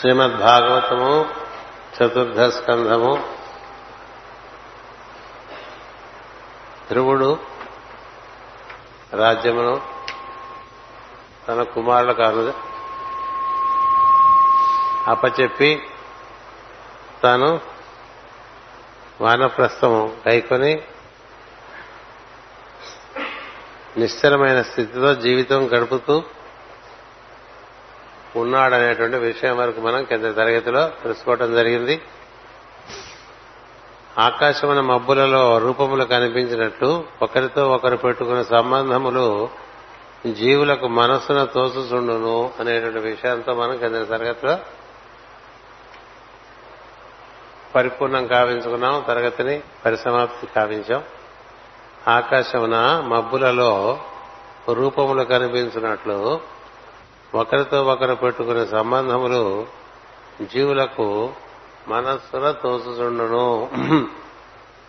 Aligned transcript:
శ్రీమద్ 0.00 0.32
భాగవతము 0.32 1.26
చతుర్థ 1.96 2.40
స్కంధము 2.40 3.18
ధ్రువుడు 6.90 7.38
రాజ్యమును 9.12 9.80
తన 11.48 11.62
కుమారులకు 11.62 12.22
అను 12.22 12.54
అప్పచెప్పి 15.08 15.82
తాను 17.22 17.60
వానప్రస్థము 19.20 20.16
కైకొని 20.24 20.82
నిశ్చలమైన 23.98 24.62
స్థితిలో 24.62 25.14
జీవితం 25.14 25.66
గడుపుతూ 25.66 26.22
ఉన్నాడనేటువంటి 28.36 29.16
విషయం 29.16 29.56
వరకు 29.56 29.80
మనం 29.80 30.04
కింద 30.04 30.34
తరగతిలో 30.34 30.88
తెలుసుకోవటం 30.88 31.54
జరిగింది. 31.54 32.02
ఆకాశమైన 34.18 34.80
మబ్బులలో 34.80 35.58
రూపములు 35.58 36.04
కనిపించినట్లు 36.04 37.04
ఒకరితో 37.22 37.68
ఒకరు 37.68 37.96
పెట్టుకున్న 37.96 38.42
సంబంధములు 38.42 39.48
జీవులకు 40.32 40.88
మనస్సును 40.88 41.46
తోసుచుండును 41.46 42.52
అనేటువంటి 42.60 42.98
విషయంతో 42.98 43.54
మనం 43.54 43.76
కింద 43.76 44.04
తరగతిలో 44.06 44.58
పరిపూర్ణం 47.74 48.26
కావించుకున్నాం 48.26 49.04
తరగతిని 49.08 49.62
పరిసమాప్తి 49.84 50.46
కావించాం. 50.46 51.02
ఆకాశమున 52.08 53.04
మబ్బులలో 53.08 53.98
రూపములు 54.72 55.24
కనిపించినట్లు 55.24 56.40
ఒకరితో 57.34 57.84
ఒకరు 57.84 58.14
పెట్టుకునే 58.14 58.66
సంబంధములు 58.66 59.66
జీవులకు 60.42 61.32
మనస్సున 61.88 62.50
తోచుచుండును. 62.50 63.70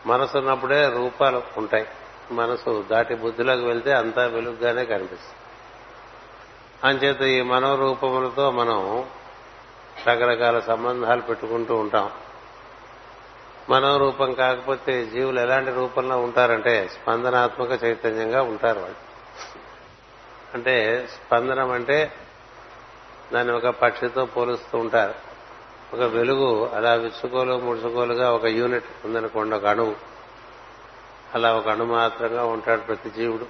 మనసున్నప్పుడే 0.06 0.90
రూపాలు 0.90 1.42
ఉంటాయి. 1.58 1.88
మనసు 2.32 2.86
దాటి 2.92 3.16
బుద్ధిలోకి 3.16 3.66
వెళ్తే 3.66 3.94
అంతా 3.94 4.26
వెలుగుగానే 4.26 4.86
కనిపిస్తుంది. 4.86 5.40
అంచేత 6.84 7.22
ఈ 7.22 7.42
మనోరూపములతో 7.42 8.52
మనం 8.52 9.06
రకరకాల 10.08 10.60
సంబంధాలు 10.60 11.22
పెట్టుకుంటూ 11.22 11.76
ఉంటాం. 11.76 12.10
మనోరూపం 13.70 14.34
కాకపోతే 14.34 15.06
జీవులు 15.06 15.40
ఎలాంటి 15.40 15.72
రూపంలో 15.72 16.18
ఉంటారంటే 16.18 16.88
స్పందనాత్మక 16.88 17.84
చైతన్యంగా 17.84 18.42
ఉంటారు 18.42 18.80
వాళ్ళు. 18.80 19.10
అంటే 20.54 21.08
స్పందనం 21.12 21.72
అంటే 21.72 22.12
దాన్ని 23.34 23.54
ఒక 23.54 23.68
పక్షితో 23.68 24.26
పోలుస్తూ 24.26 24.78
ఉంటారు. 24.78 25.14
ఒక 25.94 26.02
వెలుగు 26.02 26.68
అలా 26.68 26.94
విచ్చుకోలు 26.94 27.60
ముడుచుకోలుగా 27.60 28.32
ఒక 28.32 28.46
యూనిట్ 28.46 28.86
ఉందనుకోండి 29.06 29.56
ఒక 29.56 29.66
అణువు. 29.66 29.96
అలా 31.36 31.56
ఒక 31.56 31.68
అణు 31.68 31.86
మాత్రంగా 31.86 32.46
ఉంటాడు 32.46 32.82
ప్రతి 32.82 33.10
జీవుడు. 33.10 33.46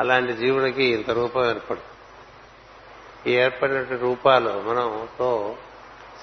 అలాంటి 0.00 0.32
జీవుడికి 0.32 0.84
ఇంత 0.84 1.10
రూపం 1.10 1.50
ఏర్పడు 1.50 1.96
ఈ 3.28 3.32
ఏర్పడినటువంటి 3.32 4.02
రూపాలు 4.02 4.48
మనతో 4.48 5.56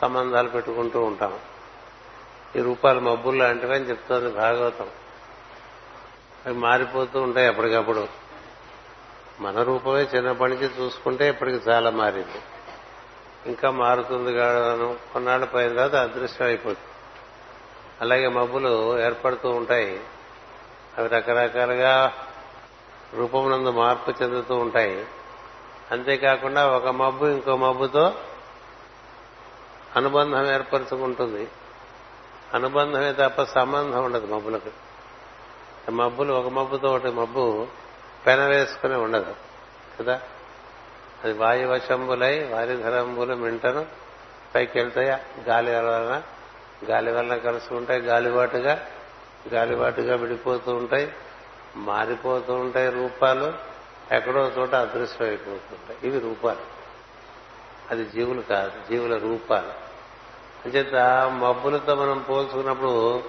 సంబంధాలు 0.02 0.50
పెట్టుకుంటూ 0.50 1.02
ఉంటాం. 1.02 1.40
ఈ 2.56 2.62
రూపాలు 2.62 3.00
మబ్బులు 3.00 3.38
లాంటివి 3.38 3.76
అని 3.76 3.90
చెప్తోంది 3.90 4.32
భాగవతం. 4.32 4.88
అవి 6.46 6.58
మారిపోతూ 6.58 7.22
ఉంటాయి 7.22 7.48
ఎప్పటికప్పుడు 7.48 8.23
మన 9.40 9.62
రూపమే 9.62 10.02
చిన్నప్పటి 10.02 10.54
నుంచి 10.54 10.86
చూసుకుంటే 10.86 11.30
ఇప్పటికి 11.30 11.70
చాలా 11.70 11.90
మారింది. 11.90 12.42
ఇంకా 13.46 13.72
మారుతుంది 13.72 14.34
కాదు 14.34 15.00
కొన్నాళ్ళు 15.14 15.46
పోయిన 15.46 15.70
తర్వాత 15.70 15.96
అదృశ్యం 15.96 16.48
అయిపోతుంది. 16.48 16.88
అలాగే 18.02 18.28
మబ్బులు 18.28 19.00
ఏర్పడుతూ 19.00 19.50
ఉంటాయి. 19.50 20.02
అవి 20.98 21.10
రకరకాలుగా 21.10 22.14
రూపమునందు 23.14 23.70
మార్పు 23.70 24.24
చెందుతూ 24.24 24.56
ఉంటాయి. 24.56 25.06
అంతేకాకుండా 25.92 26.68
ఒక 26.68 26.88
మబ్బు 26.88 27.26
ఇంకో 27.26 27.58
మబ్బుతో 27.58 28.14
అనుబంధం 29.96 30.54
ఏర్పరచుకుంటుంది. 30.54 31.48
అనుబంధమే 32.54 33.14
తప్ప 33.14 33.44
సంబంధం 33.44 34.06
ఉండదు 34.06 34.36
మబ్బులకు. 34.36 34.72
మబ్బులు 35.92 36.34
ఒక 36.34 36.48
మబ్బుతో 36.48 36.92
ఒకటి 36.92 37.08
మబ్బు 37.08 37.68
పెన 38.26 38.46
వేసుకుని 38.46 38.96
ఉండదు 38.96 39.36
కదా? 40.00 40.22
అది 41.24 41.34
వాయువశంబులై 41.34 42.44
వారిధరంబులు 42.44 43.36
మింటను 43.36 43.86
పైకి 44.56 44.80
వెళ్తాయి 44.80 45.10
గాలి 45.50 45.72
వలన. 45.72 46.22
గాలి 46.92 47.12
వలన 47.12 47.60
ఉంటాయి 47.72 48.02
గాలిబాటుగా. 48.02 48.88
గాలిబాటుగా 49.54 50.16
విడిపోతూ 50.16 50.76
ఉంటాయి 50.76 51.14
మారిపోతూ 51.76 52.54
ఉంటాయి 52.54 52.90
రూపాలు. 52.90 53.54
ఎక్కడో 54.12 54.52
చోట 54.60 54.76
అదృశ్యం 54.76 55.28
అయిపోతుంటాయి 55.28 56.00
ఇవి 56.04 56.20
రూపాలు. 56.20 56.60
అది 57.92 58.06
జీవులు 58.06 58.42
కాదు 58.42 58.72
జీవుల 58.90 59.18
రూపాలు. 59.18 59.94
అంచేత 60.66 60.96
మబ్బులతో 61.32 61.96
మనం 61.96 62.26
పోల్చుకున్నప్పుడు 62.30 63.24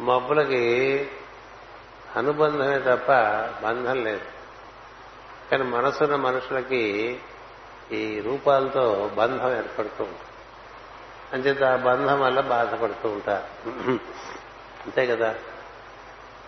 మబ్బులకి 0.00 1.08
అనుబంధమే 2.16 2.78
తప్ప 2.78 3.12
బంధం 3.66 4.04
లేదు. 4.04 4.20
కానీ 5.50 5.62
మనసున్న 5.62 6.16
మనుషులకి 6.16 7.18
ఈ 7.92 8.20
రూపాలతో 8.20 9.10
బంధం 9.14 9.56
ఏర్పడుతూ 9.56 10.04
ఉంటుంది. 10.04 10.26
అంచేత 11.32 11.62
ఆ 11.62 11.76
బంధం 11.76 12.20
వల్ల 12.20 12.40
బాధపడుతూ 12.40 13.08
ఉంటారు. 13.08 13.70
అంతే 14.84 15.06
కదా? 15.06 15.30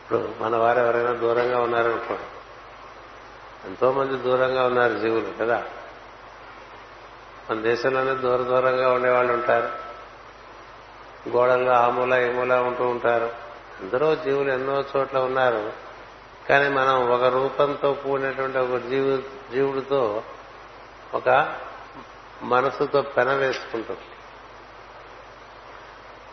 ఇప్పుడు 0.03 0.35
మన 0.41 0.57
వారు 0.57 0.79
ఎవరైనా 0.79 1.13
దూరంగా 1.13 1.61
ఉన్నారనుకోండి 1.61 2.23
ఎంతో 3.69 3.93
మంది 3.93 4.23
దూరంగా 4.23 4.67
ఉన్నారు 4.67 4.99
జీవులు 4.99 5.33
కదా? 5.41 5.65
మన 7.51 7.61
దేశంలోనే 7.61 8.15
దూర 8.15 8.43
దూరంగా 8.43 8.93
ఉండేవాళ్ళు 8.93 9.33
ఉంటారు. 9.33 9.89
గోడల్లో 11.31 11.73
ఆమూల 11.73 12.31
మూల 12.31 12.53
ఉంటూ 12.53 12.89
ఉంటారు. 12.89 13.48
అందరూ 13.81 14.15
జీవులు 14.15 14.53
ఎన్నో 14.53 14.85
చోట్ల 14.97 15.19
ఉన్నారు. 15.19 15.73
కానీ 16.49 16.69
మనం 16.69 17.11
ఒక 17.11 17.23
రూపంతో 17.23 17.93
కూడినటువంటి 17.93 18.59
ఒక 18.59 18.81
జీవు 18.81 19.19
జీవుడితో 19.53 20.23
ఒక 21.15 21.57
మనసుతో 22.43 23.03
పెన 23.03 23.33
వేసుకుంటాం. 23.33 23.97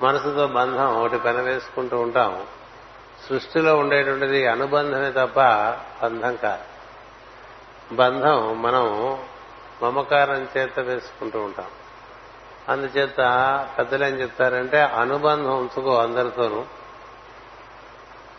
మనసుతో 0.01 0.47
బంధం 0.47 0.95
ఒకటి 0.95 1.17
పెన 1.17 1.41
వేసుకుంటూ 1.41 2.00
ఉంటాం. 2.00 2.47
సృష్టిలో 3.29 3.78
ఉండేటువంటిది 3.78 4.47
అనుబంధమే 4.47 5.11
తప్ప 5.11 5.39
బంధం 6.03 6.35
కాదు. 6.35 6.63
బంధం 7.95 8.61
మనం 8.61 9.17
మమకారం 9.84 10.47
చేత 10.57 10.79
వేసుకుంటూ 10.79 11.39
ఉంటాం. 11.39 11.66
అందుచేత 12.69 13.17
పెద్దలు 13.78 14.05
ఏం 14.05 14.11
చెప్తారంటే 14.11 14.81
అనుబంధం 14.81 15.57
ఉంచుకో 15.57 15.97
అందరితోనూ. 15.97 16.66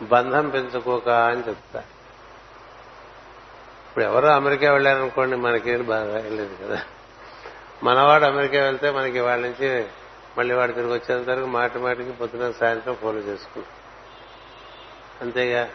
బంధం 0.01 0.49
పెంచుకోక 0.49 1.09
అని 1.09 1.41
చెప్తా. 1.47 1.79
ఇప్పుడు 3.89 4.03
ఎవరో 4.03 4.27
అమెరికా 4.27 4.71
వెళ్ళారనుకోండి 4.71 5.35
మనకేం 5.35 5.85
బాగా 5.85 6.13
వెళ్ళలేదు 6.13 6.65
కదా. 6.65 6.81
మనవాడు 7.83 8.25
అమెరికా 8.25 8.61
వెళ్తే 8.61 8.91
మనకి 8.91 9.19
వాళ్ళ 9.19 9.45
నుంచి 9.45 9.87
మళ్ళీ 10.37 10.55
వాడు 10.55 10.71
తిరిగి 10.71 10.93
వచ్చేంత 10.93 11.29
వరకు 11.29 11.45
మాటి 11.45 11.79
మాటికి 11.79 12.11
పొద్దున 12.11 12.51
సాయంత్రం 12.51 12.95
ఫోన్లు 12.95 13.21
చేసుకుంటాం. 13.21 13.71
అంతేగా? 15.21 15.69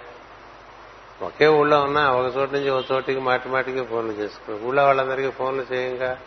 ఒకే 1.22 1.48
ఊళ్ళో 1.48 1.80
ఉన్నా 1.80 2.12
ఒక 2.12 2.36
చోటు 2.36 2.52
నుంచి 2.52 2.70
ఒక 2.70 2.84
చోటికి 2.92 3.20
మాటి 3.20 3.48
మాటికి 3.48 3.84
ఫోన్లు 3.84 4.12
చేసుకున్నాం 4.12 4.68
ఊళ్ళో 4.68 4.84
వాళ్ళందరికీ 4.84 5.30
ఫోన్లు 5.30 5.74
చేయంగా? 5.74 6.18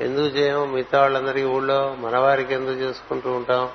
ఎందుకు 0.00 0.26
చేయము 0.26 0.64
మిగతా 0.64 1.00
వాళ్ళందరికీ 1.00 1.46
ఊళ్ళో 1.46 1.96
మనవారికి 1.98 2.54
ఎందుకు 2.54 2.76
చేసుకుంటూ 2.76 3.32
ఉంటాం? 3.32 3.70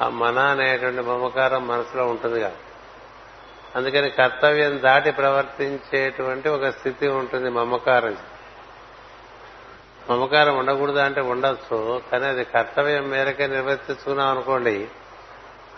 ఆ 0.00 0.08
మన 0.08 0.38
అనేటువంటి 0.38 1.00
మమకారం 1.00 1.68
మనసులో 1.68 2.06
ఉంటుందిగా. 2.06 2.52
అందుకని 3.76 4.10
కర్తవ్యం 4.10 4.82
దాటి 4.82 5.10
ప్రవర్తించేటువంటి 5.10 6.48
ఒక 6.48 6.66
స్థితి 6.66 7.08
ఉంటుంది 7.08 7.50
మమకారం. 7.50 8.16
మమకారం 10.10 10.58
ఉండకూడదు 10.58 10.98
అంటే 10.98 11.20
ఉండొచ్చు 11.20 12.02
కానీ 12.12 12.24
అది 12.24 12.44
కర్తవ్యం 12.44 13.08
మేరకే 13.08 13.46
నిర్వర్తించుకున్నాం 13.46 14.28
అనుకోండి 14.28 14.88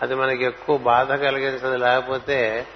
అది 0.01 0.15
మనకి 0.15 0.45
ఎక్కువ 0.45 0.77
బాధ 0.77 1.13
కలిగించదు. 1.13 1.75
లేకపోతే 1.75 2.67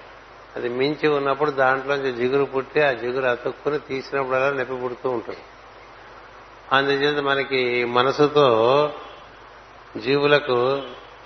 అది 0.56 0.68
మించి 0.68 1.08
ఉన్నప్పుడు 1.08 1.50
దాంట్లోంచి 1.50 2.12
జిగురు 2.12 2.44
పుట్టి 2.44 2.82
ఆ 2.82 2.92
జిగురు 2.92 3.26
అతుక్కుని 3.26 3.78
తీసినప్పుడల్లా 3.78 4.50
నొప్పి 4.50 4.74
పుడుతూ 4.74 5.10
ఉంటుంది. 5.10 5.38
అందుచేత 6.72 7.22
మనకి 7.24 7.84
మనసుతో 7.84 8.92
జీవులకు 9.96 10.82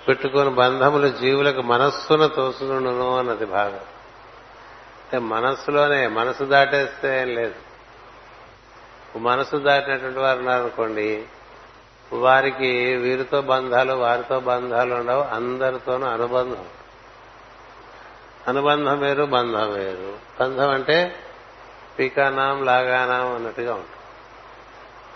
పెట్టుకుని 0.07 0.49
బంధములు 0.49 1.07
జీవులకు 1.07 1.61
మనస్సున 1.61 2.25
తోసునుండును 2.25 3.17
అన్నది 3.17 3.45
భాగం. 3.45 3.79
అంటే 5.05 5.19
మనస్సులోనే 5.19 6.07
మనసు 6.07 6.43
దాటేస్తే 6.43 7.21
ఏం 7.21 7.35
లేదు. 7.35 7.55
మనసు 9.17 9.57
దాటినటువంటి 9.57 10.19
వారు 10.19 10.39
ఉన్నారనుకోండి 10.39 11.25
వారికి 12.13 12.95
వీరితో 12.95 13.41
బంధాలు 13.41 13.93
వారితో 13.93 14.39
బంధాలు 14.39 14.95
ఉండవు 14.95 15.21
అందరితోనూ 15.21 16.07
అనుబంధం. 16.07 16.65
అనుబంధం 18.47 18.99
వేరు 18.99 19.23
బంధం 19.23 19.73
వేరు. 19.73 20.17
బంధం 20.39 20.69
అంటే 20.69 21.15
పీకానాం 21.99 22.65
లాగానాం 22.65 23.35
అన్నట్టుగా 23.35 23.73
ఉంటుంది. 23.73 23.95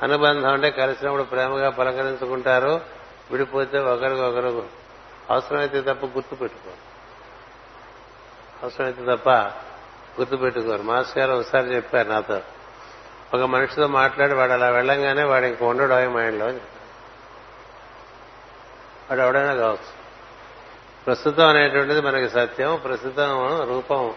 అనుబంధం 0.04 0.50
అంటే 0.50 0.70
కలిసినప్పుడు 0.70 1.24
ప్రేమగా 1.24 1.70
పలకరించుకుంటారు 1.70 2.82
విడిపోతే 3.32 3.80
ఒకరికొకరు 3.80 4.79
అవసరమైతే 5.30 5.82
తప్ప 5.82 6.06
గుర్తు 6.06 6.36
పెట్టుకోరు. 6.36 6.90
అవసరమైతే 8.64 9.16
తప్ప 9.16 9.30
గుర్తు 10.20 10.36
పెట్టుకోరు. 10.36 10.82
మాస్ 10.82 11.18
గారు 11.18 11.32
ఒకసారి 11.32 11.76
చెప్పారు 11.76 12.10
నాతో. 12.10 12.42
ఒక 13.34 13.42
మనిషితో 13.42 13.88
మాట్లాడి 13.88 14.34
వాడు 14.34 14.52
అలా 14.52 14.70
వెళ్ళంగానే 14.70 15.24
వాడు 15.24 15.46
ఇంక 15.46 15.64
ఉండడు 15.64 15.94
ఆయన 15.94 16.10
మైండ్లో 16.10 16.46
వాడు 19.10 19.22
ఎవడైనా 19.22 19.54
కావచ్చు. 19.54 20.00
ప్రస్తుతం 21.06 21.48
అనేటువంటిది 21.48 22.02
మనకి 22.02 22.30
సత్యం 22.30 22.82
ప్రస్తుతం 22.84 23.62
రూపం 23.70 24.14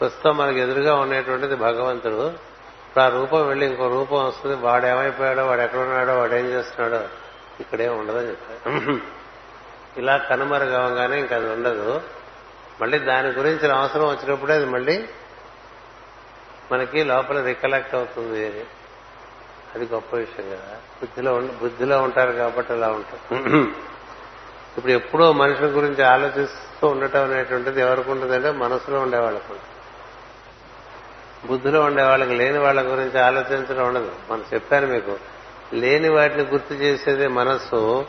ప్రస్తుతం 0.00 0.36
మనకి 0.36 0.60
ఎదురుగా 0.60 0.94
ఉండేటువంటిది 0.94 1.54
భగవంతుడు. 1.54 2.26
ఇప్పుడు 2.30 3.04
ఆ 3.04 3.08
రూపం 3.08 3.46
వెళ్ళి 3.48 3.66
ఇంకో 3.66 3.88
రూపం 3.88 4.26
వస్తుంది. 4.26 4.56
వాడు 4.56 4.86
ఏమైపోయాడో 4.86 5.46
వాడు 5.46 5.60
ఎక్కడ 5.60 5.78
ఉన్నాడో 5.78 6.18
వాడు 6.18 6.34
ఏం 6.34 6.46
చేస్తున్నాడో 6.46 7.04
ఇక్కడే 7.60 7.88
ఉండదని 7.88 8.28
చెప్పారు. 8.28 9.15
ఇలా 9.96 10.16
కనుమరుగవగానే 10.16 11.18
ఇంకా 11.18 11.36
అది 11.36 11.48
ఉండదు. 11.50 12.00
మళ్ళీ 12.80 12.98
దాని 12.98 13.28
గురించి 13.28 13.72
అవసరం 13.72 14.08
వచ్చినప్పుడే 14.08 14.54
అది 14.54 14.64
మళ్ళీ 14.64 15.08
మనకి 16.72 17.04
లోపల 17.04 17.44
రికలెక్ట్ 17.44 17.94
అవుతుంది. 17.94 18.66
అది 19.74 19.84
గొప్ప 19.84 20.16
విషయం 20.16 20.46
కదా. 20.50 20.76
బుద్ధిలో 21.00 21.40
బుద్ధిలో 21.40 22.02
ఉంటారు 22.02 22.32
కాబట్టి 22.32 22.72
అలా 22.72 22.88
ఉంటారు. 22.88 23.36
ఇప్పుడు 24.76 24.92
ఎప్పుడో 24.92 25.32
మనుషుల 25.32 25.66
గురించి 25.66 26.04
ఆలోచిస్తూ 26.04 26.88
ఉండటం 26.88 27.24
అనేటువంటిది 27.24 27.80
ఎవరికి 27.80 28.10
ఉంటుందంటే 28.10 28.50
మనసులో 28.50 29.00
ఉండేవాళ్ళకు 29.00 29.54
బుద్ధిలో 31.46 31.80
ఉండే 31.80 32.02
వాళ్ళకి 32.02 32.34
లేని 32.34 32.58
వాళ్ళ 32.58 32.80
గురించి 32.92 33.20
ఆలోచించడం 33.20 33.88
ఉండదు. 33.88 34.12
మనం 34.30 34.44
చెప్పాను 34.54 34.86
మీకు 34.86 35.18
లేని 35.72 36.08
వాటిని 36.08 36.42
గుర్తు 36.42 36.74
చేసేది 36.74 37.26
మనస్సు. 37.28 38.06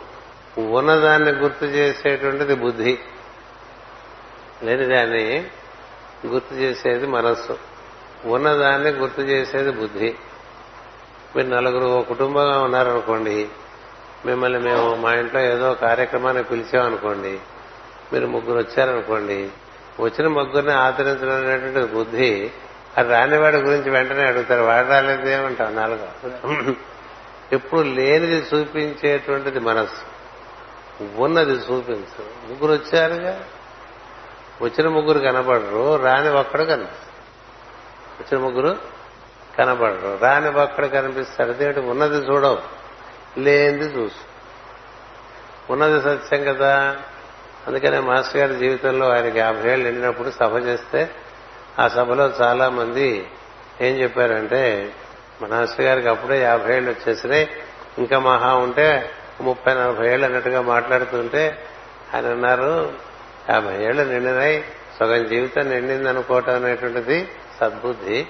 ఉన్నదాన్ని 0.57 1.31
గుర్తు 1.31 1.65
చేసేటువంటిది 1.65 2.55
బుద్ధి. 2.55 2.99
లేని 4.63 4.85
దాన్ని 4.85 5.47
గుర్తు 6.27 6.55
చేసేది 6.55 7.07
మనస్సు. 7.07 7.57
ఉన్నదాన్ని 8.25 8.89
గుర్తు 8.89 9.21
చేసేది 9.21 9.71
బుద్ధి. 9.71 10.15
మీరు 11.35 11.47
నలుగురు 11.47 11.85
ఓ 11.85 12.01
కుటుంబంగా 12.01 12.61
ఉన్నారనుకోండి 12.61 13.47
మిమ్మల్ని 14.25 14.59
మేము 14.59 14.95
మా 14.95 15.13
ఇంట్లో 15.13 15.41
ఏదో 15.41 15.73
కార్యక్రమానికి 15.73 16.49
పిలిచామనుకోండి 16.49 17.39
మీరు 18.13 18.27
ముగ్గురు 18.27 18.57
వచ్చారనుకోండి 18.57 19.49
వచ్చిన 19.99 20.27
ముగ్గురిని 20.27 20.71
ఆదరించడం 20.71 21.47
అనేటువంటి 21.47 21.93
బుద్ధి. 21.93 22.51
అది 22.97 23.09
రానివాడి 23.09 23.57
గురించి 23.57 23.89
వెంటనే 23.89 24.25
అడుగుతారు 24.25 24.61
వాడు 24.61 24.87
రాలేదు 24.87 25.69
నాలుగు. 25.69 26.75
ఎప్పుడు 27.53 27.81
లేనిది 27.81 28.45
చూపించేటువంటిది 28.55 29.59
మనస్సు. 29.59 30.16
ఉన్నది 31.01 31.51
చూపించు. 31.51 32.51
ముగ్గురు 32.51 32.71
వచ్చారుగా? 32.71 33.43
వచ్చిన 34.61 34.87
ముగ్గురు 34.87 35.19
కనపడరు 35.19 35.95
రాని 35.95 36.29
ఒక్కడు 36.29 36.63
కనిపిస్తారు 36.63 37.07
వచ్చిన 38.21 38.41
ముగ్గురు 38.41 38.77
కనపడరు 39.57 40.17
రాని 40.21 40.49
ఒక్కడు 40.49 40.87
కనిపిస్తారు 40.87 41.49
అదేంటి 41.49 41.79
ఉన్నది 41.79 42.15
చూడవు. 42.15 42.57
లేనిది 43.39 43.83
చూసు. 43.83 44.37
ఉన్నది 45.71 46.01
సత్యం 46.01 46.43
కదా? 46.43 46.97
అందుకనే 47.67 47.99
మాస్టర్ 47.99 48.37
గారి 48.37 48.55
జీవితంలో 48.55 49.09
ఆయనకి 49.09 49.39
యాభై 49.39 49.71
ఏళ్ళు 49.71 49.89
నిండినప్పుడు 49.89 50.31
సభ 50.31 50.65
చేస్తే 50.65 51.09
ఆ 51.79 51.87
సభలో 51.87 52.33
చాలా 52.41 52.69
మంది 52.69 53.31
ఏం 53.81 53.95
చెప్పారంటే 53.95 54.93
మా 55.41 55.47
మాస్టర్ 55.47 55.85
గారికి 55.85 56.09
అప్పుడే 56.09 56.41
యాభై 56.41 56.77
ఏళ్ళు 56.77 56.91
వచ్చేసినాయి. 56.91 57.49
ఇంకా 57.97 58.19
మహా 58.19 58.55
ఉంటే 58.55 59.11
ముప్పై 59.43 59.73
నలభై 59.73 60.07
ఏళ్ళు 60.07 60.25
అన్నట్టుగా 60.25 60.61
మాట్లాడుతుంటే 60.61 61.43
ఆయన 62.13 62.25
అన్నారు 62.27 62.71
యాభై 63.49 63.83
ఏళ్ళు 63.83 64.03
నిండినాయి 64.03 64.63
సగం 64.99 65.27
జీవితం 65.27 65.69
నిండింది 65.69 66.09
అనుకోవటం 66.09 66.55
అనేటువంటిది 66.55 67.29
సద్బుద్ధి. 67.59 68.25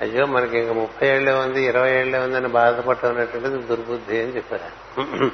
అయ్యో 0.00 0.26
మనకి 0.26 0.58
ఇంకా 0.58 0.72
ముప్పై 0.72 1.08
ఏళ్ళే 1.08 1.32
ఉంది 1.32 1.60
ఇరవై 1.64 1.90
ఏళ్ళే 1.90 2.18
ఉంది 2.18 2.36
అని 2.36 2.48
బాధపడటం 2.48 3.08
అనేటువంటిది 3.08 3.58
దుర్బుద్ధి 3.62 4.22
అని 4.22 4.36
చెప్పారు 4.36 4.68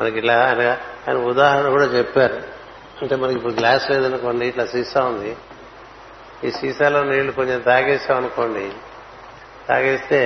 మనకి 0.00 0.18
ఇలా 0.18 0.34
ఆయన 0.46 0.62
ఆయన 1.08 1.16
ఉదాహరణ 1.16 1.70
కూడా 1.70 1.84
చెప్పారు. 1.84 2.38
అంటే 3.02 3.16
మనకి 3.16 3.36
ఇప్పుడు 3.36 3.52
గ్లాస్ 3.52 3.90
లేదనుకోండి 3.90 4.46
ఇట్లా 4.46 4.64
సీసా 4.66 5.04
ఉంది. 5.04 5.36
ఈ 6.44 6.50
సీసాలో 6.50 7.02
నీళ్ళు 7.04 7.32
కొంచెం 7.32 7.60
తాగేసాం 7.60 8.16
అనుకోండి 8.16 8.72
తాగేస్తే 9.68 10.20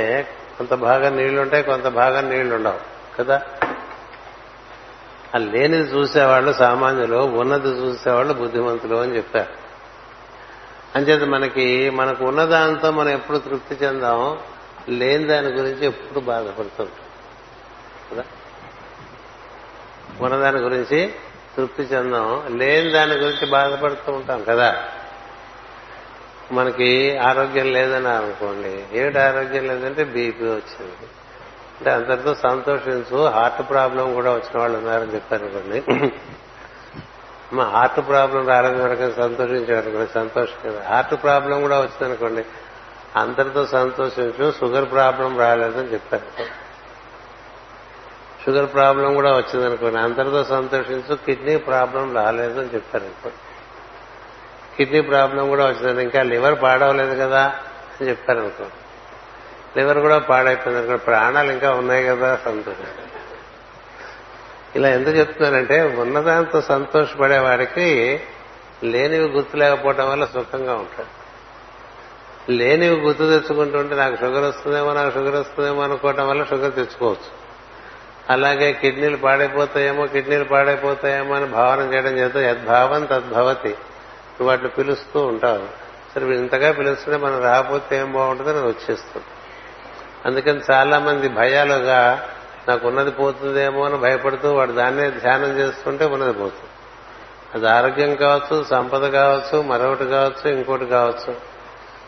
కొంత 0.58 0.74
భాగం 0.74 1.16
నీళ్ళుంటాయి 1.16 1.62
కొంత 1.62 1.88
భాగం 1.88 2.28
నీళ్ళు 2.30 2.54
ఉండవు 2.54 2.80
కదా? 3.18 3.36
ఆ 5.34 5.38
లేనిది 5.38 5.94
చూసేవాళ్ళు 5.94 6.52
సామాన్యులు 6.52 7.16
ఉన్నది 7.16 7.68
చూసేవాళ్ళు 7.68 8.32
బుద్ధిమంతులు 8.32 8.96
అని 8.96 9.16
చెప్పారు. 9.16 9.68
అంచేత 10.98 11.22
మనకి 11.22 11.90
మనకు 11.90 12.24
ఉన్నదాంతో 12.24 12.90
మనం 12.90 13.08
ఎప్పుడు 13.08 13.38
తృప్తి 13.38 13.74
చెందాం 13.74 14.38
లేని 14.88 15.24
దాని 15.24 15.48
గురించి 15.48 15.86
ఎప్పుడు 15.86 16.20
బాధపడుతుంటాం 16.20 16.96
కదా? 18.12 18.24
ఉన్నదాని 20.20 20.58
గురించి 20.58 21.14
తృప్తి 21.56 21.82
చెందాం 21.82 22.58
లేని 22.58 22.90
దాని 22.90 23.14
గురించి 23.14 23.46
బాధపడుతూ 23.50 24.12
ఉంటాం 24.12 24.44
కదా? 24.44 24.84
మనకి 26.52 27.18
ఆరోగ్యం 27.18 27.72
లేదని 27.72 28.08
అనుకోండి 28.08 28.98
ఏమిటి 28.98 29.18
ఆరోగ్యం 29.18 29.66
లేదంటే 29.66 30.04
బీపీ 30.04 30.44
వచ్చింది. 30.44 31.08
అంటే 31.78 31.90
అందరితో 31.90 32.34
సంతోషించు. 32.34 33.26
హార్ట్ 33.26 33.70
ప్రాబ్లం 33.70 34.14
కూడా 34.14 34.30
వచ్చిన 34.30 34.60
వాళ్ళు 34.60 34.78
ఉన్నారని 34.78 35.14
చెప్పారు 35.14 35.44
అనుకోండి. 35.44 35.82
మా 37.52 37.64
హార్ట్ 37.64 38.08
ప్రాబ్లం 38.08 38.48
రాలేదు 38.48 38.82
వరకు 38.82 39.16
సంతోషించారు 39.16 40.08
సంతోషం 40.14 40.70
కదా. 40.70 40.82
హార్ట్ 40.88 41.14
ప్రాబ్లం 41.22 41.60
కూడా 41.60 41.78
వచ్చిందనుకోండి 41.78 42.44
అందరితో 43.16 43.66
సంతోషించు. 43.66 44.52
షుగర్ 44.60 44.90
ప్రాబ్లం 44.90 45.38
రాలేదని 45.38 45.92
చెప్పారు. 45.92 46.44
షుగర్ 48.46 48.72
ప్రాబ్లం 48.72 49.14
కూడా 49.14 49.36
వచ్చిందనుకోండి 49.36 49.98
అందరితో 49.98 50.44
సంతోషించు. 50.44 51.14
కిడ్నీ 51.14 51.56
ప్రాబ్లం 51.56 52.16
రాలేదని 52.16 52.74
చెప్తారు 52.74 52.74
చెప్పారు 52.74 53.04
అనుకోండి. 53.04 53.38
కిడ్నీ 54.76 55.00
ప్రాబ్లం 55.00 55.48
కూడా 55.48 55.66
వచ్చిందని 55.66 56.02
ఇంకా 56.02 56.22
లివర్ 56.22 56.62
పాడవలేదు 56.62 57.14
కదా 57.14 57.46
అని 58.00 58.08
చెప్పారు 58.08 58.38
అనుకోండి. 58.38 58.74
లివర్ 59.78 59.98
కూడా 59.98 60.18
పాడైపోయింది. 60.18 60.78
అక్కడ 60.78 61.06
ప్రాణాలు 61.06 61.52
ఇంకా 61.52 61.70
ఉన్నాయి 61.70 62.04
కదా 62.04 62.38
సంతోషం. 62.44 62.86
ఇలా 64.76 64.88
ఎందుకు 64.88 65.16
చెప్తున్నారంటే 65.16 65.82
ఉన్నదాంతో 65.82 66.60
సంతోషపడే 66.60 67.38
వాడికి 67.38 68.20
లేనివి 68.84 69.28
గుర్తు 69.28 69.56
లేకపోవడం 69.56 70.10
వల్ల 70.10 70.24
సుఖంగా 70.24 70.74
ఉంటాడు. 70.74 71.18
లేనివి 72.52 73.00
గుర్తు 73.00 73.22
తెచ్చుకుంటుంటే 73.22 73.94
నాకు 73.94 74.16
షుగర్ 74.16 74.44
వస్తుందేమో 74.44 74.92
నాకు 74.92 75.14
షుగర్ 75.14 75.34
వస్తుందేమో 75.34 75.82
అనుకోవటం 75.82 76.28
వల్ల 76.28 76.44
షుగర్ 76.44 76.74
తెచ్చుకోవచ్చు. 76.74 77.38
అలాగే 78.30 78.72
కిడ్నీలు 78.72 79.16
పాడైపోతాయేమో 79.16 80.06
కిడ్నీలు 80.06 80.44
పాడైపోతాయేమో 80.44 81.34
అని 81.34 81.46
భావన 81.46 81.80
చేయడం 81.80 82.18
చేత 82.18 82.36
యద్భావం 82.36 83.04
తద్భవతి. 83.04 83.68
నువ్వు 83.68 84.48
వాటిని 84.48 84.68
పిలుస్తూ 84.68 85.20
ఉంటావు. 85.20 85.66
సరే 86.14 86.36
ఇంతగా 86.36 86.72
పిలుస్తుంటే 86.72 87.18
మనం 87.18 87.42
రాకపోతే 87.42 87.96
ఏం 87.96 88.12
బాగుంటుందని 88.12 88.62
వచ్చేస్తుంది. 88.62 89.26
అందుకని 90.26 90.60
చాలా 90.70 90.98
మంది 90.98 91.28
భయాలుగా 91.28 92.28
నాకు 92.68 92.88
ఉన్నది 92.88 93.10
పోతుందేమో 93.10 93.84
అని 93.84 93.96
భయపడుతూ 93.96 94.54
వాడు 94.54 94.72
దాన్నే 94.72 95.10
ధ్యానం 95.10 95.58
చేసుకుంటే 95.58 96.04
ఉన్నది 96.04 96.32
పోతుంది. 96.32 96.70
అది 97.54 97.68
ఆరోగ్యం 97.68 98.14
కావచ్చు 98.14 98.64
సంపద 98.70 99.12
కావచ్చు 99.12 99.62
మరొకటి 99.62 100.08
కావచ్చు 100.08 100.50
ఇంకోటి 100.50 100.86
కావచ్చు. 100.86 101.36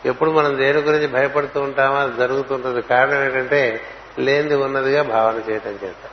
ఎప్పుడు 0.05 0.31
మనం 0.31 0.57
దేని 0.57 0.79
గురించి 0.79 1.07
భయపడుతూ 1.07 1.61
ఉంటామో 1.61 1.95
అది 1.95 2.17
జరుగుతుంటుంది. 2.17 2.81
కారణం 2.81 3.23
ఏంటంటే 3.23 3.81
లేనిది 4.19 4.55
ఉన్నదిగా 4.55 5.03
భావన 5.03 5.51
చేయటం 5.51 5.79
చేత. 5.83 6.09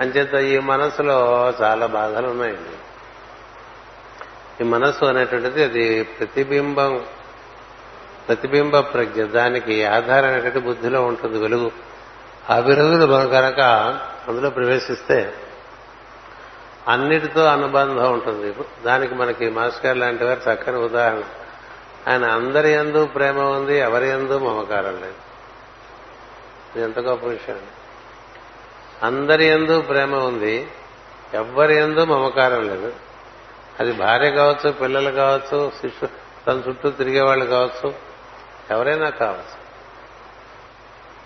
అంచేత 0.00 0.34
ఈ 0.34 0.58
మనసులో 0.58 1.50
చాలా 1.62 1.86
బాధలు 1.86 2.28
ఉన్నాయండి. 2.28 2.76
ఈ 4.60 4.64
మనస్సు 4.64 5.04
అనేటువంటిది 5.04 5.64
అది 5.64 6.02
ప్రతిబింబం. 6.02 7.04
ప్రతిబింబ 8.28 8.80
ప్రజ్ఞ. 8.80 9.22
దానికి 9.22 9.84
ఆధారమైనటువంటి 9.84 10.58
బుద్ధిలో 10.58 11.04
ఉంటుంది 11.04 11.38
వెలుగు. 11.38 11.70
ఆ 12.50 12.58
వెలుగులు 12.58 13.06
మనం 13.06 13.28
కనుక 13.28 13.60
అందులో 14.28 14.50
ప్రవేశిస్తే 14.50 15.34
అన్నిటితో 16.88 17.44
అనుబంధం 17.44 18.12
ఉంటుంది. 18.12 18.54
దానికి 18.84 19.14
మనకి 19.14 19.50
మాస్టర్ 19.50 19.96
లాంటి 19.96 20.24
వారు 20.24 20.50
చక్కని 20.50 20.76
ఉదాహరణ. 20.76 21.22
ఆయన 22.08 22.24
అందరి 22.24 22.72
ఎందు 22.72 23.06
ప్రేమ 23.06 23.38
ఉంది 23.38 23.78
ఎవరి 23.78 24.08
ఎందు 24.08 24.38
మమకారం 24.38 24.92
లేదు. 24.92 25.14
ఇది 26.76 26.84
ఎంత 26.84 26.98
గొప్ప 26.98 27.26
విషయం. 27.26 27.60
అందరి 29.02 29.44
ఎందు 29.44 29.80
ప్రేమ 29.80 30.14
ఉంది 30.14 30.68
ఎవ్వరి 31.34 31.76
ఎందు 31.76 32.04
మమకారం 32.04 32.68
లేదు. 32.68 32.92
అది 33.80 33.92
భార్య 33.92 34.30
కావచ్చు 34.30 34.72
పిల్లలు 34.72 35.10
కావచ్చు 35.10 35.72
శిష్యు 35.80 36.08
తన 36.46 36.62
చుట్టూ 36.68 36.90
తిరిగే 36.90 37.20
వాళ్ళు 37.20 37.44
కావచ్చు 37.44 38.05
ఎవరైనా 38.70 39.10
కావచ్చు. 39.10 39.66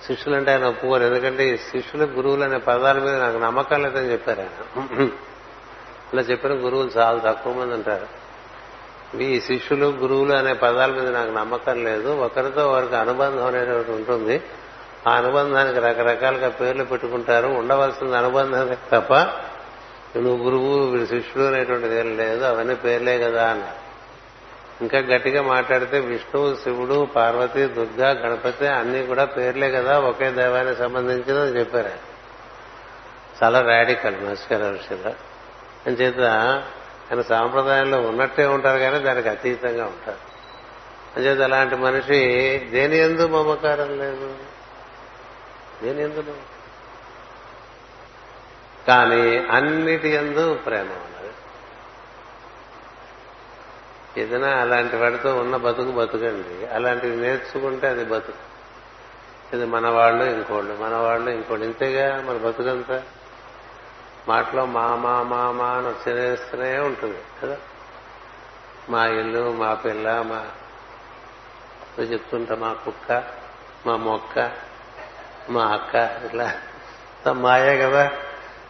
శిష్యులు 0.06 0.36
అంటే 0.36 0.52
ఆయన 0.52 0.64
ఒప్పుకోరు. 0.64 1.02
ఎందుకంటే 1.02 1.48
ఈ 1.48 1.56
శిష్యులు 1.56 2.04
గురువులు 2.04 2.44
అనే 2.44 2.58
పదాల 2.58 2.98
మీద 2.98 3.14
నాకు 3.14 3.38
నమ్మకం 3.38 3.82
లేదని 3.82 4.12
చెప్పారు 4.12 4.40
ఆయన. 4.40 5.08
ఇలా 6.12 6.22
చెప్పిన 6.22 6.52
గురువులు 6.52 6.88
చాలా 6.88 7.32
తక్కువ 7.32 7.52
మంది 7.52 7.74
ఉంటారు. 7.74 8.06
ఈ 9.22 9.40
శిష్యులు 9.40 9.86
గురువులు 9.86 10.32
అనే 10.32 10.52
పదాల 10.52 10.90
మీద 10.90 11.08
నాకు 11.08 11.30
నమ్మకం 11.30 11.84
లేదు. 11.84 12.08
ఒకరితో 12.08 12.72
వారికి 12.72 12.96
అనుబంధం 12.96 13.46
అనేది 13.46 13.70
ఉంటుంది. 13.70 14.42
ఆ 15.08 15.12
అనుబంధానికి 15.12 15.80
రకరకాలుగా 15.80 16.48
పేర్లు 16.48 16.84
పెట్టుకుంటారు. 16.84 17.46
ఉండవలసిన 17.46 18.14
అనుబంధం 18.16 18.76
తప్ప 18.92 19.14
నువ్వు 20.18 20.44
గురువు 20.44 20.90
వీడు 20.90 21.04
శిష్యుడు 21.04 21.42
అనేటువంటిది 21.42 22.00
ఏం 22.00 22.16
లేదు. 22.16 22.44
అవన్నీ 22.44 22.74
పేర్లే 22.74 23.18
కదా 23.18 23.50
అన్నారు. 23.50 23.89
ఇంకా 24.80 24.98
గట్టిగా 24.98 25.42
మాట్లాడితే 25.42 26.00
విష్ణువు 26.00 26.54
శివుడు 26.54 27.04
పార్వతి 27.04 27.66
దుర్గా 27.66 28.10
గణపతి 28.10 28.66
అన్ని 28.66 29.06
కూడా 29.06 29.24
పేర్లే 29.24 29.70
కదా 29.70 30.00
ఒకే 30.00 30.30
దైవానికి 30.30 30.78
సంబంధించినది 30.78 31.60
చెప్పారు. 31.60 31.90
చాలా 33.44 33.60
రాడికల్ 33.60 34.24
నమస్కార 34.24 34.62
విషయంలో. 34.62 35.10
అంచేత 35.86 36.20
ఆయన 37.10 37.20
సాంప్రదాయంలో 37.20 38.00
ఉన్నట్టే 38.00 38.46
ఉంటారు 38.46 38.78
కానీ 38.78 38.98
దానికి 38.98 39.28
అతీతంగా 39.28 39.84
ఉంటారు. 39.84 40.18
అంచేత 41.16 41.40
అలాంటి 41.40 41.76
మనిషి 41.76 42.18
దేని 42.58 42.98
ఎందు 42.98 43.26
మమకారం 43.26 43.98
లేదు? 43.98 44.34
దేని 45.82 46.02
ఎందు 46.02 46.34
కానీ 48.88 49.38
అన్నిటి 49.38 50.08
ఎందు 50.08 50.54
ప్రేమ 50.54 50.80
ఉన్నది 50.80 51.34
ఏదైనా 54.16 54.48
అలాంటి 54.48 54.96
వాడితో 54.96 55.36
ఉన్న 55.36 55.56
బతుకు 55.56 55.90
బతుకండి. 55.90 56.66
అలాంటివి 56.66 57.16
నేర్చుకుంటే 57.16 57.88
అది 57.88 58.04
బతుకు. 58.04 58.50
ఇది 59.56 59.66
మన 59.66 59.88
వాళ్ళు 59.88 60.24
ఇంకోళ్ళు. 60.24 60.74
మన 60.74 60.94
వాళ్ళు 60.94 61.30
ఇంకోళ్ళు. 61.30 61.64
ఇంతేగా 61.64 62.22
మన 62.22 62.36
బతుకంతా? 62.36 63.02
మాటలో 64.28 64.66
మా 64.66 64.96
మా 64.96 65.22
మా 65.22 65.50
మా 65.50 65.66
అని 65.66 65.86
వచ్చేస్తూనే 65.86 66.78
ఉంటుంది 66.78 67.18
కదా? 67.42 67.56
మా 68.88 69.06
ఇల్లు 69.06 69.52
మా 69.52 69.74
పిల్ల 69.74 70.22
మా 70.22 70.46
చెప్తుంటా 72.02 72.54
మా 72.54 72.72
కుక్క 72.72 73.24
మా 73.86 73.96
మొక్క 73.96 74.52
మా 75.48 75.62
అక్క 75.62 76.22
ఇట్లా 76.24 76.54
మాయే 77.32 77.78
కదా? 77.78 78.12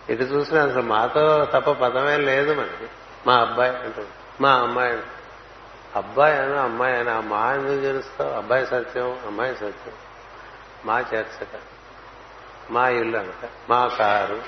ఇటు 0.09 0.23
చూసినా 0.23 0.63
అసలు 0.63 0.83
మాతో 0.83 1.45
తప్ప 1.45 1.73
పదమే 1.73 2.17
లేదు 2.17 2.55
మనకి 2.55 2.89
మా 3.27 3.35
అబ్బాయి 3.35 3.77
అంటుంది. 3.77 4.09
మా 4.41 4.51
అమ్మాయి 4.51 4.99
అబ్బాయి 5.97 6.39
అయినా 6.39 6.63
అమ్మాయి 6.63 6.95
అయినా 6.95 7.21
మా 7.21 7.53
ఎందుకు 7.53 7.81
తెలుస్తావు 7.81 8.31
అబ్బాయి 8.31 8.67
సత్యం 8.67 9.19
అమ్మాయి 9.27 9.55
సత్యం. 9.55 9.95
మా 10.85 11.01
చర్చక 11.01 11.61
మా 12.71 12.89
ఇల్లు 12.89 13.19
అనక 13.19 13.49
మా 13.71 13.89
కారు. 13.89 14.43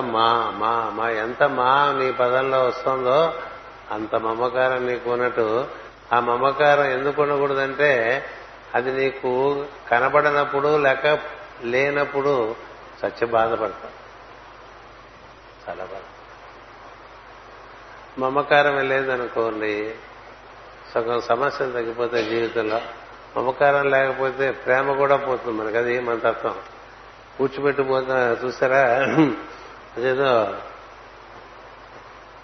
మా 0.00 0.50
మా 0.50 0.90
మా 0.94 1.08
ఎంత 1.08 1.42
మా 1.42 1.96
నీ 1.98 2.12
పదంలో 2.12 2.64
వస్తుందో 2.64 3.32
అంత 3.90 4.14
మమకారం 4.16 4.86
నీకు 4.86 5.12
ఉన్నట్టు. 5.12 5.68
ఆ 6.12 6.20
మమకారం 6.20 6.84
ఎందుకు 6.84 7.22
ఉండకూడదంటే 7.22 8.24
అది 8.74 8.92
నీకు 8.92 9.66
కనబడినప్పుడు 9.90 10.76
లేక 10.76 11.18
లేనప్పుడు 11.62 12.56
సత్య 13.02 13.26
బాధపడతా 13.26 13.90
చాలా 15.68 15.84
బాధ. 15.84 16.02
మమకారం 18.20 18.88
లేదనుకోండి 18.88 19.94
సగం 20.94 21.20
సమస్యలు 21.20 21.72
తగ్గిపోతాయి 21.72 22.24
జీవితంలో 22.24 22.80
మమకారం 23.36 23.90
లేకపోతే 23.90 24.50
ప్రేమ 24.50 24.92
కూడా 24.92 25.16
పోతుంది 25.16 25.58
మనకి. 25.58 25.78
అది 25.78 26.00
మన 26.00 26.14
తత్వం 26.14 26.54
కూర్చోబెట్టిపోతా 27.38 28.36
చూసారా? 28.44 28.82
అదేదో 29.96 30.54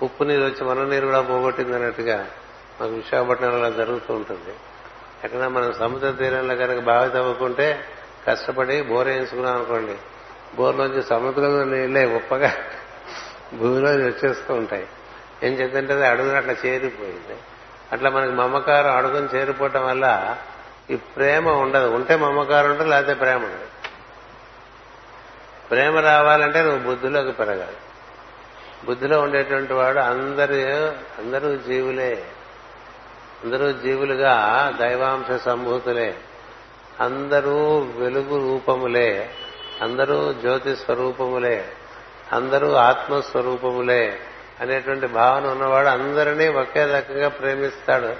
ఉప్పు 0.02 0.24
నీరు 0.24 0.42
వచ్చి 0.42 0.64
మన 0.64 0.84
నీరు 0.84 1.06
కూడా 1.06 1.20
పోగొట్టింది 1.20 1.74
అన్నట్టుగా 1.74 2.30
మాకు 2.80 2.92
విశాఖపట్నంలో 2.92 3.70
జరుగుతూ 3.70 4.14
ఉంటుంది. 4.14 4.54
ఎక్కడ 5.24 5.40
మనం 5.40 5.72
సముద్ర 5.72 6.10
తీరంలో 6.10 6.56
కనుక 6.56 6.78
బావి 6.78 7.10
తవ్వుకుంటే 7.10 7.84
కష్టపడి 8.26 8.82
బోర్ 8.82 9.08
వేయించుకున్నాం 9.08 9.56
అనుకోండి 9.56 9.96
బోర్లోంచి 10.56 11.02
సముద్రంలో 11.02 11.64
నీళ్ళే 11.64 12.16
ఉప్పగా 12.16 12.52
భూమిలో 13.54 13.90
వచ్చేస్తూ 13.90 14.54
ఉంటాయి. 14.54 14.86
ఏం 15.42 15.52
చేద్దంటే 15.52 15.92
అది 15.92 16.06
అడుగున 16.06 16.36
అట్లా 16.36 16.52
చేరిపోయింది. 16.66 17.36
అట్లా 17.92 18.10
మనకి 18.10 18.32
మమకారం 18.32 18.96
అడుగుని 18.96 19.38
చేరిపోవటం 19.38 19.86
వల్ల 19.86 20.36
ఈ 20.90 20.96
ప్రేమ 20.96 21.48
ఉండదు. 21.48 21.88
ఉంటే 21.88 22.16
మమకారం 22.16 22.70
ఉండదు 22.70 22.88
లేకపోతే 22.88 23.14
ప్రేమ 23.14 23.44
ఉండదు. 23.44 23.64
ప్రేమ 25.70 25.98
రావాలంటే 25.98 26.62
నువ్వు 26.62 26.78
బుద్ధిలోకి 26.78 27.32
పెరగాలి. 27.32 27.76
బుద్ధిలో 28.84 29.20
ఉండేటువంటి 29.20 29.72
వాడు 29.72 29.98
అందరు 29.98 30.54
అందరూ 31.18 31.56
జీవులే. 31.56 32.24
అందరూ 33.44 33.72
జీవులుగా 33.72 34.72
దైవాంశ 34.80 35.42
సంభూతులే. 35.42 36.18
అందరూ 37.00 37.78
వెలుగు 37.78 38.36
రూపములే. 38.38 39.30
అందరూ 39.82 40.32
జ్యోతి 40.32 40.76
స్వరూపములే 40.76 41.72
అందరూ 42.32 42.72
ఆత్మస్వరూపములే. 42.72 44.20
అనేటువంటి 44.60 45.06
భావన 45.06 45.46
ఉన్నవాడు 45.46 45.88
అందరినీ 45.88 46.48
ఒకే 46.48 46.84
రకంగా 46.84 47.28
ప్రేమిస్తాడు. 47.28 48.16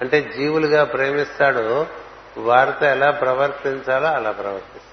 అంటే 0.00 0.30
జీవులుగా 0.36 0.84
ప్రేమిస్తాడు. 0.84 1.86
వారితో 2.38 2.86
ఎలా 2.86 3.10
ప్రవర్తించాలో 3.10 4.06
అలా 4.06 4.30
ప్రవర్తిస్తాడు. 4.30 4.88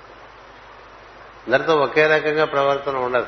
అందరితో 1.45 1.77
ఒకే 1.77 2.07
రకంగా 2.07 2.45
ప్రవర్తన 2.45 2.95
ఉండదు. 2.97 3.27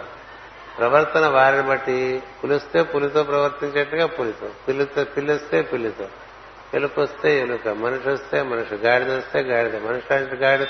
ప్రవర్తన 0.77 1.27
వారిని 1.27 1.63
బట్టి 1.63 2.23
పులిస్తే 2.43 2.83
పులితో 2.83 3.23
ప్రవర్తించేట్టుగా 3.23 4.05
పులితో. 4.05 4.49
పిల్లితో 4.67 5.03
పిల్లిస్తే 5.03 5.61
పిల్లితో 5.61 6.07
ఎలుకొస్తే 6.73 7.41
ఎలుక 7.41 7.67
మనిషి 7.67 8.09
వస్తే 8.09 8.41
మనిషి 8.41 8.75
గాడిద 8.75 9.17
వస్తే 9.17 9.39
గాడిద 9.39 9.75
మనిషి 9.75 10.13
లాంటి 10.13 10.35
గాడిద 10.35 10.67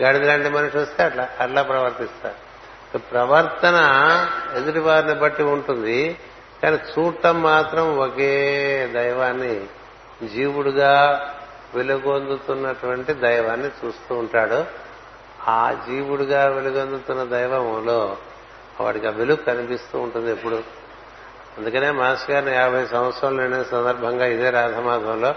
గాడిద 0.00 0.22
లాంటి 0.22 0.48
మనిషి 0.48 0.78
వస్తే 0.78 1.02
అట్లా 1.02 1.28
అట్లా 1.40 1.62
ప్రవర్తిస్తారు. 1.62 2.47
ప్రవర్తన 2.96 3.78
ఎదుటి 4.56 4.78
వారిని 4.78 5.14
బట్టి 5.14 5.42
ఉంటుంది. 5.42 6.18
కానీ 6.62 6.76
చూడటం 6.76 7.42
మాత్రం 7.42 7.98
ఒకే 7.98 8.90
దైవాన్ని 8.94 9.66
జీవుడుగా 10.28 11.24
వెలుగొందుతున్నటువంటి 11.74 13.12
దైవాన్ని 13.12 13.68
చూస్తూ 13.68 14.14
ఉంటాడు. 14.14 14.64
ఆ 15.48 15.72
జీవుడుగా 15.72 16.46
వెలుగొందుతున్న 16.46 17.22
దైవములో 17.22 18.16
వాడికి 18.80 19.06
ఆ 19.06 19.10
వెలుగు 19.10 19.36
కనిపిస్తూ 19.36 19.98
ఉంటుంది 19.98 20.30
ఎప్పుడు. 20.30 20.62
అందుకనే 21.58 21.90
మాస్టర్ 21.90 22.30
గారిని 22.30 22.52
యాభై 22.52 22.86
సంవత్సరాలు 22.86 23.36
నిండిన 23.36 23.62
సందర్భంగా 23.62 24.26
ఇదే 24.26 24.50
రాధమాధంలో 24.50 25.34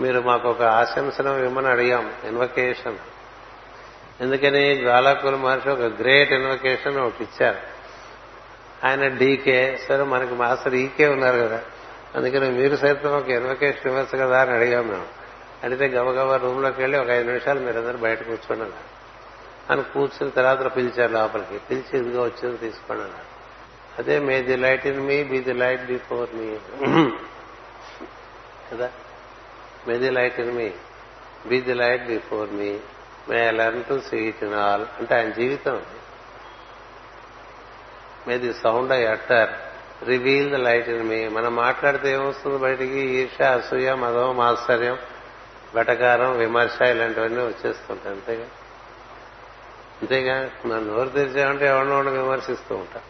మీరు 0.00 0.20
మాకు 0.20 0.48
ఒక 0.48 0.62
ఆశంసనం 0.62 1.38
ఇవ్వమని 1.38 1.68
అడిగాం 1.68 2.10
ఇన్వకేషన్ 2.24 2.96
ఎందుకని 4.20 4.76
జ్వాలాకుల 4.76 5.36
మహర్షి 5.36 5.68
ఒక 5.68 5.80
గ్రేట్ 5.80 6.32
ఇన్వకేషన్ 6.32 6.98
ఒకటి 6.98 7.24
ఇచ్చారు. 7.24 7.76
ఆయన 8.86 9.08
డీకే 9.08 9.78
సరే 9.88 10.02
మనకి 10.02 10.34
మాస్టర్ 10.34 10.74
ఈకే 10.74 11.06
ఉన్నారు 11.06 11.38
కదా. 11.38 11.62
అందుకని 12.14 12.50
మీరు 12.50 12.76
సైతం 12.76 13.10
ఒక 13.10 13.28
ఇన్వకేషన్ 13.28 13.86
ఇవ్వచ్చు 13.86 14.26
కదా 14.26 14.40
అని 14.40 14.50
అడిగాం 14.50 14.88
మేము. 14.88 15.06
అడిగితే 15.64 15.96
గబగబా 15.96 16.36
రూమ్లోకి 16.36 16.80
వెళ్ళి 16.80 16.98
ఒక 16.98 17.08
ఐదు 17.08 17.26
నిమిషాలు 17.26 17.60
మీరందరూ 17.60 17.98
బయట 17.98 18.18
కూర్చోండి 18.18 18.64
అన్నారు. 18.64 18.96
అని 19.72 19.82
కూర్చున్న 19.82 20.28
తర్వాత 20.28 20.76
పిలిచారు 20.76 21.12
లోపలికి. 21.12 21.58
పిలిచి 21.58 21.98
ఇదిగా 21.98 22.22
వచ్చింది 22.22 22.56
తీసుకోండి 22.56 23.02
అన్నారు. 23.02 23.36
అదే 23.98 24.18
may 24.18 24.42
the 24.42 24.56
light 24.56 24.86
in 24.86 25.00
me 25.00 25.24
be 25.24 25.40
the 25.40 25.52
light 25.52 25.86
before 25.86 26.28
me. 26.34 26.56
కదా? 28.72 28.90
May 29.88 29.98
the 29.98 30.10
light 30.10 30.40
in 30.40 30.52
me 30.52 30.72
be 31.46 31.60
the 31.60 31.74
light 31.74 32.06
before 32.06 32.50
me. 32.50 32.78
May 33.28 33.50
learn 33.50 33.84
to 33.84 34.00
see 34.10 34.16
it 34.16 34.44
in 34.44 34.54
all 34.54 34.82
అంటే 34.98 35.14
ఆయన 35.14 35.30
జీవితం. 35.30 35.82
May 38.28 38.38
the 38.38 38.52
sound 38.52 38.92
I 38.92 39.04
utter 39.04 39.48
reveal 40.08 40.50
the 40.50 40.54
light 40.54 40.88
in 40.88 41.08
me 41.08 41.28
మనం 41.28 41.56
మాట్లాడితే 41.56 42.12
ఏమొస్తుంది 42.12 42.58
బయటికి? 42.58 42.98
ఈర్ష 42.98 43.42
అసూయ 43.42 43.94
మదం 43.94 44.40
ఆశ్చర్యం 44.40 44.98
వెటకారం 45.74 46.38
విమర్శ 46.38 46.82
ఇలాంటివన్నీ 46.82 47.42
వచ్చేస్తుంటాయి 47.42 48.14
అంతేగా? 48.14 48.44
అంతేగా? 50.02 50.50
మన 50.66 50.78
నోరు 50.78 51.08
తెరిచామంటే 51.08 51.66
ఎవరినో 51.66 51.98
విమర్శిస్తూ 51.98 52.74
ఉంటాం. 52.74 53.02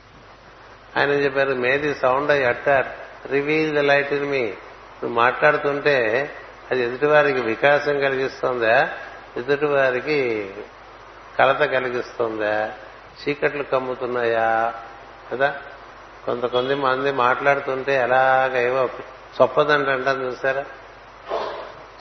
ఆయన 0.97 1.11
చెప్పారు? 1.11 1.55
May the 1.55 1.95
sound 1.95 2.31
I 2.31 2.43
utter 2.43 2.87
reveal 3.31 3.77
the 3.77 3.79
light 3.79 4.13
in 4.13 4.31
me 4.31 4.45
నువ్వు 4.47 5.09
మాట్లాడుతుంటే 5.09 6.31
అది 6.71 6.83
ఎదుటివారికి 6.83 7.41
వికాసం 7.41 8.01
కలిగిస్తుందా? 8.01 8.99
ఎదుటి 9.37 9.67
వారికి 9.67 10.51
కలత 11.39 11.57
కలిగిస్తుందా? 11.57 12.73
చీకట్లు 13.23 13.63
కమ్ముతున్నాయా? 13.63 14.75
కదా? 15.33 15.61
కొంత 16.27 16.47
కొంది 16.47 16.75
మంది 16.75 17.13
మాట్లాడుతుంటే 17.13 17.97
ఎలాగేవో 17.97 18.89
చొప్పదంట 19.43 19.89
అంటాను 19.89 20.23
చూసారా? 20.23 20.65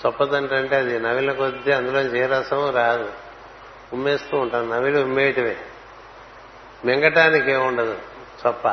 చొప్పదంట 0.06 0.54
అంటే 0.54 0.75
అది 0.75 1.00
నవిల 1.00 1.32
కొద్దీ 1.32 1.72
అందులో 1.72 2.04
జీరసం 2.04 2.75
రాదు. 2.75 3.10
ఉమ్మేస్తూ 3.94 4.38
ఉంటాను 4.38 4.70
నవిలి 4.70 5.04
ఉమ్మేయటమే 5.04 5.56
మింగటానికి 6.86 7.51
ఏముండదు 7.51 7.98
చొప్ప. 8.48 8.68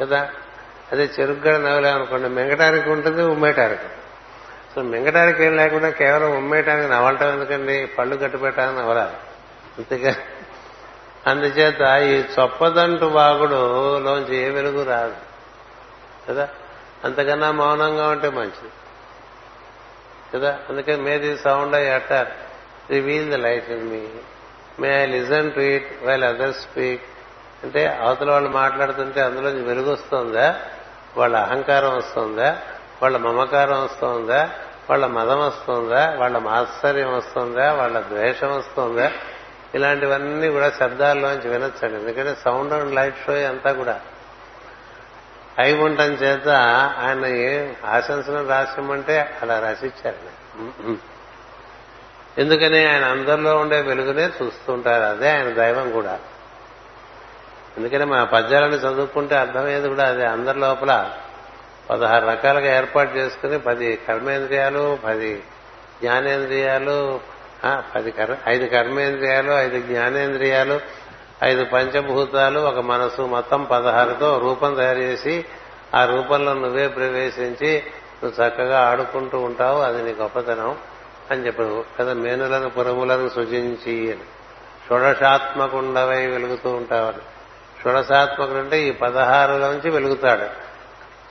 కదా? 0.00 0.30
అదే 0.92 1.10
చెరుగ్గడ 1.20 1.56
నవిలే 1.56 1.88
అనుకోండి. 1.88 2.28
మింగటానికి 2.28 2.90
ఉంటుంది 2.90 3.22
ఉమ్మేయటానికి 3.22 3.82
సో 4.76 4.82
మింగటానికి 4.82 5.44
ఏం 5.44 5.56
లేకుండా 5.56 5.90
కేవలం 5.90 6.36
ఉమ్మేయటానికి 6.36 6.88
నవలటం 6.88 7.32
ఎందుకండి? 7.32 7.86
పళ్ళు 7.86 8.16
కట్టుపెట్టాలని 8.16 8.76
నవ్వరాలి 8.76 9.10
అంతేగా. 9.78 10.14
అందుచేత 11.26 11.80
ఈ 12.02 12.40
చొప్పదంటు 12.40 13.04
బాగుడు 13.04 13.98
లోంచి 13.98 14.36
ఏ 14.36 14.48
వెలుగు 14.48 14.84
రాదు. 14.84 15.14
కదా? 16.28 16.48
అంతకన్నా 17.04 17.50
మౌనంగా 17.52 18.08
ఉంటే 18.08 18.28
మంచిది. 18.28 18.72
కదా? 20.34 20.58
అందుకే 20.68 20.96
may the 20.96 21.38
sound 21.38 21.76
I 21.76 21.86
utter. 21.86 22.28
Reveal 22.90 23.30
the 23.30 23.34
light 23.34 23.70
in 23.70 23.90
me 23.90 24.08
may 24.80 25.02
I 25.02 25.06
listen 25.06 25.52
to 25.52 25.60
it 25.60 26.04
while 26.04 26.24
others 26.24 26.60
speak 26.60 27.02
అంటే 27.62 27.86
అవతల 27.86 28.30
వాళ్ళు 28.30 28.50
మాట్లాడుతుంటే 28.50 29.20
అందులో 29.20 29.50
వెలుగు 29.50 29.92
వస్తుందా? 29.92 30.60
వాళ్ళ 31.16 31.36
అహంకారం 31.36 31.96
వస్తుందా? 31.96 32.62
వాళ్ళ 33.02 33.16
మమకారం 33.16 33.84
వస్తుందా? 33.84 34.50
వాళ్ళ 34.90 35.06
మదం 35.06 35.40
వస్తుందా 35.40 36.16
వాళ్ళ 36.18 36.38
మాత్సర్యం 36.38 37.16
వస్తుందా 37.16 37.72
వాళ్ళ 37.72 38.00
ద్వేషం 38.00 38.56
వస్తుందా? 38.56 39.12
ఇలాంటివన్నీ 39.74 40.48
కూడా 40.48 40.70
శబ్దాల్లోంచి 40.70 41.48
వినొచ్చండి. 41.48 41.94
ఎందుకంటే 41.94 42.36
సౌండ్ 42.44 42.72
అండ్ 42.72 42.94
లైట్ 42.94 43.16
షో 43.26 43.32
అంతా 43.32 43.72
కూడా 43.72 44.00
అయి 45.58 45.76
ఉండటం 45.76 46.04
చేత 46.04 46.48
ఆయన 46.98 47.24
ఆశంసను 47.88 48.46
రాసిమంటే 48.46 49.38
అలా 49.42 49.58
రాసిచ్చారు. 49.58 50.36
ఎందుకని 52.40 52.92
ఆయన 52.92 53.04
అందరిలో 53.04 53.56
ఉండే 53.56 53.80
వెలుగునే 53.80 54.30
చూస్తుంటారు. 54.42 55.02
అదే 55.02 55.30
ఆయన 55.30 55.50
దైవం 55.50 55.92
కూడా. 55.92 56.18
ఎందుకని 57.76 58.04
మా 58.04 58.24
పద్యాలను 58.24 58.74
చదువుకుంటే 58.74 59.36
అర్థమయ్యేది 59.36 59.88
కూడా 59.88 60.08
అదే. 60.08 60.26
అందరి 60.26 60.58
లోపల 60.58 61.10
పదహారు 61.90 62.26
రకాలుగా 62.26 62.76
ఏర్పాటు 62.76 63.16
చేసుకుని 63.16 63.58
పది 63.58 63.98
కర్మేంద్రియాలు 64.08 64.98
పది 65.04 65.42
జ్ఞానేంద్రియాలు 66.02 67.20
పది 67.94 68.14
ఐదు 68.48 68.66
కర్మేంద్రియాలు 68.66 69.52
ఐదు 69.52 69.80
జ్ఞానేంద్రియాలు 69.80 70.80
ఐదు 71.44 71.64
పంచభూతాలు 71.64 72.60
ఒక 72.60 72.78
మనసు 72.78 73.22
మొత్తం 73.22 73.64
పదహారుతో 73.64 74.38
రూపం 74.38 74.74
తయారు 74.74 74.98
చేసి 74.98 75.44
ఆ 75.94 76.04
రూపంలో 76.04 76.54
నువ్వే 76.54 76.88
ప్రవేశించి 76.88 77.82
నువ్వు 78.24 78.46
చక్కగా 78.46 78.80
ఆడుకుంటూ 78.80 79.38
ఉంటావు 79.38 79.80
అది 79.80 80.02
నీ 80.02 80.12
గొప్పతనం 80.12 80.76
అని 81.30 81.46
చెప్పాడు. 81.46 81.84
కదా 82.00 82.12
మేనులను 82.12 82.70
పురములను 82.70 83.28
సృజించి 83.28 84.12
అని. 84.12 84.20
షోడశాత్మకుండవై 84.88 86.26
వెలుగుతూ 86.26 86.70
ఉంటావని. 86.70 87.22
షోడశాత్మకుడు 87.82 88.58
అంటే 88.58 88.82
ఈ 88.82 88.90
పదహారులోంచి 88.90 89.90
వెలుగుతాడు. 89.90 90.66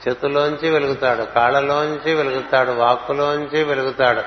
చేతుల్లోంచి 0.08 0.70
వెలుగుతాడు 0.70 1.22
కాళ్ళలోంచి 1.22 2.14
వెలుగుతాడు 2.14 2.70
వాక్కులోంచి 2.70 3.64
వెలుగుతాడు 3.64 4.22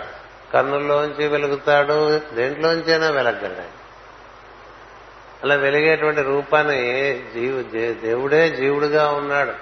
కన్నుల్లోంచి 0.53 1.27
వెలుగుతాడు 1.27 2.19
దేంట్లోంచైనా 2.33 3.09
వెలగలడు 3.09 3.79
అలా 5.43 5.55
వెలిగేటువంటి 5.55 6.21
రూపాన్ని 6.21 6.79
జీవు 7.33 7.63
దేవుడే 7.94 8.50
జీవుడుగా 8.50 9.11
ఉన్నాడు. 9.11 9.53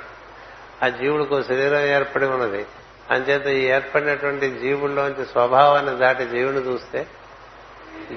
ఆ 0.86 0.88
జీవుడికి 0.88 1.43
శరీరం 1.43 1.82
ఏర్పడి 1.82 2.25
ఉన్నది. 2.25 2.65
అంచేత 3.12 3.47
ఈ 3.47 3.65
ఏర్పడినటువంటి 3.65 4.51
జీవుల్లోంచి 4.51 5.25
స్వభావాన్ని 5.25 5.97
దాటి 5.97 6.25
జీవుని 6.25 6.58
చూస్తే 6.58 7.08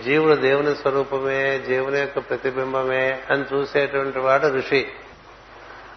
జీవుడు 0.05 0.35
దేవుని 0.35 0.75
స్వరూపమే 0.75 1.59
జీవుని 1.59 1.99
యొక్క 1.99 2.19
ప్రతిబింబమే 2.19 3.23
అని 3.31 3.45
చూసేటువంటి 3.55 4.19
వాడు 4.19 4.47
ఋషి. 4.47 4.89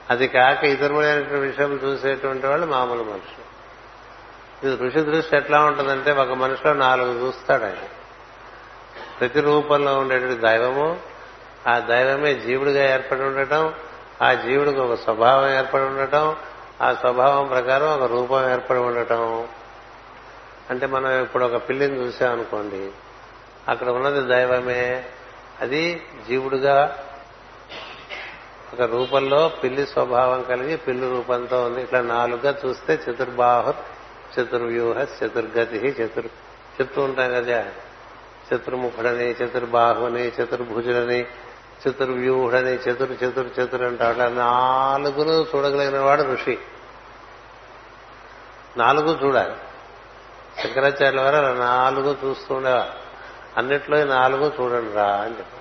అది 0.10 0.28
కాక 0.28 0.64
ఇతరమైనటువంటి 0.64 1.34
విషయం 1.34 1.74
చూసేటువంటి 1.74 2.48
వాళ్ళు 2.48 2.68
మామూలు 2.68 3.04
మనుషులు. 3.04 3.54
ఇది 4.68 4.84
ఋషి 4.84 5.02
దృష్టి 5.02 5.38
ఎట్లా 5.38 5.66
ఉంటుందంటే 5.66 6.12
ఒక 6.12 6.32
మనిషిలో 6.32 6.74
నాలుగు 6.74 7.26
చూస్తాడు 7.26 7.64
ఆయన. 7.64 7.78
ప్రతి 9.20 9.42
రూపంలో 9.42 10.00
ఉండేటువంటి 10.00 10.42
దైవము 10.42 11.00
ఆ 11.68 11.80
దైవమే 11.80 12.36
జీవుడిగా 12.36 12.94
ఏర్పడి 12.94 13.22
ఉండటం 13.22 13.74
ఆ 14.22 14.34
జీవుడికి 14.34 14.80
ఒక 14.80 15.00
స్వభావం 15.00 15.50
ఏర్పడి 15.50 15.84
ఉండటం 15.84 16.36
ఆ 16.82 16.94
స్వభావం 16.94 17.48
ప్రకారం 17.48 17.88
ఒక 17.88 18.12
రూపం 18.12 18.52
ఏర్పడి 18.52 18.80
ఉండటం. 18.80 19.48
అంటే 20.70 20.86
మనం 20.86 21.22
ఇప్పుడు 21.24 21.46
ఒక 21.46 21.70
పిల్లిని 21.70 21.98
చూసామనుకోండి 21.98 22.92
అక్కడ 23.68 23.90
ఉన్నది 23.90 24.22
దైవమే 24.22 25.06
అది 25.62 26.06
జీవుడుగా 26.28 26.98
ఒక 28.74 28.82
రూపంలో 28.82 29.48
పిల్లి 29.48 29.88
స్వభావం 29.88 30.42
కలిగి 30.42 30.78
పిల్లి 30.78 31.10
రూపంతో 31.10 31.64
ఉంది. 31.64 31.82
ఇట్లా 31.82 32.02
నాలుగుగా 32.02 32.56
చూస్తే 32.66 32.94
చతుర్బాహు 32.94 33.74
చతుర్వ్యూహ 34.40 34.98
చతుర్గతి 34.98 35.78
చతుర్ 35.78 36.26
చెప్తూ 36.82 37.02
ఉంటాం 37.02 37.34
కదా. 37.34 37.66
చతుర్ముఖుడని 38.54 39.32
చతుర్బాహుని 39.32 40.28
చతుర్భుజుడని 40.28 41.26
చతుర్వ్యూహుడని 41.88 42.74
చతుర్ 42.74 43.24
చతుర్ 43.24 43.60
చతుర్ 43.60 43.82
అంటాడు 43.82 44.18
నాలుగును 44.18 45.58
చూడగలిగిన 45.58 46.00
వాడు 46.00 46.24
ఋషి. 46.24 46.58
నాలుగు 48.78 49.26
చూడాలి. 49.26 49.56
శంకరాచార్యుల 50.64 51.22
వారు 51.22 51.36
అలా 51.36 51.54
నాలుగు 51.54 52.18
చూస్తుండేవారు 52.26 52.92
అన్నిట్లో 53.58 54.04
నాలుగు 54.04 54.52
చూడండి 54.62 54.94
రా 54.94 55.06
అని 55.06 55.30
చెప్పారు. 55.30 55.53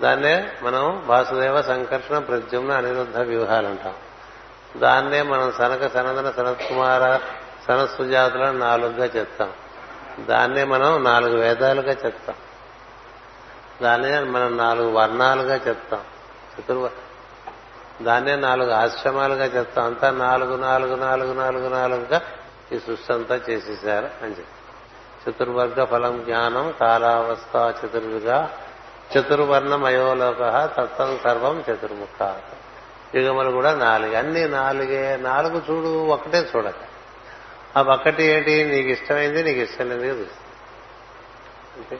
దాన్నే 0.00 0.52
మనం 0.62 1.02
వాసుదేవ 1.06 1.62
సంకర్షణ 1.62 2.18
ప్రద్యుమ్న 2.18 2.72
అనిరుద్ధ 2.72 3.18
వ్యూహాలు 3.18 3.66
అంటాం. 3.66 3.94
దాన్నే 4.80 5.22
మనం 5.22 5.52
సనక 5.52 5.86
సనందన 5.86 6.30
సనత్కుమార 6.30 7.18
సనత్సుజాతులను 7.68 8.58
నాలుగుగా 8.58 9.04
చెప్తాం. 9.04 9.52
దాన్నే 10.20 10.64
మనం 10.64 11.04
నాలుగు 11.04 11.38
వేదాలుగా 11.38 11.92
చెప్తాం. 11.92 12.36
దాన్నే 13.82 14.20
మనం 14.20 14.56
నాలుగు 14.56 14.90
వర్ణాలుగా 14.90 15.54
చెప్తాం. 15.54 16.00
చతుర్వ 16.60 16.90
దాన్నే 18.02 18.36
నాలుగు 18.36 18.70
ఆశ్రమాలుగా 18.70 19.44
చెప్తాం. 19.44 19.84
అంతా 19.84 20.10
నాలుగు 20.10 20.56
నాలుగు 20.56 20.96
నాలుగు 20.96 21.32
నాలుగు 21.32 21.68
నాలుగుగా 21.68 22.20
ఈ 22.72 22.78
సృష్టి 22.78 23.12
అంతా 23.12 23.40
చేసేశారు 23.50 24.08
అని 24.22 24.30
చెప్పి 24.30 25.30
చతుర్వర్గ 25.30 25.84
ఫలం 25.84 26.22
జ్ఞానం 26.24 26.74
కాలావస్థ 26.80 27.84
చతుర్విగా 27.84 28.50
చతుర్వర్ణమయోలోక 29.18 30.70
తత్వం 30.78 31.18
సర్వం 31.24 31.64
చతుర్ముఖ. 31.70 32.36
యుగములు 33.14 33.50
కూడా 33.50 33.74
నాలుగు. 33.74 34.16
అన్ని 34.16 34.48
నాలుగే 34.48 35.16
నాలుగు 35.16 35.62
చూడు 35.70 36.06
ఒకటే 36.06 36.48
చూడక. 36.56 36.74
ఆ 37.76 37.82
ఒక్కటి 37.82 38.24
ఏంటి? 38.24 38.64
నీకు 38.64 38.88
ఇష్టమైంది 38.88 39.42
నీకు 39.42 39.58
ఇష్టం 39.58 39.88
లేదు 39.88 40.20
చూస్తాం. 40.20 40.46
అంతే. 41.76 41.98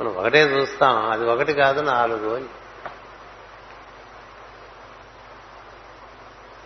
మనం 0.00 0.16
ఒకటే 0.16 0.42
చూస్తాం. 0.42 1.10
అది 1.10 1.26
ఒకటి 1.26 1.52
కాదు 1.52 1.80
నాలుగు 1.80 2.36
అని. 2.36 2.44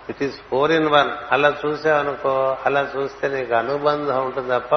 It 0.09 0.22
is 0.22 0.40
four 0.50 0.70
in 0.70 0.88
one 0.88 1.11
అలా 1.33 1.57
చూసావనుకో 1.66 2.57
అలా 2.66 2.88
చూస్తే 2.96 3.29
నీకు 3.29 3.55
అనుబంధం 3.55 4.24
ఉంటుంది 4.24 4.48
తప్ప 4.48 4.76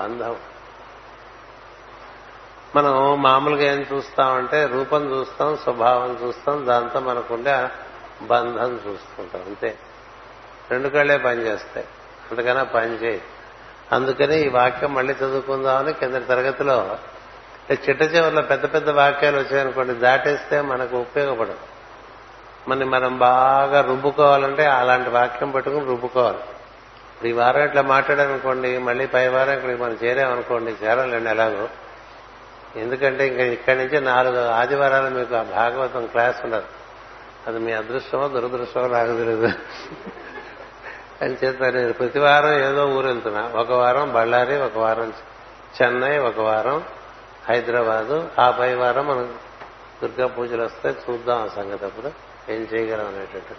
బంధం 0.00 0.36
మనం 2.76 3.22
మామూలుగా 3.22 3.62
ఏం 3.62 3.86
చూస్తామంటే 3.92 4.66
రూపం 4.66 5.20
చూస్తాం 5.20 5.56
స్వభావం 5.56 6.18
చూస్తాం 6.26 6.66
దాంతో 6.66 7.00
మనకుండే 7.00 7.68
బంధం 8.22 8.72
చూసుకుంటాం 8.74 9.42
అంతే. 9.42 9.78
రెండు 10.70 10.88
కళ్ళే 10.88 11.16
పనిచేస్తాయి 11.16 11.86
అంతకన్నా 12.30 12.62
పని 12.62 12.94
చేయి. 12.94 13.22
అందుకని 13.92 14.40
ఈ 14.40 14.48
వాక్యం 14.48 14.94
మళ్ళీ 14.94 15.12
చదువుకుందామని 15.12 15.92
కింద 15.92 16.14
తరగతిలో 16.14 16.98
చిట్ట 17.72 18.02
చివరిలో 18.02 18.42
పెద్ద 18.42 18.74
పెద్ద 18.74 18.90
వాక్యాలు 18.90 19.36
వచ్చాయనుకోండి 19.36 19.94
దాటేస్తే 19.94 20.60
మనకు 20.60 20.96
ఉపయోగపడదు. 20.96 21.56
మన 22.68 22.84
మనం 22.84 23.18
బాగా 23.18 23.80
రుబ్బుకోవాలంటే 23.80 24.66
అలాంటి 24.66 25.10
వాక్యం 25.10 25.50
పట్టుకుని 25.50 25.84
రుబ్బుకోవాలి. 25.84 26.38
ఇప్పుడు 26.38 27.28
ఈ 27.28 27.32
వారం 27.32 27.62
ఇట్లా 27.62 27.82
మాట్లాడామనుకోండి 27.82 28.78
మళ్ళీ 28.78 29.06
పై 29.06 29.28
వారం 29.28 29.52
ఇక్కడికి 29.52 29.82
మనం 29.82 29.98
చేరామనుకోండి 30.04 30.74
చేరాలండి 30.84 31.30
ఎలాగో. 31.30 31.68
ఎందుకంటే 32.76 33.26
ఇంకా 33.26 33.44
ఇక్కడి 33.44 33.78
నుంచి 33.78 34.00
నాలుగు 34.00 34.48
ఆదివారాలు 34.48 35.14
మీకు 35.14 35.34
ఆ 35.34 35.42
భాగవతం 35.42 36.06
క్లాస్ 36.06 36.44
ఉండదు 36.44 36.64
అది 37.46 37.58
మీ 37.58 37.72
అదృష్టమో 37.72 38.28
దురదృష్టమో 38.28 38.86
నాకు 38.86 39.16
తెలియదు 39.16 39.52
అని 41.22 41.36
చేత 41.44 41.62
నేను 41.62 41.92
ప్రతి 41.92 42.18
వారం 42.18 42.58
ఏదో 42.58 42.86
ఊరు 42.86 43.06
వెళ్తున్నా 43.06 43.52
ఒక 43.54 43.72
వారం 43.72 44.12
బళ్ళారి 44.12 44.56
ఒక 44.56 44.78
వారం 44.78 45.12
చెన్నై 45.82 46.18
ఒక 46.18 46.40
వారం 46.40 46.84
హైదరాబాదు. 47.48 48.28
ఆ 48.38 48.50
పై 48.50 48.74
వారం 48.74 49.06
మనం 49.06 49.34
దుర్గా 50.02 50.26
పూజలు 50.26 50.62
వస్తే 50.62 50.94
చూద్దాం 51.10 51.42
ఆ 51.42 51.48
సంగతి 51.56 51.84
అప్పుడు. 51.84 52.10
ఏం 52.52 52.68
చేయగలం 52.74 53.06
అనేటట్టు. 53.06 53.54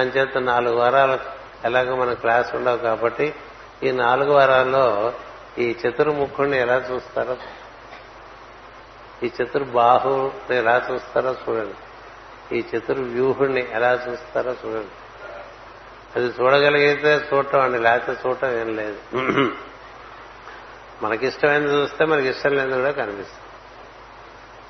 అంచేత 0.00 0.38
నాలుగు 0.38 0.76
వారాలు 0.76 1.18
ఎలాగో 1.64 1.96
మన 1.96 2.12
క్లాస్ 2.12 2.54
ఉండవు 2.54 2.76
కాబట్టి 2.76 3.34
ఈ 3.82 3.90
నాలుగు 3.90 4.32
వారాల్లో 4.32 5.12
ఈ 5.58 5.76
చతుర్ముఖుణ్ణి 5.86 6.58
ఎలా 6.58 6.76
చూస్తారో 6.76 7.36
ఈ 9.22 9.30
చతుర్బాహుని 9.42 10.56
ఎలా 10.56 10.88
చూస్తారో 10.92 11.36
చూడండి. 11.48 11.74
ఈ 12.58 12.64
చతుర్వ్యూహుణ్ణి 12.76 13.68
ఎలా 13.72 13.92
చూస్తారో 13.92 14.50
చూడండి. 14.50 14.90
అది 16.16 16.26
చూడగలిగితే 16.40 17.28
చూడటం 17.34 17.60
అండి 17.60 17.78
లేకపోతే 17.78 18.28
చూడటం 18.28 18.60
ఏం 18.60 18.76
లేదు. 18.76 18.96
మనకిష్టమైనది 21.02 21.72
చూస్తే 21.72 22.04
మనకి 22.04 22.28
ఇష్టం 22.28 22.50
లేని 22.50 22.72
కూడా 22.72 22.90
కనిపిస్తుంది. 22.90 23.42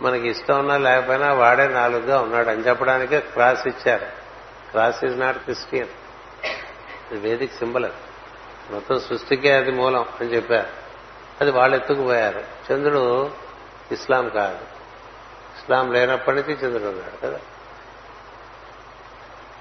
మనకి 0.02 0.28
ఇష్టం 0.28 0.58
ఉన్నా 0.58 0.76
లేకపోయినా 0.76 1.32
వాడే 1.32 1.68
నాలుగుగా 1.68 2.20
ఉన్నాడు 2.20 2.50
అని 2.50 2.62
చెప్పడానికే 2.62 3.20
క్రాస్ 3.20 3.66
ఇచ్చారు. 3.66 4.06
Cross 4.70 5.04
is 5.04 5.18
not 5.18 5.38
Christian. 5.38 5.88
ఇది 7.12 7.28
వేదిక 7.28 7.52
సింబల్ 7.52 7.86
మొత్తం 8.70 9.00
సృష్టికే 9.00 9.52
అది 9.52 9.70
మూలం 9.70 10.06
అని 10.20 10.28
చెప్పారు. 10.28 10.66
అది 11.40 11.50
వాళ్ళు 11.50 11.76
ఎత్తుకుపోయారు 11.76 12.44
చంద్రుడు 12.72 13.30
ఇస్లాం 13.92 14.28
కాదు. 14.28 14.58
ఇస్లాం 15.56 15.92
లేనప్పటి 15.92 16.36
నుంచి 16.36 16.52
చంద్రుడు 16.52 16.88
ఉన్నాడు 16.88 17.26
కదా. 17.26 17.40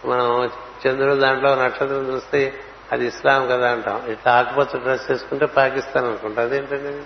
మనం 0.05 0.49
చంద్రుడు 0.87 1.15
దాంట్లో 1.15 1.55
నక్షత్రం 1.55 2.13
చూస్తే 2.13 2.59
అది 2.91 3.05
ఇస్లాం 3.05 3.47
కదా 3.47 3.71
అంటాం. 3.71 4.05
ఇట్లా 4.07 4.33
ఆకుపచ్చ 4.33 4.79
డ్రెస్ 4.79 5.11
వేసుకుంటే 5.11 5.45
పాకిస్తాన్ 5.45 6.05
అనుకుంటా. 6.05 6.41
అదేంటండి 6.41 7.03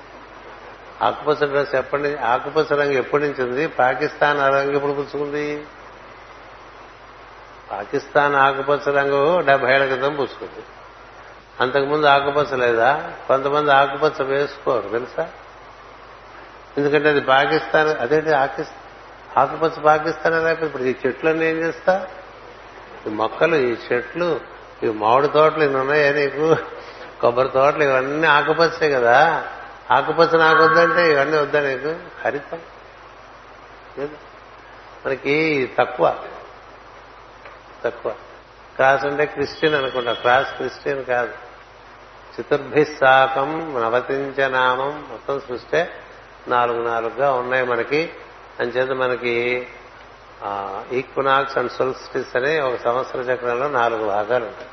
ఆకుపచ్చ 1.05 1.45
డ్రెస్ 1.45 1.75
ఎప్పటి 1.75 2.03
నుంచి 2.03 2.17
ఆకుపచ్చ 2.17 2.75
రంగు 2.75 2.91
ఎప్పటి 2.91 3.23
నుంచి 3.23 3.43
ఉంది? 3.43 3.67
పాకిస్తాన్ 3.67 4.39
ఆ 4.39 4.49
రంగు 4.49 4.75
ఎప్పుడు 4.75 4.91
పుచ్చుకుంది? 4.91 5.65
పాకిస్తాన్ 7.71 8.35
ఆకుపచ్చ 8.35 8.91
రంగు 8.91 9.39
డెబ్బై 9.39 9.73
ఏళ్ళ 9.73 9.85
క్రితం 9.85 10.15
పుచ్చుకుంది. 10.15 10.63
అంతకుముందు 11.59 12.05
ఆకుపచ్చ 12.05 12.55
లేదా? 12.55 13.13
కొంతమంది 13.27 13.71
ఆకుపచ్చ 13.71 14.23
వేసుకోరు 14.23 14.89
తెలుసా? 14.89 15.29
ఎందుకంటే 16.79 17.09
అది 17.09 17.21
పాకిస్తాన్ 17.21 17.89
అదేంటి 17.89 18.33
ఆకుపచ్చ 19.37 19.81
పాకిస్తాన్ 19.81 20.43
లేకపోతే 20.43 20.65
ఇప్పుడు 20.65 20.83
ఈ 20.83 20.95
చెట్లన్నీ 21.07 21.45
ఏం 21.45 21.55
చేస్తా? 21.55 22.07
ఈ 23.07 23.09
మొక్కలు 23.09 23.55
ఈ 23.55 23.75
చెట్లు 23.93 24.39
ఈ 24.83 24.89
మామిడి 24.89 25.27
తోటలు 25.27 25.63
ఇన్ని 25.63 25.79
ఉన్నాయా 25.79 26.13
నీకు? 26.13 26.55
కొబ్బరి 27.21 27.49
తోటలు 27.49 27.83
ఇవన్నీ 27.83 28.27
ఆకుపచ్చే 28.27 28.89
కదా. 28.89 29.47
ఆకుపచ్చ 29.91 30.37
నాకు 30.37 30.63
వద్దంటే 30.63 31.11
ఇవన్నీ 31.11 31.37
వద్దా 31.37 31.59
నీకు? 31.59 31.95
హరితం. 32.25 32.59
మనకి 35.05 35.69
తక్కువ. 35.79 36.15
తక్కువ. 37.85 38.11
క్రాస్ 38.75 39.05
అంటే 39.05 39.25
క్రిస్టియన్ 39.25 39.75
అనుకుంటా. 39.75 40.13
క్రాస్ 40.13 40.53
క్రిస్టియన్ 40.53 41.05
కాదు. 41.05 41.33
చతుర్భిస్సాకం 42.39 43.75
నవతించ 43.81 44.47
నామం 44.47 45.07
మొత్తం 45.11 45.39
సృష్టే. 45.39 45.91
నాలుగు 46.49 46.81
నాలుగుగా 46.87 47.29
ఉన్నాయి 47.31 47.65
మనకి. 47.65 48.01
అంచేత 48.59 48.91
మనకి 48.91 49.67
ఈక్వినాక్స్ 50.91 51.57
అండ్ 51.57 51.71
సోల్స్టిస్ 51.71 52.35
అనే 52.35 52.59
ఒక 52.59 52.75
సంవత్సర 52.83 53.19
చక్రంలో 53.19 53.67
నాలుగు 53.69 54.05
భాగాలు 54.07 54.45
ఉంటాయి. 54.45 54.67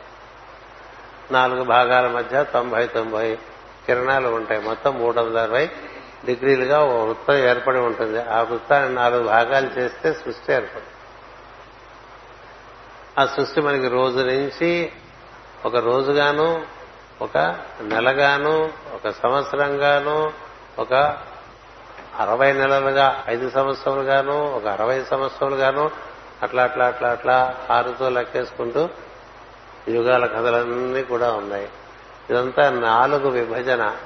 నాలుగు 1.30 1.64
భాగాల 1.64 2.06
మధ్య 2.08 2.44
తొంభై 2.44 2.86
తొంభై 2.86 3.38
కిరణాలు 3.86 4.28
ఉంటాయి. 4.28 4.60
మొత్తం 4.60 4.92
మూడు 4.98 5.20
వందల 5.20 5.38
అరవై 5.38 5.66
డిగ్రీలుగా 6.26 6.78
ఒక 6.80 7.06
వృత్తం 7.06 7.34
ఏర్పడి 7.34 7.78
ఉంటుంది. 7.78 8.22
ఆ 8.22 8.42
వృత్తాన్ని 8.42 8.94
నాలుగు 8.94 9.22
భాగాలు 9.22 9.80
చేస్తే 9.80 10.12
సృష్టి 10.12 10.52
ఏర్పడుతుంది. 10.52 10.92
ఆ 13.18 13.26
సృష్టి 13.26 13.60
మనకి 13.60 13.88
రోజు 13.88 14.18
నుంచి 14.18 14.92
ఒక 15.64 15.76
రోజుగాను 15.76 16.66
ఒక 17.22 17.38
నెలగాను 17.80 18.72
ఒక 18.94 19.10
సంవత్సరంగాను 19.22 20.32
ఒక 20.78 20.94
అరవై 22.18 22.52
నెలలుగా 22.52 23.24
ఐదు 23.28 23.50
సంవత్సరాలుగాను 23.50 24.52
ఒక 24.52 24.66
అరవై 24.66 25.04
సంవత్సరాలుగాను 25.10 25.90
అట్లా 26.42 26.62
అట్లా 26.62 26.86
అట్లా 26.86 27.08
అట్లా 27.08 27.54
ఆరుతో 27.70 28.08
లెక్కేసుకుంటూ 28.08 28.88
యుగాల 29.88 30.26
కథలన్నీ 30.26 31.02
కూడా 31.02 31.32
ఉన్నాయి. 31.32 31.68
ఇదంతా 32.30 32.70
నాలుగు 32.70 33.28
విభజన. 33.28 33.96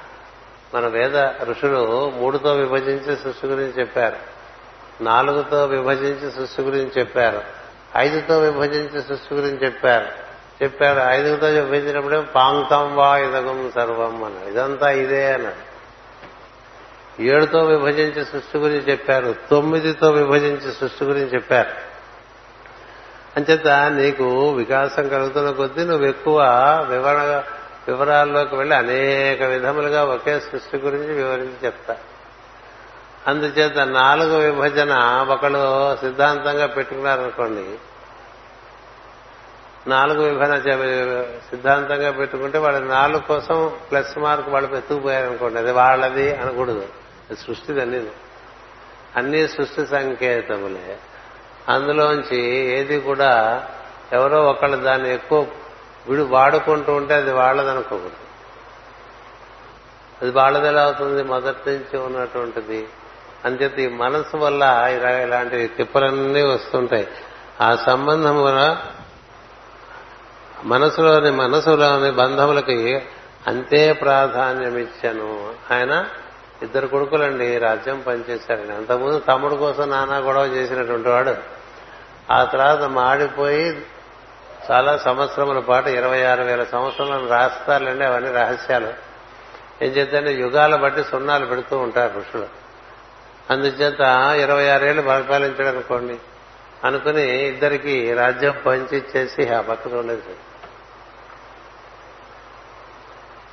మన 0.75 0.87
వేద 0.87 1.17
ఋషులు 1.43 2.09
మూడుతో 2.09 2.53
విభజించి 2.53 3.17
సృష్టి 3.17 3.47
గురించి 3.47 3.79
చెప్పారు. 3.79 4.15
నాలుగుతో 5.03 5.65
విభజించి 5.65 6.31
సృష్టి 6.31 6.61
గురించి 6.61 6.91
చెప్పారు. 6.99 7.41
ఐదుతో 7.97 8.39
విభజించి 8.39 9.01
సృష్టి 9.01 9.35
గురించి 9.35 9.65
చెప్పారు. 9.65 10.31
చెప్పారు 10.63 10.99
ఐదుగుతో 10.99 11.47
విభజించినప్పుడే 11.47 12.21
పాంగ్తం 12.21 12.95
వా 12.95 13.17
ఇదగం 13.17 13.71
సర్వం 13.75 14.23
అన్నాడు. 14.23 14.49
ఇదంతా 14.49 14.91
ఇదే 14.91 15.33
అన్నాడు. 15.33 15.70
ఏడుతో 17.19 17.59
విభజించి 17.59 18.25
సృష్టి 18.25 18.57
గురించి 18.57 18.91
చెప్పారు 18.91 19.35
తొమ్మిదితో 19.51 20.11
విభజించి 20.11 20.73
సృష్టి 20.73 21.05
గురించి 21.05 21.27
చెప్పారు. 21.27 21.91
అంచేత 23.37 23.67
నీకు 23.67 24.51
వికాసం 24.51 25.09
కలుగుతున్న 25.09 25.51
కొద్దీ 25.51 25.83
నువ్వు 25.83 26.07
ఎక్కువ 26.07 26.43
వివరణ 26.89 27.43
వివరాల్లోకి 27.87 28.55
వెళ్ళి 28.55 28.75
అనేక 28.75 29.43
విధములుగా 29.43 30.03
ఒకే 30.03 30.39
సృష్టి 30.39 30.77
గురించి 30.77 31.13
వివరించి 31.13 31.65
చెప్తా. 31.65 31.97
అందుచేత 33.27 33.77
నాలుగు 33.77 34.37
విభజన 34.37 34.97
ఒకళ్ళు 35.29 35.95
సిద్ధాంతంగా 35.95 36.65
పెట్టుకున్నారనుకోండి 36.65 37.79
నాలుగు 39.87 40.23
విభజన 40.23 40.59
సిద్ధాంతంగా 41.49 42.11
పెట్టుకుంటే 42.11 42.57
వాళ్ళ 42.57 42.79
నాలుగు 42.79 43.21
కోసం 43.21 43.71
ప్లస్ 43.91 44.17
మార్క్ 44.17 44.49
వాళ్ళు 44.49 44.75
ఎత్తుకుపోయారనుకోండి 44.75 45.59
అది 45.59 45.71
వాళ్ళది 45.71 46.35
అనకూడదు. 46.35 46.87
సృష్టిది 47.47 47.81
అన్ని. 47.81 48.05
అన్ని 49.15 49.47
సృష్టి 49.47 49.85
సంకేతములే. 49.87 50.97
అందులోంచి 51.69 52.41
ఏది 52.49 52.99
కూడా 52.99 53.63
ఎవరో 54.13 54.43
ఒకళ్ళు 54.43 54.77
దాన్ని 54.77 55.13
ఎక్కువ 55.13 55.47
విడు 56.07 56.21
వాడుకుంటూ 56.21 56.93
ఉంటే 56.93 57.13
అది 57.13 57.31
వాళ్ళదనుకోకూడదు. 57.31 58.31
అది 60.21 60.31
వాళ్ళది 60.31 60.67
ఎలా 60.67 60.83
అవుతుంది? 60.83 61.23
మొదటి 61.23 61.69
నుంచి 61.69 61.99
ఉన్నటువంటిది. 61.99 62.87
అంచేత 63.45 63.79
ఈ 63.79 63.87
మనసు 63.87 64.37
వల్ల 64.37 64.63
ఇలాంటి 65.23 65.67
తిప్పలన్నీ 65.67 66.41
వస్తుంటాయి. 66.41 67.07
ఆ 67.61 67.75
సంబంధం 67.75 68.43
వల్ల 68.43 68.77
మనసులోని 70.63 71.31
మనసులోని 71.31 72.11
బంధములకి 72.11 73.01
అంతే 73.47 73.93
ప్రాధాన్యమిచ్చాను. 73.93 75.53
ఆయన 75.71 76.05
ఇద్దరు 76.61 76.87
కొడుకులండి 76.87 77.57
రాజ్యం 77.57 78.03
పనిచేశారండి 78.07 78.73
అంతకుముందు 78.73 79.19
తమ్ముడు 79.19 79.55
కోసం 79.55 79.89
నానా 79.89 80.17
గొడవ 80.17 80.45
చేసినటువంటి 80.45 81.09
వాడు. 81.09 81.35
ఆ 82.31 82.43
తర్వాత 82.43 82.81
మాడిపోయి 82.81 83.85
చాలా 84.71 84.97
సంవత్సరముల 84.97 85.59
పాటు 85.59 85.89
ఇరవై 85.89 86.23
ఆరు 86.23 86.43
వేల 86.43 86.63
సంవత్సరాలను 86.63 87.27
రాస్తారులేండి 87.27 88.05
అవన్నీ 88.05 88.31
రహస్యాలు. 88.31 88.93
ఏం 89.81 89.91
చేద్దంటే 89.91 90.33
యుగాల 90.33 90.75
బట్టి 90.75 91.03
సున్నాలు 91.03 91.45
పెడుతూ 91.45 91.77
ఉంటారు 91.77 92.17
ఋషులు. 92.17 92.45
అందుచేత 93.49 93.99
ఇరవై 94.39 94.69
ఆరేళ్ళు 94.69 95.01
పరిపాలించడం 95.01 95.67
అనుకోండి. 95.67 96.17
అనుకుని 96.83 97.47
ఇద్దరికి 97.47 98.13
రాజ్యం 98.13 98.55
పంచి 98.65 99.03
చేసి 99.17 99.47
ఆ 99.47 99.61
పక్కన 99.61 99.97
ఉండేది. 99.97 100.35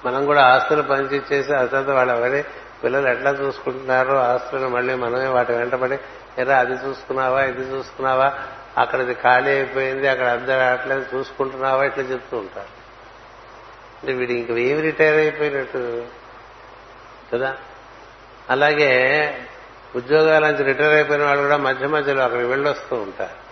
మనం 0.06 0.26
కూడా 0.26 0.46
ఆస్తులు 0.46 0.82
పంచిచ్చేసి 0.82 1.54
ఆ 1.54 1.64
తర్వాత 1.64 1.96
వాళ్ళు 1.96 2.14
ఎవరి 2.14 2.44
పిల్లలు 2.84 3.08
ఎట్లా 3.08 3.30
చూసుకుంటున్నారో 3.30 4.16
ఆస్తులను 4.16 4.68
మళ్ళీ 4.68 4.94
మనమే 4.94 5.26
వాటి 5.26 5.52
వెంటబడి 5.52 5.98
ఎరా 6.38 6.58
అది 6.58 6.72
చూసుకున్నావా 6.72 7.42
ఇది 7.42 7.60
చూసుకున్నావా? 7.60 8.38
అక్కడ 8.78 9.00
ఇది 9.00 9.14
ఖాళీ 9.14 9.50
అయిపోయింది 9.50 10.08
అక్కడ 10.08 10.26
అందరు 10.26 10.58
రావట్లేదు 10.58 11.06
చూసుకుంటున్నావా? 11.14 11.84
ఇట్లా 11.84 12.04
చెప్తూ 12.04 12.36
ఉంటారు. 12.36 12.78
అంటే 14.00 14.12
వీడు 14.12 14.32
ఇంక 14.32 14.50
ఏమి 14.50 14.80
రిటైర్ 14.80 15.16
అయిపోయినట్టు? 15.16 16.06
కదా? 17.34 17.56
అలాగే 18.50 18.90
ఉద్యోగాల 19.96 20.50
నుంచి 20.50 20.64
రిటైర్ 20.64 20.94
అయిపోయిన 20.94 21.24
వాళ్ళు 21.24 21.42
కూడా 21.42 21.56
మధ్య 21.56 21.86
మధ్యలో 21.86 22.22
అక్కడికి 22.24 22.48
వెళ్ళొస్తూ 22.48 22.96
ఉంటారు. 22.96 23.48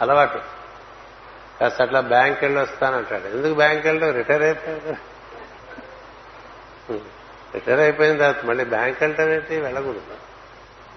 అలవాటు. 0.00 0.57
కాస్త 1.60 1.82
అట్లా 1.82 2.00
బ్యాంక్ 2.00 2.44
వెళ్ళి 2.44 2.60
వస్తానంటాడు 2.60 3.36
ఎందుకు 3.36 3.54
బ్యాంక్ 3.54 3.86
వెళ్ళడం? 3.86 4.10
రిటైర్ 4.10 4.42
అయిపోయాడు. 4.42 4.92
రిటైర్ 7.54 7.80
అయిపోయిన 7.80 8.18
తర్వాత 8.18 8.44
మళ్ళీ 8.44 8.64
బ్యాంక్ 8.64 9.02
వెళ్ళటం 9.02 9.30
ఏంటి? 9.30 9.60
వెళ్ళకూడదు. 9.60 10.00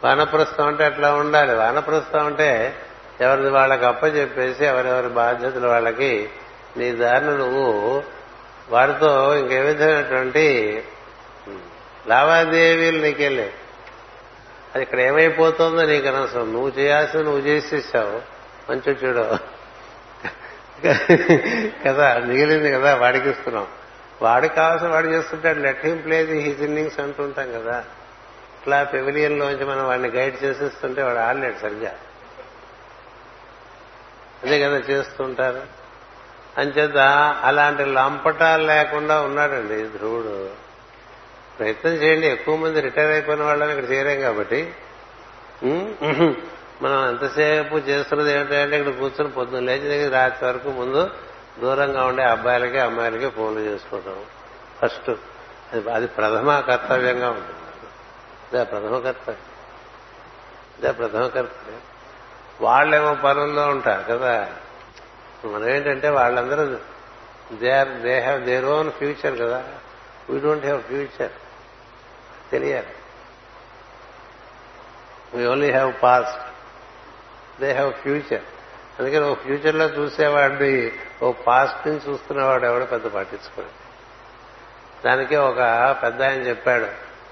వానప్రస్థం 0.04 0.68
అంటే 0.68 0.86
అట్లా 0.86 1.14
ఉండాలి. 1.14 1.56
వానప్రస్థం 1.56 2.26
అంటే 2.26 2.76
ఎవరిది 3.22 3.50
వాళ్ళకి 3.50 3.86
అప్పచెప్పేసి 3.86 4.66
ఎవరెవరి 4.66 5.08
బాధ్యతలు 5.08 5.68
వాళ్ళకి 5.68 6.30
నీ 6.78 6.92
దారిని 6.92 7.38
నువ్వు 7.38 8.04
వారితో 8.70 9.36
ఇంకే 9.36 9.60
విధమైనటువంటి 9.60 10.84
లావాదేవీలు 12.08 13.02
నీకెళ్ళే 13.02 13.54
అది 14.76 14.84
ఇక్కడ 14.84 15.00
ఏమైపోతుందో 15.00 15.86
నీకు 15.86 16.08
అనవసరం. 16.08 16.54
నువ్వు 16.54 16.70
చేయాల్సింది 16.70 17.26
నువ్వు 17.26 17.40
చేసేసావు. 17.40 18.22
మంచి 18.72 18.92
చూడు. 18.92 19.61
కదా 21.86 22.18
మిగిలింది 22.18 22.72
కదా 22.72 22.96
వాడికి 22.96 23.30
ఇస్తున్నాం 23.30 23.68
వాడికి 24.22 24.56
కావాల్సిన 24.56 24.88
వాడు 24.88 25.08
చేస్తుంటాడు. 25.08 25.60
Let 25.60 25.86
him 25.86 26.04
play 26.04 26.26
the 26.26 26.40
his 26.40 26.62
innings 26.62 27.00
అంటుంటాం 27.00 27.52
కదా. 27.52 27.80
ఇట్లా 28.62 28.84
పెవిలియన్ 28.84 29.40
లోంచి 29.40 29.66
మనం 29.66 29.88
వాడిని 29.88 30.08
గైడ్ 30.08 30.44
చేసేస్తుంటే 30.44 31.04
వాడు 31.04 31.18
ఆడలేడు 31.18 31.62
సరిగ్గా. 31.62 31.94
అదే 34.44 34.60
కదా 34.60 34.78
చేస్తుంటారు. 34.78 35.62
అంచేత 36.58 36.98
అలాంటి 37.44 37.86
లంపటాలు 37.86 38.66
లేకుండా 38.66 39.22
ఉన్నాడండి 39.22 39.98
ధ్రువుడు. 39.98 40.50
ప్రయత్నం 41.60 41.92
చేయండి. 41.92 42.28
ఎక్కువ 42.28 42.56
మంది 42.56 42.82
రిటైర్ 42.82 43.12
అయిపోయిన 43.12 43.44
వాళ్ళని 43.44 43.74
ఇక్కడ 43.74 43.92
చేరాం 43.92 44.22
కాబట్టి. 44.22 44.74
మనం 46.82 47.10
ఎంతసేపు 47.10 47.76
చేస్తున్నది 47.76 48.32
ఏమిటంటే 48.34 48.80
ఇక్కడ 48.80 48.94
కూర్చొని 48.94 49.32
పొద్దున్న 49.32 49.66
లేచి 49.66 49.90
దగ్గర 49.90 50.14
రాత్రి 50.14 50.50
వరకు 50.50 50.70
ముందు 50.70 51.10
దూరంగా 51.60 52.06
ఉండే 52.06 52.24
అబ్బాయిలకి 52.24 52.80
అమ్మాయిలకి 52.80 53.30
ఫోన్లు 53.30 53.60
చేసుకోవటం. 53.60 54.26
ఫస్ట్ 54.82 55.10
అది 55.74 55.92
అది 55.92 56.08
ప్రథమ 56.08 56.60
కర్తవ్యంగా 56.60 57.30
ఉంటుంది. 57.30 57.52
ఇదే 58.54 58.64
ప్రథమ 58.64 59.00
కర్తవ్యం. 59.00 59.38
ఇదే 60.80 60.92
ప్రథమ 60.92 61.28
కర్తవ్యం. 61.28 61.82
వాళ్ళేమో 62.62 63.14
పనుల్లో 63.14 63.68
ఉంటారు 63.68 64.04
కదా. 64.04 64.54
మనం 65.46 65.70
ఏంటంటే 65.70 66.10
వాళ్ళందరూ 66.10 66.78
they 67.58 67.72
are 67.72 67.88
they 67.88 68.20
have 68.20 68.44
their 68.44 68.66
own 68.66 68.92
future 68.92 69.40
కదా. 69.40 69.64
We 70.30 70.40
don't 70.40 70.66
have 70.66 70.84
future. 70.84 71.32
తెలియాలి. 72.52 72.94
We 75.34 75.46
only 75.46 75.72
have 75.72 75.94
past. 76.04 76.51
They 77.60 77.72
have 77.72 77.94
future. 77.94 78.42
అందుకని 79.00 79.24
ఓ 79.24 79.34
ఫ్యూచర్లో 79.34 79.86
చూసేవాడిని 79.86 80.92
ఓ 81.24 81.32
పాస్ట్ 81.32 81.88
నుంచి 81.88 82.02
చూస్తున్నవాడు 82.10 82.66
ఎవడో 82.66 82.86
పెద్ద 82.86 83.08
పట్టించుకోడు 83.08 83.82
దానికి 85.06 85.36
ఒక 85.36 85.60
పెద్ద 86.04 86.22
ఆయన 86.22 86.42
చెప్పాడు 86.42 86.88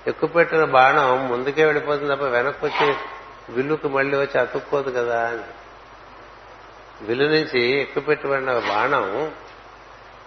ఎక్కువ 0.10 0.30
పెట్టిన 0.30 0.64
బాణం 0.64 1.30
ముందుకే 1.30 1.66
వెళ్ళిపోతుంది 1.66 2.16
తప్ప 2.16 2.24
వెనక్కి 2.24 2.66
వచ్చి 2.66 2.96
విల్లుకు 3.50 3.88
మళ్ళీ 3.88 4.18
వచ్చి 4.18 4.40
అతుక్కోదు 4.42 4.92
కదా 4.92 5.28
అని. 5.28 5.42
విల్లు 7.06 7.26
నుంచి 7.26 7.60
ఎక్కువ 7.82 8.04
పెట్టిన 8.04 8.60
బాణం 8.60 9.32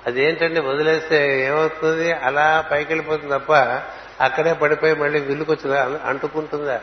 అదేంటండి 0.06 0.60
వదిలేస్తే 0.60 1.46
ఏమవుతుంది? 1.46 2.12
అలా 2.12 2.68
పైకి 2.70 2.94
వెళ్ళిపోతుంది 2.94 3.38
తప్ప 3.38 3.52
అక్కడే 4.20 4.52
పడిపోయి 4.52 4.94
మళ్ళీ 4.94 5.20
విల్లుకొచ్చి 5.20 5.78
అంటుకుంటుందా? 5.78 6.80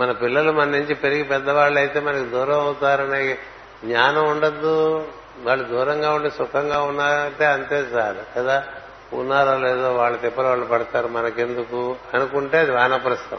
మన 0.00 0.12
పిల్లలు 0.12 0.52
మన 0.52 0.64
నుంచి 0.64 0.94
పెరిగి 0.94 1.22
పెద్దవాళ్ళు 1.22 1.78
అయితే 1.78 2.00
మనకి 2.00 2.30
దూరం 2.30 2.60
అవుతారనే 2.60 3.38
జ్ఞానం 3.84 4.30
ఉండద్దు. 4.30 5.08
వాళ్ళు 5.38 5.64
దూరంగా 5.64 6.12
ఉండి 6.12 6.30
సుఖంగా 6.30 6.82
ఉన్నారంటే 6.82 7.46
అంతే 7.46 7.88
సార్. 7.92 8.38
కదా? 8.38 8.64
ఉన్నారో 9.12 9.58
లేదో 9.58 9.94
వాళ్ళ 9.94 10.16
తిప్పలు 10.16 10.46
వాళ్ళు 10.46 10.66
పడతారు 10.66 11.08
మనకెందుకు? 11.08 11.96
అనుకుంటే 12.14 12.58
అది 12.58 12.70
వానప్రస్థం. 12.70 13.38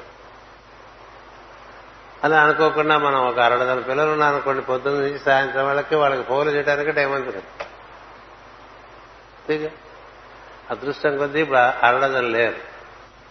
అలా 2.23 2.41
అనుకోకుండా 2.41 2.97
మనం 2.97 3.27
ఒక 3.27 3.39
అరడదల 3.39 3.79
పిల్లలు 3.79 4.11
ఉన్నారనుకోండి 4.11 4.61
పొద్దున్న 4.61 4.97
నుంచి 4.97 5.19
సాయంత్రం 5.19 5.65
వాళ్ళకి 5.65 5.95
వాళ్ళకి 5.95 6.23
ఫోన్లు 6.23 6.53
చేయడానికి 6.53 6.91
టైం 6.91 7.13
అంతే 7.13 7.43
అదృష్టం 10.71 11.17
కొద్దీ 11.17 11.41
ఇప్పుడు 11.41 11.57
అరడదలు 11.57 12.27
లేరు. 12.27 12.55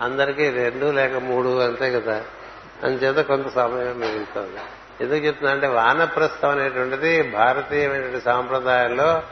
అందరికీ 0.00 0.50
రెండు 0.50 0.86
లేక 0.86 1.14
మూడు 1.14 1.60
అంతే 1.60 1.92
కదా? 1.92 2.24
అందుచేత 2.84 3.26
కొంత 3.26 3.48
సమయం 3.48 4.00
మిగులుతుంది. 4.00 4.60
ఎందుకు 5.00 5.26
చెప్తున్నా 5.26 5.52
అంటే 5.52 5.66
వానప్రస్థం 5.66 6.48
అనేటువంటిది 6.48 7.22
భారతీయమైనటువంటి 7.22 8.20
సాంప్రదాయాల్లో 8.20 9.22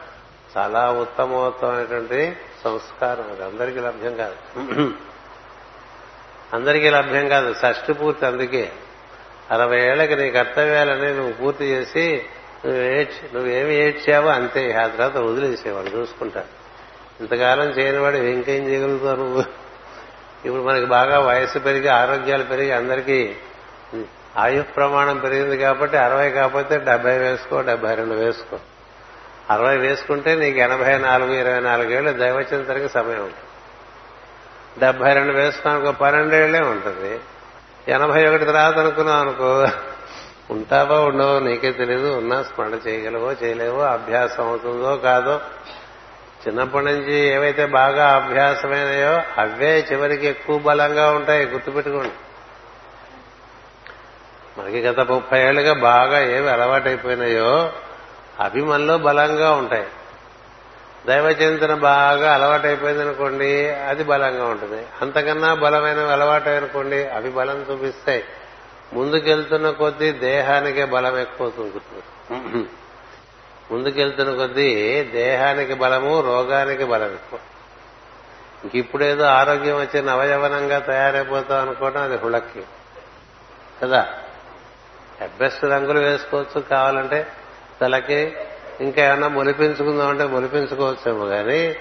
చాలా 0.56 0.90
ఉత్తమోత్తమైనటువంటి 0.90 2.36
సంస్కారం 2.64 3.32
అది. 3.32 3.44
అందరికీ 3.44 3.80
లభ్యం 3.80 4.16
కాదు. 4.16 4.36
అందరికీ 6.52 6.90
లభ్యం 6.90 7.28
కాదు. 7.28 7.54
షష్టి 7.54 7.92
పూర్తి 7.92 8.26
అందుకే. 8.26 8.72
అరవై 9.50 9.80
ఏళ్ళకి 9.80 10.16
నీ 10.16 10.30
కర్తవ్యాలని 10.30 11.14
నువ్వు 11.14 11.32
పూర్తి 11.32 11.64
చేసి 11.64 12.24
నువ్వు 12.64 12.82
ఏడ్చి 12.82 13.34
నువ్వేమి 13.34 13.74
ఏడ్చావో 13.74 14.28
అంతే. 14.28 14.72
ఆ 14.72 14.86
తర్వాత 14.86 15.16
వదిలేసేవాడు 15.16 15.86
చూసుకుంటా 15.86 16.44
ఇంతకాలం 17.20 17.66
చేయనివాడు 17.66 18.16
ఇంకేం 18.16 18.68
చేయగలుగుతావు 18.68 19.16
నువ్వు. 19.16 19.63
ఇప్పుడు 20.44 20.62
మనకి 20.62 20.86
బాగా 20.86 21.18
వయసు 21.20 21.58
పెరిగి 21.58 21.88
ఆరోగ్యాలు 21.88 22.44
పెరిగి 22.44 22.72
అందరికీ 22.72 23.36
ఆయు 24.36 24.62
ప్రమాణం 24.62 25.18
పెరిగింది 25.18 25.58
కాబట్టి 25.58 25.96
అరవై 25.96 26.30
కాకపోతే 26.30 26.78
డెబ్బై 26.78 27.18
వేసుకో 27.18 27.60
డెబ్బై 27.60 27.94
రెండు 27.94 28.14
వేసుకో. 28.14 28.58
అరవై 29.50 29.76
వేసుకుంటే 29.76 30.34
నీకు 30.34 30.58
ఎనభై 30.58 30.98
నాలుగు 30.98 31.32
ఇరవై 31.32 31.60
నాలుగేళ్ళు 31.60 32.12
దైవచింతనకి 32.12 32.88
సమయం 32.88 33.20
ఉంటుంది. 33.20 33.34
డెబ్బై 34.78 35.12
రెండు 35.12 35.32
వేసుకున్నానుకో 35.32 35.92
పన్నెండేళ్ళే 35.92 36.60
ఉంటుంది. 36.60 37.20
ఎనభై 37.88 38.26
ఒకటి 38.26 38.44
తర్వాత 38.44 38.78
అనుకున్నావు 38.78 39.20
అనుకో 39.20 39.68
ఉంటావో 40.50 41.04
ఉండవో 41.04 41.38
నీకే 41.38 41.72
తెలియదు 41.72 42.16
ఉన్నా 42.16 42.42
స్మరణ 42.42 42.74
చేయగలవో 42.74 43.32
చేయలేవో 43.32 43.80
అభ్యాసం 43.80 44.48
అవుతుందో 44.48 44.96
కాదో 44.96 45.40
చిన్నప్పటి 46.48 46.84
నుంచి 46.84 47.14
ఏవైతే 47.14 47.66
బాగా 47.66 48.14
అభ్యాసమైనాయో 48.14 49.22
అవే 49.38 49.86
చివరికి 49.92 50.26
ఎక్కువ 50.26 50.58
బలంగా 50.58 51.10
ఉంటాయి 51.10 51.46
గుర్తుపెట్టుకోండి. 51.46 52.12
మనకి 54.58 54.80
గత 54.80 55.00
ముప్పై 55.00 55.42
ఏళ్ళుగా 55.42 55.72
బాగా 55.72 56.20
ఏవి 56.20 56.50
అలవాటైపోయినాయో 56.50 57.72
అవి 58.40 58.62
మనలో 58.62 58.98
బలంగా 58.98 59.52
ఉంటాయి. 59.52 59.86
దైవచింతన 61.06 61.74
బాగా 61.74 62.34
అలవాటైపోయింది 62.34 63.02
అనుకోండి 63.02 63.68
అది 63.68 64.04
బలంగా 64.04 64.44
ఉంటుంది. 64.44 64.86
అంతకన్నా 65.02 65.54
బలమైనవి 65.54 66.12
అలవాటైననుకోండి 66.12 67.06
అవి 67.06 67.30
బలం 67.30 67.66
చూపిస్తాయి. 67.70 68.24
ముందుకెళ్తున్న 68.92 69.70
కొద్దీ 69.70 70.12
దేహానికే 70.12 70.84
బలం 70.84 71.18
ఎక్కువ 71.18 71.46
అవుతుంది 71.46 72.68
ముందుకెళ్తున్న 73.70 74.34
కొద్దీ 74.34 75.02
దేహానికి 75.02 75.74
బలము 75.74 76.20
రోగానికి 76.20 76.84
బలం 76.84 77.12
ఎక్కువ. 77.12 77.38
ఇంక 78.64 78.76
ఇప్పుడేదో 78.76 79.24
ఆరోగ్యం 79.24 79.76
వచ్చి 79.76 80.02
నవయవనంగా 80.02 80.78
తయారైపోతాం 80.78 81.60
అనుకోవడం 81.60 82.02
అది 82.02 82.16
హుళక్కి 82.16 82.62
కదా? 83.82 84.08
బెస్ట్ 85.38 85.64
రంగులు 85.64 85.98
వేసుకోవచ్చు 85.98 86.60
కావాలంటే 86.60 87.26
తలకి 87.80 88.36
ఇంకా 88.80 89.02
ఏమన్నా 89.02 89.28
మొలిపించుకుందాం 89.28 90.08
అంటే 90.08 90.24
మొలిపించుకోవచ్చేమో 90.24 91.26
కానీ 91.26 91.76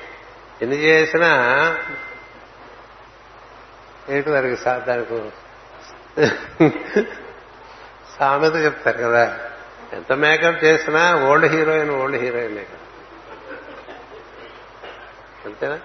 ఎన్ని 0.62 0.76
చేసినా 0.76 1.30
ఏంటి 4.10 4.30
దానికి 4.30 4.82
దానికి 4.88 5.32
సామెత 8.19 8.56
చెప్తారు 8.56 8.98
కదా? 8.98 9.39
ఎంత 9.93 10.13
మేకప్ 10.13 10.63
చేసినా 10.65 11.27
ఓల్డ్ 11.27 11.45
హీరోయిన్ 11.45 11.91
ఓల్డ్ 11.91 12.17
హీరోయిన్ 12.17 12.58
కదా 12.58 12.79
అంతేనా? 15.45 15.79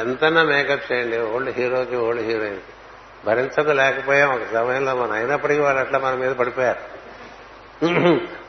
ఎంతన్నా 0.00 0.42
మేకప్ 0.42 0.92
చేయండి. 0.92 1.18
ఓల్డ్ 1.18 1.50
హీరోకి 1.50 1.96
ఓల్డ్ 1.96 2.22
హీరోయిన్కి 2.22 2.72
భరించలేకపోయాం 3.26 4.30
ఒక 4.30 4.42
సమయంలో 4.52 4.94
మనం 4.94 5.12
అయినప్పటికీ 5.12 5.60
వాళ్ళు 5.60 5.80
అట్లా 5.80 5.98
మన 5.98 6.14
మీద 6.14 6.32
పడిపోయారు. 6.32 6.78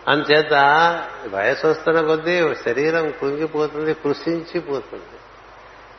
అంచేత 0.07 0.53
వయసు 1.27 1.67
వస్తున్న 1.67 2.01
కొద్దీ 2.01 2.55
శరీరం 2.65 3.11
కృంగిపోతుంది 3.11 3.93
కృషించిపోతుంది 3.93 5.19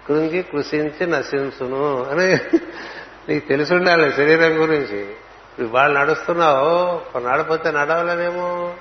కృంగి 0.08 0.42
కృషించి 0.42 1.06
నశించును 1.06 2.04
అని 2.04 2.38
నీకు 3.28 3.48
తెలిసి 3.48 3.74
ఉండాలి 3.74 4.12
శరీరం 4.12 4.62
గురించి. 4.62 5.16
ఇవాళ 5.58 6.00
నడుస్తున్నావు 6.00 7.12
కొన్నాళ్ళు 7.12 7.44
పోతే 7.44 7.70
నడవలేదేమో. 7.70 8.74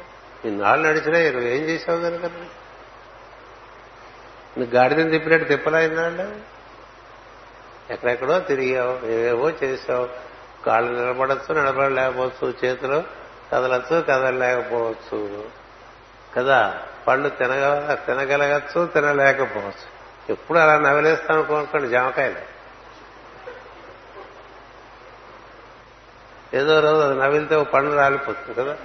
ఇన్నాళ్ళు 0.46 0.88
నడిచినా 0.88 1.32
నువ్వు 1.32 1.50
ఏం 1.50 1.62
చేసావు 1.62 2.00
కనుక? 2.00 2.26
నువ్వు 4.58 4.76
గాడిదని 4.76 5.10
తిప్పినట్టు 5.10 5.48
తిప్పలా 5.48 5.80
ఇన్నాళ్ళు 5.80 6.32
ఎక్కడెక్కడో 7.90 8.40
తిరిగావు 8.40 9.08
ఏవేవో 9.08 9.50
చేసావు. 9.50 10.10
కాళ్ళు 10.66 11.02
నిలబడచ్చు 11.02 11.54
నిలబడలేకపోవచ్చు 11.54 12.54
చేతులు 12.66 13.04
కదలచ్చు 13.54 14.02
కదలలేకపోవచ్చు. 14.02 15.46
కదా? 16.38 16.82
పళ్ళు 17.08 17.30
తినగ 17.30 17.94
తినగలగచ్చు 17.94 18.86
తినలేకపోవచ్చు. 18.86 19.94
ఎప్పుడు 20.30 20.60
అలా 20.60 20.80
నవలేస్తాం 20.80 21.56
అనుకోండి 21.56 21.88
జామకాయలు. 21.88 22.53
ఏదో 26.54 26.80
రోజు 26.80 26.96
అది 26.96 27.20
నవిలితే 27.20 27.56
ఓ 27.56 27.64
పండు 27.64 27.96
రాలిపోతుంది 27.96 28.58
కదా. 28.58 28.78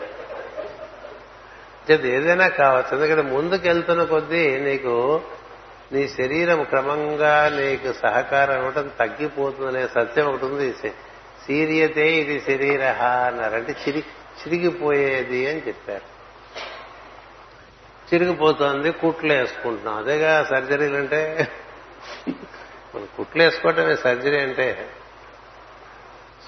చేతి 1.91 2.09
ఏదైనా 2.09 2.49
కావచ్చు. 2.49 2.97
ఎందుకంటే 2.97 3.23
ముందుకు 3.23 3.69
వెళ్తున్న 3.69 4.05
కొద్దీ 4.05 4.59
నీకు 4.59 5.23
నీ 5.93 6.09
శరీరం 6.09 6.65
క్రమంగా 6.65 7.49
నీకు 7.49 7.93
సహకారం 7.93 8.59
ఇవ్వటం 8.59 8.91
తగ్గిపోతుందనే 9.01 9.87
సత్యం 9.87 10.27
ఒకటి 10.27 10.45
ఉంది. 10.45 10.73
సీరియతే 11.47 12.13
ఇది 12.13 12.41
శరీర 12.41 12.85
అన్నారంటే 13.27 13.73
చిరి 13.73 14.05
చిరిగిపోయేది 14.39 15.51
అని 15.51 15.63
చెప్పారు. 15.69 16.19
చిరిగిపోతుంది 18.15 18.91
కుట్లు 18.91 19.33
వేసుకుంటున్నాం. 19.33 19.97
అదేగా 19.97 20.45
సర్జరీలు 20.45 20.97
అంటే 20.97 21.49
కుట్లు 22.97 23.43
వేసుకోవటమే 23.43 23.97
సర్జరీ 23.97 24.39
అంటే. 24.41 24.91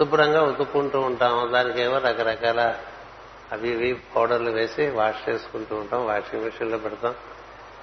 శుభ్రంగా 0.01 0.43
ఉతుక్కుంటూ 0.43 1.01
ఉంటాం. 1.01 1.53
దానికి 1.53 1.83
ఏవో 1.83 1.99
రకరకాల 1.99 2.79
అవి 3.53 3.69
ఇవి 3.69 3.95
పౌడర్లు 4.17 4.51
వేసి 4.51 4.91
వాష్ 4.91 5.29
చేసుకుంటూ 5.29 5.77
ఉంటాం. 5.77 6.07
వాషింగ్ 6.07 6.45
మిషన్లో 6.45 6.79
పెడతాం. 6.79 7.15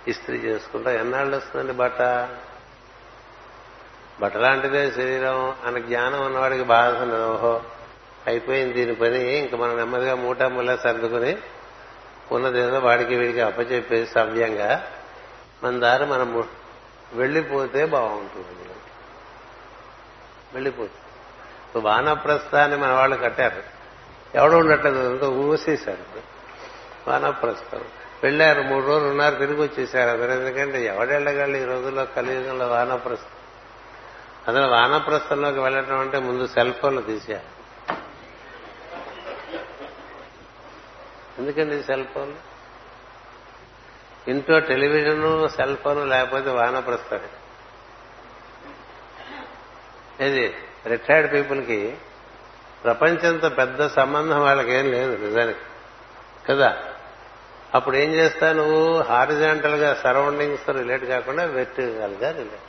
ఇస్త్రీ 0.08 0.38
చేసుకుంటాం. 0.38 0.94
ఎన్నాళ్ళు 0.94 1.38
వస్తుందండి 1.38 1.74
బట్ట? 1.74 2.02
బట్ట 4.22 4.38
లాంటిదే 4.38 4.92
శరీరం 4.92 5.56
అనే 5.66 5.82
జ్ఞానం 5.82 6.26
ఉన్నవాడికి 6.26 6.64
బాధ 6.64 7.14
ఓహో 7.14 7.62
అయిపోయింది 8.28 8.74
దీని 8.74 8.96
పని. 8.96 9.38
ఇంకా 9.38 9.58
మనం 9.58 9.78
నెమ్మదిగా 9.78 10.16
మూటా 10.16 10.48
ముల్లా 10.48 10.78
సర్దుకుని 10.78 11.38
ఉన్నదేదో 12.32 12.80
వాడికి 12.80 13.16
వీడికి 13.16 13.42
అప్పచెప్పేసి 13.42 14.12
సవ్యంగా 14.12 14.92
మన 15.64 15.80
దారి 15.80 16.06
మనం 16.06 16.48
వెళ్ళిపోతే 17.14 17.86
బాగుంటుంది. 17.86 18.70
వెళ్ళిపోతుంది 20.54 21.07
ఇప్పుడు 21.68 21.84
వానప్రస్థాన్ని 21.84 22.78
మన 22.78 22.92
వాళ్ళు 22.92 23.16
కట్టారు. 23.16 23.64
ఎవడు 24.36 24.56
ఉండట్లేదు 24.56 25.12
అంతా 25.12 25.30
ఊసేశారు. 25.30 26.22
వానప్రస్థం 27.10 27.82
వెళ్ళారు 28.24 28.62
మూడు 28.62 28.86
రోజులు 28.86 29.10
ఉన్నారు 29.10 29.36
తిరిగి 29.36 29.62
వచ్చేసారు. 29.62 30.10
అదే 30.10 30.34
ఎందుకంటే 30.34 30.86
ఎవడెళ్ళగలరు 30.86 31.58
ఈ 31.58 31.66
రోజుల్లో? 31.66 32.06
కలియుగంలో 32.06 32.68
వానప్రస్థం. 32.68 33.30
అందులో 34.48 34.68
వానప్రస్థంలోకి 34.68 35.60
వెళ్ళటం 35.60 36.00
అంటే 36.00 36.20
ముందు 36.20 36.48
సెల్ 36.48 36.74
ఫోన్లు 36.74 37.02
తీసేయాలి. 37.02 37.46
ఎందుకండి 41.38 41.84
సెల్ 41.84 42.06
ఫోన్ 42.06 42.34
ఇంట్లో 44.28 44.60
టెలివిజన్ 44.60 45.50
సెల్ 45.50 45.78
ఫోన్ 45.78 46.10
లేకపోతే 46.10 46.50
వానప్రస్థమే 46.50 47.30
ఇది 50.26 50.56
రిటైర్డ్ 50.88 51.34
పీపుల్కి 51.34 51.98
ప్రపంచంతో 52.84 53.50
పెద్ద 53.50 53.88
సంబంధం 53.88 54.42
వాళ్ళకేం 54.42 54.92
లేదు 54.92 55.26
నిజానికి. 55.26 55.60
కదా? 56.50 56.78
అప్పుడు 57.74 57.96
ఏం 57.96 58.12
చేస్తా 58.12 58.54
నువ్వు? 58.54 59.02
హారిజాంటల్గా 59.02 59.94
సరౌండింగ్స్తో 59.94 60.74
రిలేట్ 60.74 61.06
కాకుండా 61.06 61.46
వెర్టికల్గా 61.46 62.32
రిలేట్. 62.32 62.68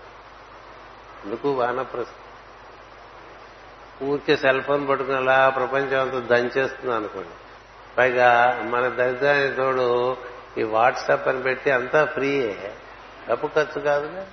ఎందుకు 1.24 1.50
వానప్రస్థం? 1.50 2.28
ఊరికే 4.08 4.36
సెల్ 4.36 4.62
ఫోన్ 4.62 4.88
పట్టుకుని 4.88 5.16
అలా 5.16 5.48
ప్రపంచం 5.48 6.00
అంతా 6.00 6.18
దంచేస్తుంది 6.18 6.94
అనుకోండి. 6.94 7.28
పైగా 7.98 8.60
మన 8.62 8.88
దరిద్రానికి 8.88 9.54
తోడు 9.54 10.16
ఈ 10.58 10.62
వాట్సాప్ 10.62 11.28
అని 11.28 11.42
పెట్టి 11.42 11.70
అంతా 11.70 12.04
ఫ్రీయే. 12.04 12.74
డబ్బు 13.30 13.46
ఖర్చు 13.46 13.80
కాదుగా 13.80 14.26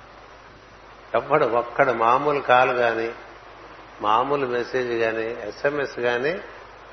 ఎవ్వడు 1.14 1.46
ఒక్కడు 1.46 1.92
మామూలు 1.92 2.40
కాలు 2.40 2.72
కానీ 2.72 3.12
మామూలు 4.00 4.46
మెసేజ్ 4.46 5.00
కానీ 5.00 5.48
ఎస్ఎంఎస్ 5.48 5.98
కానీ 5.98 6.40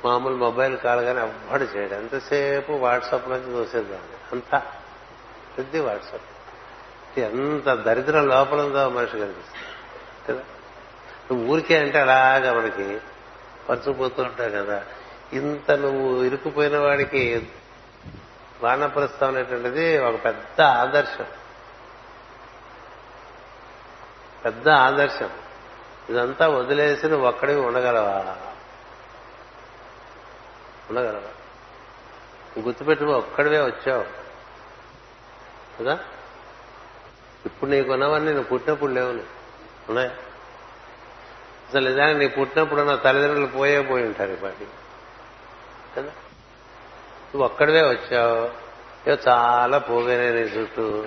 మామూలు 0.05 0.35
మొబైల్ 0.35 0.77
కాల్ 0.77 1.05
కానీ 1.05 1.19
ఎవ్వడు 1.19 1.63
చేయడు. 1.63 1.93
ఎంతసేపు 1.93 2.71
వాట్సాప్ 2.71 3.29
నుంచి 3.29 3.53
చూసేద్దాం. 3.53 3.99
అంతా 4.31 4.59
ప్రతి 5.57 5.79
వాట్సాప్. 5.79 7.19
ఎంత 7.19 7.73
దరిద్రం 7.73 8.27
లోపల 8.27 8.61
ఉందో 8.61 8.89
మనిషి 8.89 9.19
కనిపిస్తుంది 9.19 9.65
కదా? 10.29 10.43
నువ్వు 11.31 11.53
ఊరికే 11.53 11.79
అంటే 11.79 11.99
అలాగా 11.99 12.53
మనకి 12.53 12.99
పరుచుకుపోతూ 13.69 14.23
ఉంటావు 14.23 14.49
కదా. 14.49 14.85
ఇంత 15.33 15.71
నువ్వు 15.71 16.23
ఇరుక్కుపోయిన 16.23 16.77
వాడికి 16.77 17.47
వానప్రస్థం 18.63 19.27
అనేటువంటిది 19.27 19.97
ఒక 19.97 20.25
పెద్ద 20.25 20.61
ఆదర్శం. 20.61 21.25
పెద్ద 24.45 24.69
ఆదర్శం. 24.69 25.29
ఇదంతా 26.09 26.47
వదిలేసి 26.47 27.07
నువ్వు 27.07 27.27
ఒక్కడివి 27.27 27.61
ఉండగలవా? 27.61 28.35
ఉండగలవా? 30.89 31.29
గుర్తుపెట్టుకో 32.61 33.11
ఒక్కడివే 33.11 33.61
వచ్చావు. 33.61 34.05
కదా? 35.79 35.99
ఇప్పుడు 37.45 37.69
నీకున్నవన్నీ 37.69 38.31
నువ్వు 38.31 38.49
పుట్టినప్పుడు 38.49 38.91
లేవు 38.91 39.07
నువ్వు. 39.07 39.27
ఉన్నాయా. 39.89 40.09
అసలు 41.69 41.89
నిజానికి 41.89 42.19
నీ 42.19 42.27
పుట్టినప్పుడు 42.27 42.81
నా 42.81 42.95
తల్లిదండ్రులు 42.95 43.45
పోయే 43.45 43.81
పోయి 43.81 44.05
ఉంటారు 44.05 44.31
ఇప్పటి 44.31 44.67
కదా? 45.95 46.11
నువ్వు 47.33 47.43
ఒక్కడివే 47.43 47.81
వచ్చావు. 47.81 48.63
ఇక 49.09 49.19
చాలా 49.27 49.77
పోగైనాయి 49.77 50.33
నీ 50.33 50.39
చుట్టూ. 50.39 51.05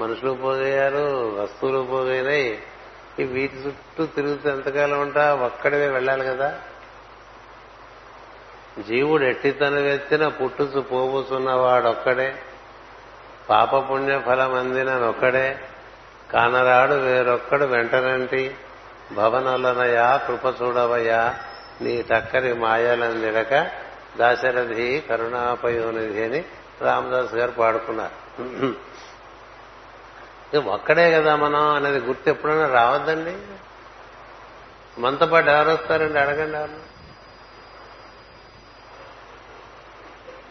మనుషులు 0.00 0.32
పోగయ్యారు 0.32 1.36
వస్తువులు 1.42 1.86
పోగైనాయి. 1.90 2.62
ఈ 3.20 3.24
వీటి 3.24 3.56
చుట్టూ 3.56 4.06
తిరుగుతూ 4.06 4.50
ఎంతకాలం 4.50 5.00
ఉంటా? 5.00 5.34
ఒక్కడివే 5.34 5.88
వెళ్ళాలి 5.88 6.24
కదా. 6.24 6.58
జీవుడు 8.88 9.24
ఎట్టి 9.24 9.50
తన 9.50 9.74
వెత్తిన 9.74 10.28
పుట్టుచు 10.28 10.80
పోబోతున్నవాడొక్కడే 10.80 12.34
పాప 13.50 13.90
పుణ్య 13.90 14.20
ఫలం 14.26 14.54
అందినొక్కడే 14.54 15.60
కానరాడు 16.32 16.94
వేరొక్కడు 16.94 17.64
వెంటనంటి. 17.64 18.54
భవనలనయా 19.12 20.16
కృప 20.16 20.62
చూడవయ్యా 20.62 21.34
నీ 21.80 22.02
టక్కరి 22.02 22.54
మాయాలందిడక 22.54 23.70
దాశరథి 24.18 25.04
కరుణాపయోనిధి 25.08 26.24
అని 26.24 26.44
రామదాస్ 26.80 27.34
గారు 27.34 27.50
పాడుకున్నారు. 27.50 28.74
ఒక్కడే 30.54 31.12
కదా 31.12 31.36
మనం 31.36 31.74
అనేది 31.74 31.98
గుర్తు 31.98 32.30
ఎప్పుడైనా 32.30 32.68
రావద్దండి? 32.68 33.36
మనతో 35.00 35.26
పాటు 35.26 35.50
ఎవరు 35.50 35.70
వస్తారండి 35.70 36.18
అడగండి. 36.18 36.58
ఎవరు 36.58 36.96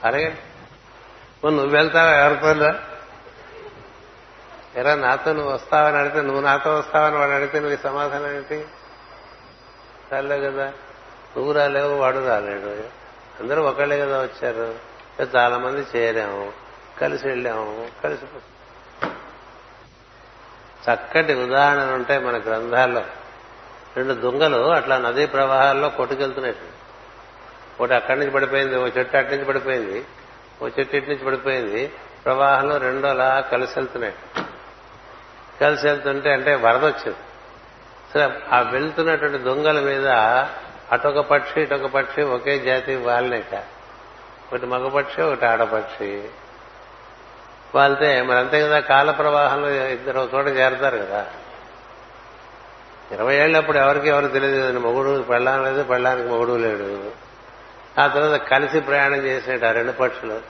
అడగండి 0.04 0.38
నువ్వు 1.52 1.70
వెళ్తావా? 1.70 2.12
ఎవరితో 2.12 2.74
ఎరా 4.76 4.96
నాతో 4.96 5.34
నువ్వు 5.34 5.54
వస్తావని 5.54 5.98
అడిగితే 5.98 6.22
నువ్వు 6.22 6.42
నాతో 6.42 6.76
వస్తావని 6.76 7.16
వాడు 7.18 7.32
అడిగితే 7.32 7.60
నువ్వు 7.60 7.78
సమాధానం 7.78 8.36
ఏంటి? 8.36 8.66
రాలే 10.12 10.42
కదా. 10.42 10.68
నువ్వు 11.38 11.52
రాలేవు 11.52 11.96
వాడు 11.96 12.28
రాలేడు. 12.28 12.84
అందరూ 13.44 13.64
ఒకళ్ళే 13.64 14.00
కదా 14.00 14.22
వచ్చారు. 14.22 14.76
చాలా 15.38 15.58
మంది 15.58 15.98
చేరాము 15.98 16.54
కలిసి 17.02 17.28
వెళ్ళాము 17.28 17.88
కలిసి 18.04 18.26
చక్కటి 20.86 21.34
ఉదాహరణలు 21.34 21.94
ఉంటాయి 21.94 22.20
మన 22.20 22.38
గ్రంథాల్లో. 22.38 23.02
రెండు 23.96 24.14
దొంగలు 24.14 24.74
అట్లా 24.74 24.98
నదీ 24.98 25.26
ప్రవాహాల్లో 25.26 25.90
కొట్టుకెళ్తున్నాయి. 25.90 26.56
ఒకటి 27.80 27.94
అక్కడి 27.94 28.20
నుంచి 28.20 28.32
పడిపోయింది 28.32 28.78
ఓ 28.78 28.88
చెట్టు 28.88 29.18
అటు 29.18 29.32
నుంచి 29.32 29.46
పడిపోయింది 29.46 30.06
ఓ 30.62 30.68
చెట్టు 30.68 30.96
ఇటు 30.96 31.10
నుంచి 31.10 31.26
పడిపోయింది 31.26 31.88
ప్రవాహంలో 32.26 32.78
రెండు 32.78 33.08
అలా 33.08 33.40
కలిసి 33.40 33.74
వెళ్తున్నాయి. 33.76 34.14
కలిసి 35.62 35.88
వెళ్తుంటే 35.88 36.34
అంటే 36.34 36.56
వరద 36.56 36.86
వచ్చింది. 36.86 37.18
సరే 38.14 38.40
ఆ 38.52 38.60
వెళ్తున్నటువంటి 38.60 39.38
దొంగల 39.38 39.80
మీద 39.80 40.08
అటొక 40.92 41.20
పక్షి 41.20 41.62
ఇటొక 41.62 41.86
పక్షి 41.86 42.22
ఒకే 42.22 42.60
జాతి 42.60 42.96
వాళ్ళనేట 42.96 43.56
ఒకటి 44.48 44.66
మగపక్షి 44.66 45.22
ఒకటి 45.22 45.46
ఆడపక్షి. 45.46 46.30
వాళ్తే 47.76 48.22
మరి 48.22 48.38
అంతే 48.38 48.62
కదా 48.62 48.80
కాల 48.80 49.12
ప్రవాహంలో 49.12 49.70
ఇద్దరు 49.70 50.30
చోట 50.36 50.48
చేరతారు 50.48 50.98
కదా. 50.98 51.28
ఇరవై 53.12 53.36
ఏళ్ళప్పుడు 53.36 53.78
ఎవరికి 53.78 54.08
ఎవరు 54.08 54.28
తెలియదు 54.28 54.62
కదండి 54.62 54.80
మొగుడు 54.80 55.22
పెళ్ళాం 55.22 55.64
లేదు 55.64 55.84
పెళ్ళానికి 55.84 56.30
మొగుడు 56.30 56.58
లేడు. 56.58 57.12
ఆ 58.02 58.08
తర్వాత 58.08 58.42
కలిసి 58.42 58.80
ప్రయాణం 58.80 59.16
చేసినట్టు 59.16 59.66
ఆ 59.66 59.72
రెండు 59.72 59.92
పక్షులు. 59.92 60.42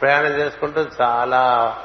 ప్రయాణం 0.00 0.30
చేసుకుంటూ 0.30 0.86
చాలా 1.00 1.76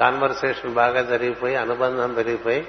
కాన్వర్సేషన్ 0.00 0.74
బాగా 0.74 1.02
జరిగిపోయి 1.02 1.56
అనుబంధం 1.56 2.14
పెరిగిపోయి 2.14 2.66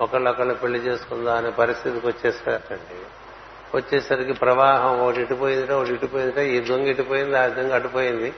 ఒకళ్ళొకళ్ళు 0.00 0.54
పెళ్ళి 0.54 0.78
చేసుకుందాం 0.78 1.36
అనే 1.36 1.50
పరిస్థితికి 1.50 2.06
వచ్చేసారండి 2.06 3.06
వచ్చేసరికి 3.76 4.32
ప్రవాహం 4.32 5.00
ఒకటి 5.00 5.20
ఇటుపోయిందిట 5.20 5.70
ఒకటి 5.70 5.94
ఇటుపోయిందిట 5.94 6.38
ఈ 6.38 6.60
దొంగ 6.60 6.86
ఇటుపోయింది 6.86 7.38
ఆ 7.38 7.46
దొంగ 7.46 7.72
అటుపోయింది. 7.72 8.34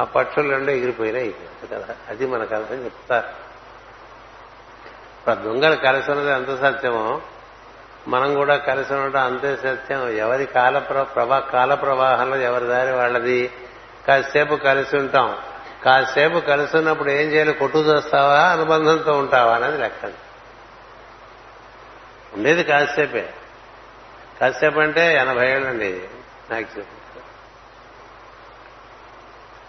ఆ 0.00 0.04
పక్షులు 0.04 0.50
రెండో 0.50 0.72
ఎగిరిపోయినాయి. 0.72 1.34
కదా 1.72 1.94
అది 2.08 2.26
మన 2.26 2.40
అర్థం 2.40 2.84
చెప్తారు 2.84 3.52
ఇప్పుడు 5.18 5.34
దొంగలు 5.34 5.76
కలిసి 5.76 6.10
ఉన్నది 6.10 6.30
ఎంత 6.30 6.60
సత్యమో 6.60 7.20
మనం 8.08 8.34
కూడా 8.34 8.56
కలిసి 8.56 8.94
ఉండటం 8.94 9.20
అంతే 9.20 9.56
సత్యం. 9.56 10.08
ఎవరి 10.08 10.46
కాల 10.46 10.78
ప్రభా 10.78 11.38
కాల 11.38 11.74
ప్రవాహంలో 11.74 12.36
ఎవరి 12.36 12.66
దారి 12.66 12.92
వాళ్ళది? 12.92 13.50
కాసేపు 14.08 14.54
కలిసి 14.54 14.96
ఉంటాం. 14.96 15.36
కాసేపు 15.84 16.38
కలిసి 16.38 16.76
ఉన్నప్పుడు 16.76 17.10
ఏం 17.10 17.28
చేయాలి? 17.28 17.52
కొట్టు 17.52 17.78
చేస్తావా? 17.78 18.40
అనుబంధంతో 18.40 19.18
ఉంటావా? 19.18 19.54
అనేది 19.54 19.78
లెక్క. 19.78 20.04
ఉండేది 22.34 22.64
కాసేపే. 22.64 23.32
కాసేపు 24.40 24.80
అంటే 24.80 25.14
ఎనభై 25.14 25.50
ఏళ్ళండి 25.50 26.00
నాకు 26.50 27.01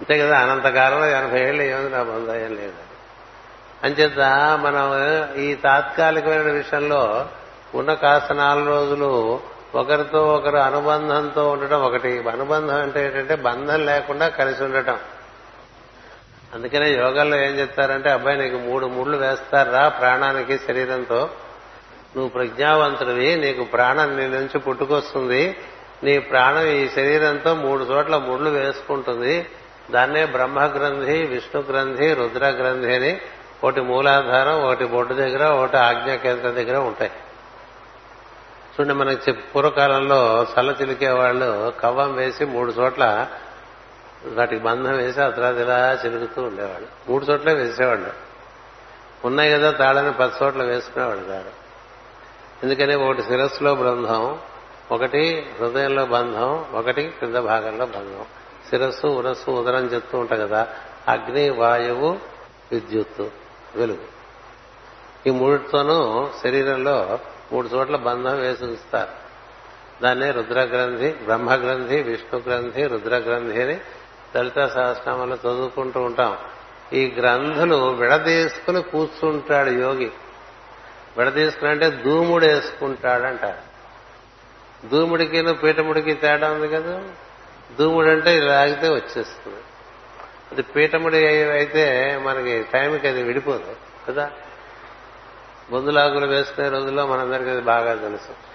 అంతే 0.03 0.19
కదా 0.19 0.39
అనంతకాలంలో 0.39 1.05
ఎనభై 1.05 1.39
ఏళ్ళు 1.39 1.63
ఏముంది 1.63 1.89
నా 1.89 2.03
బంధం 2.03 2.35
ఏం 2.35 2.55
లేదు. 2.55 2.73
అంచేత 3.83 4.19
మనం 4.61 4.95
ఈ 5.41 5.55
తాత్కాలికమైన 5.55 6.41
విషయంలో 6.41 7.27
ఉన్న 7.75 7.93
కాస్త 7.93 8.33
నాలుగు 8.33 8.65
రోజులు 8.65 9.39
ఒకరితో 9.75 10.33
ఒకరు 10.35 10.57
అనుబంధంతో 10.57 11.49
ఉండటం 11.49 11.81
ఒకటి. 11.81 12.29
అనుబంధం 12.29 12.81
అంటే 12.81 13.05
ఏంటంటే 13.05 13.35
బంధం 13.35 13.85
లేకుండా 13.85 14.27
కలిసి 14.27 14.63
ఉండటం. 14.63 14.97
అందుకనే 16.53 16.91
యోగాల్లో 16.91 17.37
ఏం 17.37 17.59
చెప్తారంటే 17.59 18.09
అబ్బాయి 18.09 18.37
నీకు 18.37 18.55
మూడు 18.55 18.85
ముళ్ళు 18.85 19.17
వేస్తారా 19.17 19.89
ప్రాణానికి 19.89 20.57
శరీరంతో? 20.57 21.29
నువ్వు 22.15 22.29
ప్రజ్ఞావంతుడివి 22.29 23.35
నీకు 23.35 23.63
ప్రాణం 23.63 24.17
నీ 24.17 24.27
నుంచి 24.27 24.59
పుట్టుకొస్తుంది. 24.59 25.57
నీ 26.03 26.19
ప్రాణం 26.19 26.65
ఈ 26.65 26.89
శరీరంతో 26.89 27.55
మూడు 27.55 27.83
చోట్ల 27.83 28.17
ముళ్ళు 28.17 28.49
వేసుకుంటుంది. 28.49 29.45
దాన్నే 29.91 30.25
బ్రహ్మగ్రంథి 30.25 31.25
విష్ణు 31.25 31.61
గ్రంథి 31.61 32.13
రుద్ర 32.13 32.45
గ్రంథి 32.45 32.95
అని 32.95 33.21
ఒకటి 33.63 33.81
మూలాధారం 33.81 34.63
ఒకటి 34.63 34.85
బొడ్డు 34.85 35.13
దగ్గర 35.13 35.43
ఒకటి 35.45 35.77
ఆజ్ఞా 35.77 36.15
కేంద్రం 36.15 36.55
దగ్గర 36.55 36.77
ఉంటాయి. 36.77 37.11
చూడండి 38.73 38.93
మనకి 38.93 39.31
పూర్వకాలంలో 39.31 40.47
చల్ల 40.59 40.75
చిలికే 40.81 41.09
వాళ్ళు 41.09 41.73
కవ్వం 41.79 42.15
వేసి 42.15 42.45
మూడు 42.45 42.71
చోట్ల 42.71 43.27
వాటికి 44.25 44.63
బంధం 44.63 44.97
వేసి 44.97 45.21
ఆ 45.21 45.29
తర్వాత 45.29 45.55
ఇలా 45.55 45.99
చిలుకుతూ 46.05 46.41
ఉండేవాళ్ళు. 46.41 46.87
మూడు 47.09 47.25
చోట్లే 47.25 47.53
వేసేవాళ్ళు. 47.53 48.13
ఉన్నాయి 49.25 49.51
కదా 49.51 49.71
తాళని 49.71 50.13
పది 50.13 50.43
చోట్ల 50.43 50.63
వేసుకునేవాళ్ళు 50.63 51.23
కాదు 51.23 51.49
ఎందుకని 52.63 52.95
ఒకటి 52.95 53.21
శిరస్సులో 53.21 53.75
బృందం 53.75 54.39
ఒకటి 54.91 55.49
హృదయంలో 55.59 56.05
బంధం 56.05 56.65
ఒకటి 56.73 57.03
క్రింద 57.03 57.35
భాగంలో 57.35 57.85
బంధం. 57.85 58.25
శిరస్సు 58.73 59.07
ఉరస్సు 59.07 59.51
ఉదరం 59.51 59.85
చెప్తూ 59.85 60.17
ఉంటాం 60.17 60.39
కదా 60.39 60.67
అగ్ని 61.07 61.49
వాయువు 61.49 62.19
విద్యుత్తు 62.71 63.31
వెలుగు. 63.75 64.01
ఈ 65.27 65.29
మూడితోనూ 65.29 66.29
శరీరంలో 66.43 67.19
మూడు 67.53 67.67
చోట్ల 67.67 67.95
బంధం 67.95 68.39
వేసి 68.39 68.63
ఉంచుతారు. 68.63 69.09
దాన్నే 70.03 70.31
రుద్రగ్రంథి 70.31 71.11
బ్రహ్మగ్రంథి 71.11 72.01
విష్ణు 72.01 72.39
గ్రంథి 72.39 72.87
రుద్రగ్రంథి 72.87 73.63
అని 73.63 73.79
దళిత 74.35 74.67
సహస్రామంలో 74.67 75.35
చదువుకుంటూ 75.35 76.01
ఉంటాం. 76.01 76.37
ఈ 76.93 77.15
గ్రంథులు 77.19 77.75
విడదీసుకుని 77.75 78.81
కూర్చుంటాడు 78.81 79.69
యోగి. 79.69 80.11
విడదీసుకుని 81.17 81.71
అంటే 81.71 81.89
దూముడు 81.89 82.45
వేసుకుంటాడంటారు 82.45 83.73
దూముడికి 84.87 85.53
పీఠముడికి 85.53 86.13
తేడా 86.13 86.51
ఉంది 86.51 86.67
కదా? 86.67 87.03
దూముడు 87.79 88.07
అంటే 88.07 88.37
ఇలా 88.37 88.61
ఆగితే 88.61 88.89
వచ్చేస్తుంది. 88.89 89.57
అది 90.51 90.61
పీఠముడి 90.61 91.27
అయితే 91.27 92.17
మనకి 92.23 92.63
టైంకి 92.73 93.07
అది 93.07 93.23
విడిపోదు 93.23 93.75
కదా? 94.07 94.31
బొందులాగులు 95.71 96.27
వేసుకునే 96.27 96.69
రోజుల్లో 96.69 97.07
మనందరికీ 97.07 97.49
అది 97.49 97.61
బాగా 97.61 97.95
తెలుసు. 97.95 98.53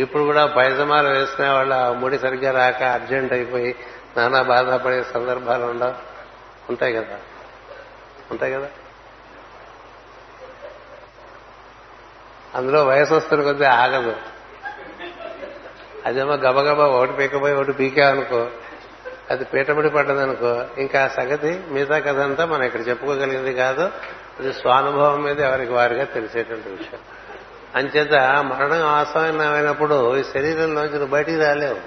ఇప్పుడు 0.00 0.22
కూడా 0.22 0.46
పైజమాలు 0.46 1.08
వేసుకునే 1.08 1.48
వాళ్ళ 1.48 1.88
ముడి 1.88 2.18
సరిగ్గా 2.18 2.52
రాక 2.52 2.82
అర్జెంట్ 2.82 3.32
అయిపోయి 3.32 3.74
నానా 4.16 4.42
బాధపడే 4.42 5.02
సందర్భాలు 5.02 5.64
ఉండవు 5.64 5.94
ఉంటాయి 6.70 6.92
కదా? 6.92 7.18
ఉంటాయి 8.30 8.52
కదా? 8.52 8.68
అందులో 12.54 12.84
వయసు 12.84 13.14
వస్తున్న 13.14 13.42
కొద్దీ 13.42 13.64
ఆగదు. 13.64 14.16
అదేమో 16.06 16.32
గబగబా 16.32 16.84
ఒకటి 16.84 17.12
పీకపోయి 17.12 17.54
ఒకటి 17.54 17.72
పీకావనుకో 17.72 18.48
అది 19.30 19.44
పీటముడి 19.44 19.90
పడ్డదనుకో 19.90 20.64
ఇంకా 20.78 21.08
సంగతి 21.08 21.60
మిగతా 21.68 21.98
కథ 21.98 22.18
అంతా 22.18 22.44
మనం 22.44 22.62
ఇక్కడ 22.62 22.88
చెప్పుకోగలిగింది 22.88 23.54
కాదు. 23.54 23.90
అది 24.40 24.52
స్వానుభవం 24.52 25.22
మీద 25.22 25.40
ఎవరికి 25.40 25.72
వారిగా 25.72 26.04
తెలిసేటువంటి 26.04 26.68
విషయం. 26.68 27.00
అంచేత 27.74 28.14
మరణం 28.42 28.82
ఆసమైనప్పుడు 28.82 30.16
ఈ 30.16 30.22
శరీరంలోంచి 30.22 30.90
నువ్వు 30.90 31.06
బయటికి 31.06 31.38
రాలేవు. 31.38 31.80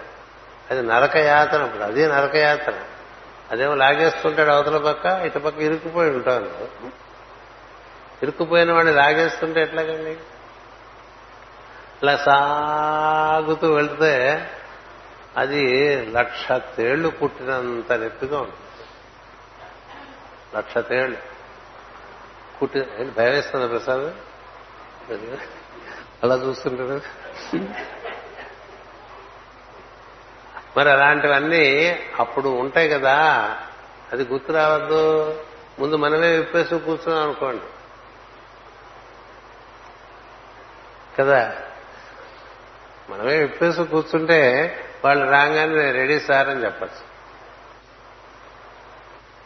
అది 0.72 0.82
నరక 0.82 1.18
యాతన 1.18 1.64
అప్పుడు 1.64 1.84
అదే 1.84 2.08
నరక 2.08 2.36
అదేమో 3.52 3.76
లాగేస్తుంటాడు 3.76 4.50
అవతల 4.50 4.78
పక్క 4.78 5.06
ఇటు 5.06 5.40
పక్క 5.40 5.60
ఇరుక్కుపోయి 5.60 6.10
ఉంటాను 6.10 6.50
ఇరుక్కుపోయిన 8.24 8.74
వాడిని 8.74 8.94
లాగేస్తుంటే 8.94 9.62
ఎట్లాగండి? 9.62 10.18
ఇలా 12.04 12.18
సాగుతూ 12.18 13.74
వెళ్తే 13.74 14.48
అది 15.38 15.66
లక్ష 16.06 16.52
తేళ్ళు 16.52 17.10
పుట్టినంత 17.10 17.92
నెత్తుగా 17.92 18.40
ఉంటుంది. 18.40 18.88
లక్ష 20.58 20.78
తేళ్ళు 20.78 21.18
కుట్టి 22.60 22.82
భయం 23.04 23.32
వేస్తుంది 23.32 23.68
ప్రసాద్? 23.68 24.14
అలా 26.24 26.36
చూస్తుంటారు. 26.36 27.02
మరి 30.78 30.92
అలాంటివన్నీ 30.92 32.00
అప్పుడు 32.20 32.50
ఉంటాయి 32.50 32.90
కదా. 32.90 33.18
అది 34.12 34.24
గుర్తు 34.24 34.52
రావద్దు. 34.52 35.44
ముందు 35.80 35.96
మనమే 35.96 36.32
విప్పేసి 36.38 36.80
కూర్చున్నాం 36.80 37.24
అనుకోండి. 37.24 37.64
కదా? 41.20 41.62
మనమే 43.10 43.38
విప్పేసి 43.38 43.84
కూర్చుంటే 43.84 44.76
వాళ్ళు 45.06 45.32
రాగానే 45.32 45.92
రెడీ 45.92 46.20
సార్ 46.20 46.50
అని 46.50 46.66
చెప్పచ్చు. 46.66 47.14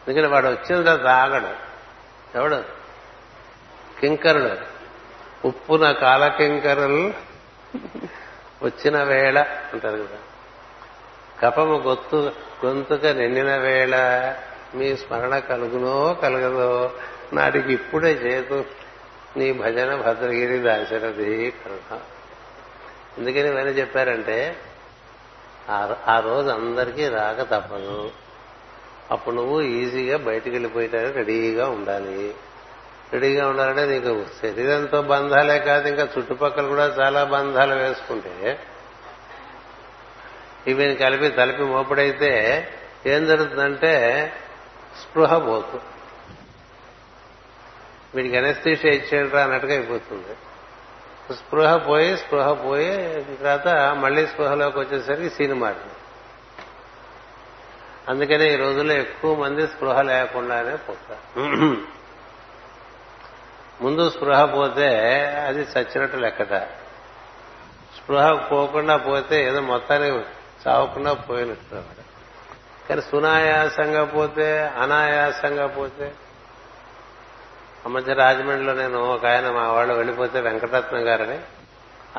ఎందుకంటే 0.08 0.34
వాడు 0.34 0.48
వచ్చిన 0.48 0.84
తర్వాత 0.84 1.08
ఆగడు 1.08 1.68
ఎవడు? 2.38 2.64
కింకరుడు. 4.00 4.78
ఉప్పున 5.48 5.92
కాలకింకరులు 5.92 7.14
వచ్చిన 8.64 9.04
వేళ 9.04 9.40
అంటారు 9.74 9.98
కదా. 9.98 10.18
కపము 11.42 11.78
గొత్తు 11.78 12.32
గొంతుక 12.66 13.06
నిండిన 13.06 13.58
వేళ 13.58 13.96
మీ 14.76 14.96
స్మరణ 14.96 15.40
కలుగునో 15.40 16.14
కలగదో 16.14 16.94
నాటికి 17.34 17.74
ఇప్పుడే 17.74 18.12
చేతు 18.12 18.66
నీ 19.38 19.54
భజన 19.54 19.96
భద్రగిరి 19.96 20.58
దాశరథి 20.60 21.54
కరుణ. 21.66 22.00
ఎందుకని 23.18 23.48
ఇవన్నీ 23.48 23.72
చెప్పారంటే 23.72 24.58
ఆ 26.08 26.20
రోజు 26.26 26.50
అందరికీ 26.50 27.08
రాక 27.08 27.42
తప్పదు. 27.42 28.12
అప్పుడు 29.12 29.36
నువ్వు 29.36 29.62
ఈజీగా 29.62 30.18
బయటికి 30.18 30.50
వెళ్ళిపోయేటానికి 30.50 31.14
రెడీగా 31.14 31.66
ఉండాలి. 31.70 32.36
రెడీగా 33.14 33.48
ఉండాలంటే 33.48 33.86
నీకు 33.86 34.26
శరీరంతో 34.42 35.02
బంధాలే 35.02 35.60
కాదు 35.60 35.88
ఇంకా 35.88 36.08
చుట్టుపక్కల 36.18 36.68
కూడా 36.68 36.86
చాలా 36.86 37.24
బంధాలు 37.24 37.76
వేసుకుంటే 37.76 38.60
ఇవి 40.68 40.96
కలిపి 40.96 41.30
తలిపి 41.30 41.64
మోపడైతే 41.64 42.32
ఏం 43.06 43.26
జరుగుతుందంటే 43.26 43.94
స్పృహ 45.02 45.38
పోతు 45.38 45.80
వీడికి 48.16 48.36
ఎనస్థీషియా 48.36 48.94
ఇచ్చేయరా 48.94 49.44
అన్నట్టుగా 49.44 49.74
అయిపోతుంది. 49.74 50.36
స్పృహ 51.34 51.78
పోయి 51.78 52.18
స్పృహ 52.18 52.54
పోయి 52.54 53.24
తర్వాత 53.24 53.68
మళ్ళీ 53.96 54.28
స్పృహలోకి 54.28 54.80
వచ్చేసరికి 54.80 55.30
సినిమా 55.30 55.76
అందుకనే 58.08 58.54
ఈ 58.54 58.56
రోజుల్లో 58.56 58.94
ఎక్కువ 58.94 59.36
మంది 59.36 59.68
స్పృహ 59.68 60.02
లేకుండానే 60.02 60.76
పోతారు. 60.76 61.38
ముందు 63.82 64.10
స్పృహ 64.10 64.46
పోతే 64.46 64.88
అది 65.36 65.60
చచ్చినట్టు 65.60 66.18
లెక్కట. 66.18 66.54
స్పృహ 67.98 68.34
పోకుండా 68.34 68.98
పోతే 68.98 69.44
ఏదో 69.44 69.62
మొత్తానికి 69.62 70.26
చావకుండా 70.68 71.14
పోయినట్టు 71.14 71.82
కానీ 72.90 73.02
సునాయాసంగా 73.02 74.04
పోతే 74.04 74.68
అనాయాసంగా 74.68 75.68
పోతే 75.68 76.14
మధ్య 77.88 78.14
రాజమండ్రిలో 78.14 78.74
నేను 78.74 79.00
ఒక 79.00 79.26
ఆయన 79.26 79.52
మా 79.52 79.72
వాళ్ళు 79.72 79.94
వెళ్ళిపోతే 79.94 80.40
వెంకటరత్నం 80.40 81.08
గారని 81.08 81.40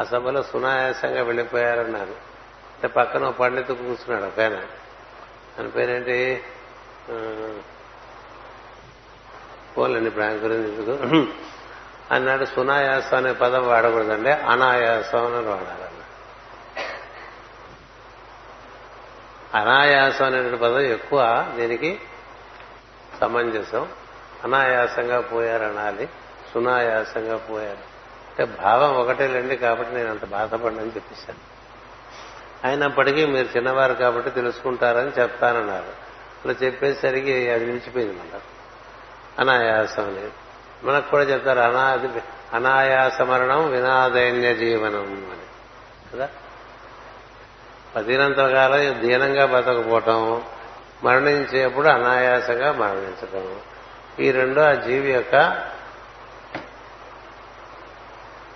ఆ 0.01 0.05
సభలో 0.05 0.43
సునాయాసంగా 0.43 1.23
వెళ్ళిపోయారన్నారు. 1.23 2.29
అంటే 2.75 2.89
పక్కన 2.89 3.31
పండితు 3.31 3.73
కూర్చున్నాడు 3.73 4.25
ఒక 4.25 4.41
ఆయన. 4.41 4.63
అని 5.59 5.71
పేరేంటి? 5.71 6.45
పోలండి 9.79 10.07
ఇప్పుడు 10.07 10.25
ఆయన 10.25 10.33
గురించి 10.33 10.75
ఎందుకు? 10.75 11.33
అన్నాడు 12.15 12.45
సునాయాసం 12.45 13.17
అనే 13.17 13.33
పదం 13.33 13.69
వాడకూడదండి 13.69 14.31
అనాయాసం 14.31 15.27
అని 15.27 15.47
వాడాలన్న 15.47 15.99
అనాయాసం 19.55 20.25
అనే 20.25 20.57
పదం 20.57 20.81
ఎక్కువ 20.81 21.53
దీనికి 21.57 22.01
సమంజసం. 23.21 23.89
అనాయాసంగా 24.45 25.21
పోయారనాలి 25.21 26.09
సునాయాసంగా 26.55 27.37
పోయారు. 27.37 27.99
అంటే 28.29 28.45
భావం 28.45 28.95
ఒకటేలేండి 28.97 29.57
కాబట్టి 29.57 29.95
నేను 29.95 30.11
అంత 30.11 30.25
బాధపడనని 30.25 30.87
చెప్పేశాను. 30.87 31.59
అయినప్పటికీ 32.65 33.27
మీరు 33.27 33.57
చిన్నవారు 33.57 33.95
కాబట్టి 33.95 34.31
తెలుసుకుంటారని 34.31 35.23
చెప్తానన్నారు. 35.23 36.09
అలా 36.45 36.55
చెప్పేసరికి 36.63 37.51
అది 37.51 37.67
నిలిచిపోయింది 37.67 38.15
మన 38.15 38.41
అనాయాసం 39.39 40.05
అనేది 40.05 40.33
మనకు 40.85 41.11
కూడా 41.11 41.23
చెప్తారు 41.23 41.59
అనాది 41.59 42.09
అనాయాస 42.53 43.21
మరణం 43.21 43.71
వినాదైన్య 43.71 44.55
జీవనం 44.55 45.03
అని. 45.03 45.49
కదా? 46.15 46.29
పదినంత 47.97 48.37
కాలం 48.37 49.09
దీనంగా 49.09 49.47
బతకపోవటం 49.47 50.43
మరణించేప్పుడు 51.05 51.89
అనాయాసంగా 51.89 52.73
మరణించటం. 52.73 53.57
ఈ 54.21 54.31
రెండు 54.31 54.61
ఆ 54.61 54.73
జీవి 54.73 55.13
యొక్క 55.13 55.63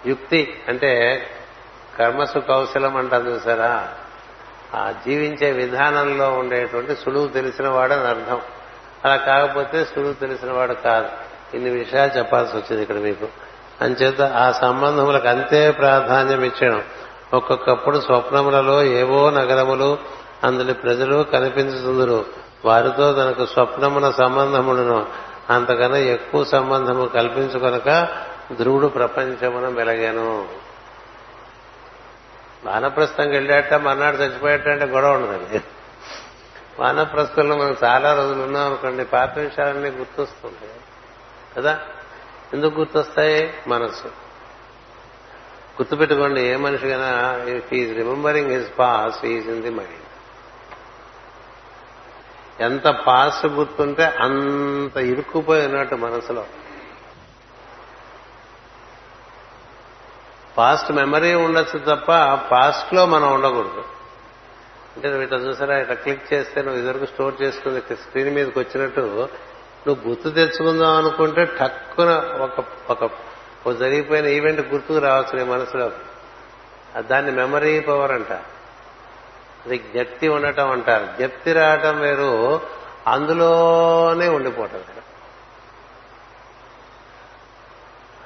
యుక్తి 0.07 0.61
అంటే 0.69 1.23
కర్మసు 1.99 2.39
కౌశలం 2.39 2.97
అంటారు 2.97 3.25
చూసారా? 3.25 3.89
ఆ 4.75 4.95
జీవించే 5.07 5.51
విధానంలో 5.51 6.33
ఉండేటువంటి 6.33 6.95
సులువు 6.95 7.29
తెలిసిన 7.29 7.69
వాడని 7.69 8.01
అర్థం. 8.01 8.41
అలా 9.05 9.17
కాకపోతే 9.17 9.85
సులువు 9.85 10.13
తెలిసిన 10.13 10.53
వాడు 10.53 10.73
కాదు. 10.73 11.09
ఇన్ని 11.55 11.71
విషయాలు 11.71 12.19
చెప్పాల్సి 12.19 12.57
వచ్చింది 12.57 12.83
ఇక్కడ 12.83 12.97
మీకు. 12.97 13.29
అంచేత 13.81 14.23
ఆ 14.23 14.53
సంబంధములకు 14.53 15.29
అంతే 15.29 15.71
ప్రాధాన్యం 15.71 16.43
ఇచ్చడం 16.43 16.83
ఒక్కొక్కప్పుడు 17.35 18.01
స్వప్నములలో 18.01 18.83
ఏవో 18.83 19.31
నగరములు 19.31 19.99
అందులో 20.45 20.75
ప్రజలు 20.75 21.23
కనిపించుతుందరు. 21.23 22.25
వారితో 22.65 23.13
తనకు 23.13 23.47
స్వప్నమున 23.47 24.11
సంబంధములను 24.11 25.32
అంతకన్నా 25.53 25.99
ఎక్కువ 25.99 26.45
సంబంధము 26.45 27.07
కల్పించుకొనక 27.07 28.09
ధ్రువుడు 28.53 28.87
ప్రపంచమున 28.87 29.69
మెలగాను. 29.69 30.49
వానప్రస్థంకి 32.65 33.33
వెళ్ళాట 33.33 33.75
మర్నాడు 33.75 34.17
చచ్చిపోయాటంటే 34.17 34.85
గొడవ 34.85 35.13
ఉండదండి. 35.13 35.61
వానప్రస్థంలో 36.79 37.57
మనం 37.57 37.77
చాలా 37.85 38.15
రోజులు 38.15 38.43
ఉన్నాం 38.43 38.67
అనుకోండి 38.67 39.05
పాత 39.05 39.39
విషయాలన్నీ 39.39 39.91
గుర్తొస్తుంటాయి. 39.91 40.73
కదా? 41.57 41.81
ఎందుకు 42.55 42.79
గుర్తొస్తాయి? 42.79 43.55
మనసు. 43.69 44.07
గుర్తుపెట్టుకోండి 45.73 46.41
ఏ 46.41 46.57
మనిషికైనా 46.57 47.43
if 47.57 47.75
is 47.75 47.97
remembering 47.97 48.51
his 48.51 48.79
past 48.79 49.25
is 49.25 49.49
in 49.49 49.63
the 49.63 49.71
mind 49.71 50.02
ఎంత 52.63 52.89
పాస్ట్ 53.07 53.47
గుర్తుంటే 53.47 54.05
అంత 54.05 54.97
ఇరుక్కుపోయినట్టు 54.97 55.95
మనసులో. 55.95 56.45
పాస్ట్ 60.59 60.93
మెమరీ 60.93 61.35
ఉండొచ్చు 61.35 61.79
తప్ప 61.79 62.11
పాస్ట్లో 62.51 63.07
మనం 63.07 63.33
ఉండకూడదు. 63.35 63.85
అంటే 64.97 65.09
నువ్వు 65.09 65.23
ఇట్లా 65.23 65.39
చూసారా 65.39 65.79
ఇట్లా 65.79 65.95
క్లిక్ 65.95 66.33
చేస్తే 66.33 66.63
నువ్వు 66.63 66.81
ఇదివరకు 66.81 67.05
స్టోర్ 67.05 67.43
చేసుకుని 67.43 67.81
స్క్రీన్ 67.81 68.35
మీదకి 68.35 68.59
వచ్చినట్టు 68.59 69.01
నువ్వు 69.87 70.09
గుర్తు 70.09 70.29
తెచ్చుకుందాం 70.29 70.97
అనుకుంటే 70.97 71.45
టక్కున 71.45 72.11
ఒక 72.41 72.65
ఒక 72.91 73.11
జరిగిపోయిన 73.79 74.27
ఈవెంట్ 74.27 74.61
గుర్తుకు 74.61 74.99
రావచ్చు 74.99 75.39
నీ 75.39 75.45
మనసులో 75.45 75.91
దాన్ని 77.01 77.33
మెమరీ 77.33 77.81
పవర్ 77.81 78.13
అంట. 78.13 78.33
ఇది 79.67 79.79
జ్ఞప్తి 79.79 80.29
ఉండటం 80.29 80.71
అంటారు. 80.71 81.07
జ్ఞప్తి 81.17 81.53
రావటం 81.53 82.01
వేరు 82.01 82.61
అందులోనే 83.07 84.29
ఉండిపోవటం 84.29 84.85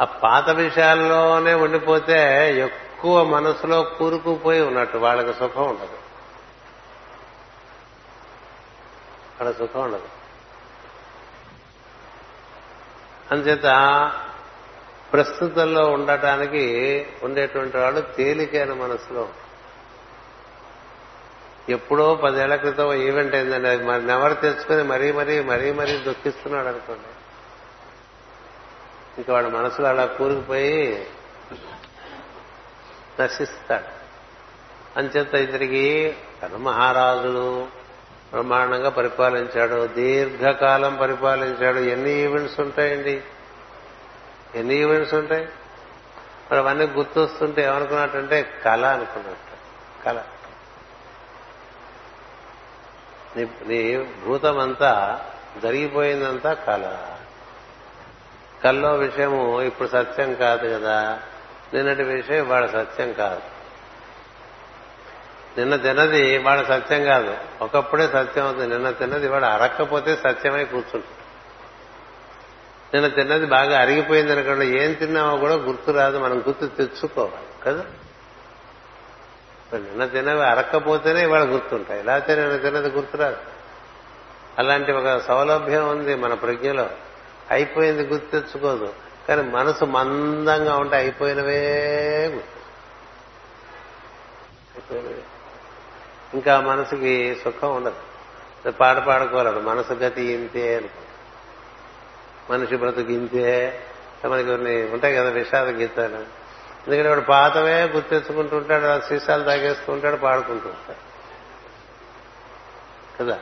ఆ 0.00 0.04
పాత 0.04 0.50
విషయాల్లోనే 0.50 1.54
ఉండిపోతే 1.54 2.50
ఎక్కువ 2.60 3.24
మనసులో 3.24 3.82
కూరుకుపోయి 3.82 4.60
ఉన్నట్టు 4.62 4.98
వాళ్ళకి 4.98 5.38
సుఖం 5.38 5.62
ఉండదు. 5.62 5.98
వాళ్ళ 9.40 9.52
సుఖం 9.58 9.80
ఉండదు. 9.80 10.08
అంచేత 13.30 13.64
ప్రస్తుతంలో 15.12 15.86
ఉండటానికి 15.90 17.06
ఉండేటువంటి 17.22 17.76
వాళ్ళు 17.76 18.00
తేలికైన 18.00 18.72
మనసులో 18.72 19.28
ఎప్పుడో 21.68 22.14
పదేళ్ళ 22.14 22.54
క్రితం 22.54 22.92
ఈవెంట్ 22.92 23.34
అయిందండి. 23.34 23.68
అది 23.68 23.84
మరి 23.84 24.06
నెవరు 24.06 24.34
తెచ్చుకొని 24.34 24.82
మరీ 24.82 25.12
మరీ 25.12 25.40
మరీ 25.40 25.72
మరీ 25.72 25.92
దుఃఖిస్తున్నాడు 25.98 26.68
అనుకోండి. 26.68 27.02
ఇంకా 29.18 29.32
వాడి 29.32 29.46
మనసులో 29.46 29.88
అలా 29.88 30.06
కూరుకుపోయి 30.06 31.06
నశిస్తాడు. 33.20 33.96
అంచేత 34.98 35.34
ఇతనికి 35.34 36.16
మహారాజులు 36.56 37.66
బ్రహ్మాండంగా 38.32 38.90
పరిపాలించాడు. 38.90 39.86
దీర్ఘకాలం 39.86 40.96
పరిపాలించాడు. 40.96 41.78
ఎన్ని 41.78 42.10
ఈవెంట్స్ 42.10 42.60
ఉంటాయండి? 42.60 43.22
ఎన్ని 44.54 44.74
ఈవెంట్స్ 44.74 45.14
ఉంటాయి? 45.14 45.48
మరి 46.50 46.58
అవన్నీ 46.58 46.86
గుర్తొస్తుంటే 46.86 47.62
ఏమనుకున్నట్టంటే 47.62 48.62
కళ 48.64 48.86
అనుకున్నట్టు 48.86 50.04
కళ. 50.04 50.20
నీ 53.36 53.48
నీ 53.66 53.98
భూతం 54.26 54.58
అంతా 54.58 55.20
జరిగిపోయిందంతా 55.62 56.52
కళ. 56.52 56.96
కల్లో 58.64 58.94
విషయము 58.94 59.62
ఇప్పుడు 59.62 59.88
సత్యం 59.88 60.34
కాదు 60.34 60.74
కదా. 60.74 61.20
నిన్నటి 61.74 62.02
విషయం 62.02 62.48
వాళ్ళ 62.48 62.66
సత్యం 62.66 63.12
కాదు. 63.12 63.40
నిన్న 65.58 65.76
తిన్నది 65.76 66.38
వాళ్ళ 66.38 66.62
సత్యం 66.62 67.04
కాదు. 67.04 67.36
ఒకప్పుడే 67.62 68.08
సత్యం 68.08 68.44
అవుతుంది. 68.44 68.74
నిన్న 68.74 68.90
తిన్నది 68.90 69.28
వాడు 69.28 69.44
అరక్కపోతే 69.44 70.16
సత్యమై 70.16 70.64
కూర్చుంటాడు 70.64 71.26
నిన్న 72.94 73.08
తిన్నది 73.08 73.46
బాగా 73.46 73.80
అరిగిపోయింది 73.80 74.32
అనుకోండి 74.32 74.80
ఏం 74.80 74.92
తిన్నామో 74.92 75.36
కూడా 75.36 75.54
గుర్తు 75.54 75.90
రాదు. 75.90 76.18
మనం 76.18 76.38
గుర్తు 76.38 76.66
తెచ్చుకోవాలి. 76.66 77.46
కదా? 77.64 77.84
నిన్న 79.76 80.06
తినవి 80.06 80.46
అరక్కపోతేనే 80.46 81.22
ఇవాళ 81.22 81.44
గుర్తుంటాయి. 81.44 82.02
లేకపోతే 82.02 82.34
నిన్న 82.34 82.56
తిన్నది 82.56 82.88
గుర్తురాదు. 82.88 83.36
అలాంటి 84.58 84.92
ఒక 84.92 85.18
సౌలభ్యం 85.18 85.88
ఉంది 85.88 86.14
మన 86.14 86.34
ప్రజ్ఞలో. 86.34 86.90
అయిపోయింది 87.50 88.02
గుర్తు 88.02 88.30
తెచ్చుకోదు. 88.30 88.94
కానీ 89.28 89.42
మనసు 89.42 89.84
మందంగా 89.84 90.76
ఉంటే 90.76 90.96
అయిపోయినవే 90.96 91.66
గుర్తు. 92.34 92.56
అయిపోయినవే. 94.74 95.22
ఇంకా 96.34 96.60
మనసుకి 96.60 97.40
సుఖం 97.44 97.76
ఉండదు. 97.76 98.70
పాట 98.70 98.96
పాడుకోలేదు 98.96 99.60
మనసు 99.60 99.92
గతి 99.92 100.22
ఇంతే 100.22 100.76
అనుకో 100.76 101.02
మనిషి 102.52 102.76
బ్రతుకు 102.76 103.12
ఇంతే. 103.12 103.82
మనకి 104.24 104.50
ఉంటాయి 104.92 105.16
కదా 105.16 105.30
విషాద 105.30 105.68
గీతాలు. 105.68 106.45
ఎందుకంటే 106.86 107.08
వాడు 107.08 107.20
పాతవే 107.20 107.82
గుర్తెచ్చుకుంటుంటాడు 107.82 108.86
ఆ 108.86 108.98
సీసాలు 108.98 109.44
తాగేస్తూ 109.44 109.92
ఉంటాడు 109.92 110.16
పాడుకుంటూ 110.16 110.68
ఉంటాడు 110.68 111.06
కదా? 113.18 113.38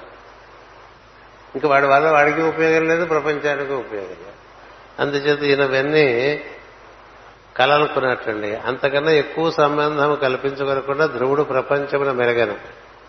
ఇంకా 1.55 1.69
వాడి 1.69 1.87
వల్ల 1.87 2.11
వాడికి 2.11 2.43
ఉపయోగం 2.43 2.89
లేదు 2.89 3.05
ప్రపంచానికి 3.05 3.73
ఉపయోగం 3.73 4.09
లేదు. 4.09 4.35
అందుచేత 4.99 5.43
ఈయనవన్నీ 5.43 6.41
కలనుకున్నట్టండి 7.57 8.57
అంతకన్నా 8.57 9.11
ఎక్కువ 9.11 9.51
సంబంధం 9.51 10.15
కల్పించగలకుండా 10.15 11.07
ధ్రువుడు 11.07 11.43
ప్రపంచమున 11.43 12.13
మెరగను. 12.13 12.57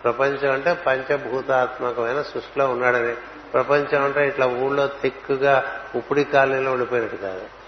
ప్రపంచం 0.03 0.51
అంటే 0.51 0.73
పంచభూతాత్మకమైన 0.73 2.21
సృష్టిలో 2.21 2.69
ఉన్నాడని. 2.69 3.15
ప్రపంచం 3.53 4.03
అంటే 4.03 4.27
ఇట్లా 4.27 4.47
ఊళ్ళో 4.47 4.87
తిక్కుగా 4.87 5.81
ఉప్పుడి 5.95 6.23
కాలనీలో 6.23 6.71
ఉండిపోయినట్టు 6.71 7.15
కాదు. 7.15 7.64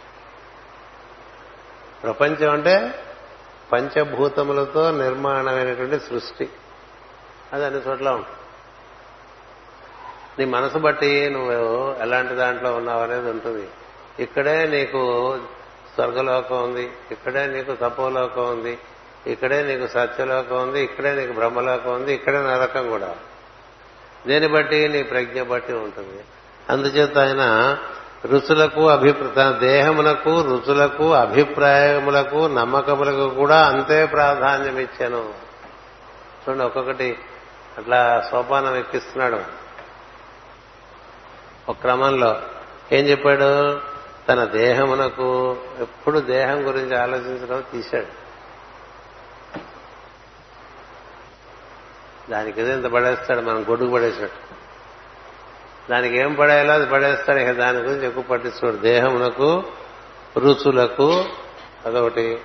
ప్రపంచం 2.04 2.52
అంటే 2.52 3.04
పంచభూతములతో 3.74 4.92
నిర్మాణమైనటువంటి 4.92 6.00
సృష్టి. 6.00 6.50
అది 7.54 7.66
అన్ని 7.66 7.82
చోట్ల 7.88 8.10
ఉంటుంది. 8.10 8.34
నీ 10.40 10.46
మనసు 10.46 10.78
బట్టి 10.78 11.30
నువ్వు 11.30 11.96
ఎలాంటి 12.02 12.34
దాంట్లో 12.34 12.74
ఉన్నావు 12.76 13.04
అనేది 13.04 13.30
ఉంటుంది. 13.30 13.68
ఇక్కడే 14.20 14.68
నీకు 14.68 15.38
స్వర్గలోకం 15.94 16.64
ఉంది 16.64 16.92
ఇక్కడే 17.12 17.48
నీకు 17.48 17.76
తపోలోకం 17.76 18.50
ఉంది 18.50 18.78
ఇక్కడే 19.28 19.64
నీకు 19.64 19.88
సత్యలోకం 19.92 20.62
ఉంది 20.62 20.82
ఇక్కడే 20.82 21.16
నీకు 21.16 21.32
బ్రహ్మలోకం 21.32 21.94
ఉంది 21.94 22.14
ఇక్కడే 22.14 22.38
నరకం 22.38 22.90
కూడా. 22.90 23.16
దేని 24.28 24.48
బట్టి 24.48 24.88
నీ 24.88 25.04
ప్రజ్ఞ 25.04 25.42
బట్టి 25.42 25.74
ఉంటుంది. 25.74 26.24
అందుచేత 26.70 27.18
ఆయన 27.18 27.78
రుచులకు 28.26 28.90
అభిప్రాయ 28.90 29.60
దేహములకు 29.60 30.42
రుచులకు 30.42 31.14
అభిప్రాయములకు 31.14 32.48
నమ్మకములకు 32.48 33.30
కూడా 33.30 33.68
అంతే 33.68 34.06
ప్రాధాన్యం 34.06 34.78
ఇచ్చాను 34.78 35.34
చూడండి 36.44 36.64
ఒక్కొక్కటి 36.64 37.20
అట్లా 37.78 38.28
సోపానం 38.32 38.76
ఎక్కిస్తున్నాడు. 38.76 39.40
ఒక 41.70 41.76
క్రమంలో 41.82 42.42
ఏం 42.92 43.06
చెప్పాడు? 43.06 43.82
తన 44.30 44.44
దేహమునకు 44.44 45.58
ఎప్పుడు 45.80 46.20
దేహం 46.20 46.68
గురించి 46.68 46.96
ఆలోచించడం 46.96 47.64
తీశాడు. 47.72 48.28
దానికి 52.32 52.62
ఏదో 52.62 52.74
ఇంత 52.74 52.86
పడేస్తాడు 52.86 53.42
మనం 53.42 53.66
గొడుగు 53.70 53.94
పడేసినట్టు. 53.94 54.47
దానికి 55.90 56.18
ఏం 56.18 56.34
పడేయాలో 56.34 56.74
అది 56.74 56.86
పడేస్తాడు 56.86 57.40
ఇక 57.40 57.52
దాని 57.52 57.78
గురించి 57.78 58.08
ఎక్కువ 58.08 58.24
పట్టించుకోడు. 58.24 58.76
దేహమునకు 58.76 59.64
రుచులకు 60.38 61.26
అదొకటి. 61.86 62.40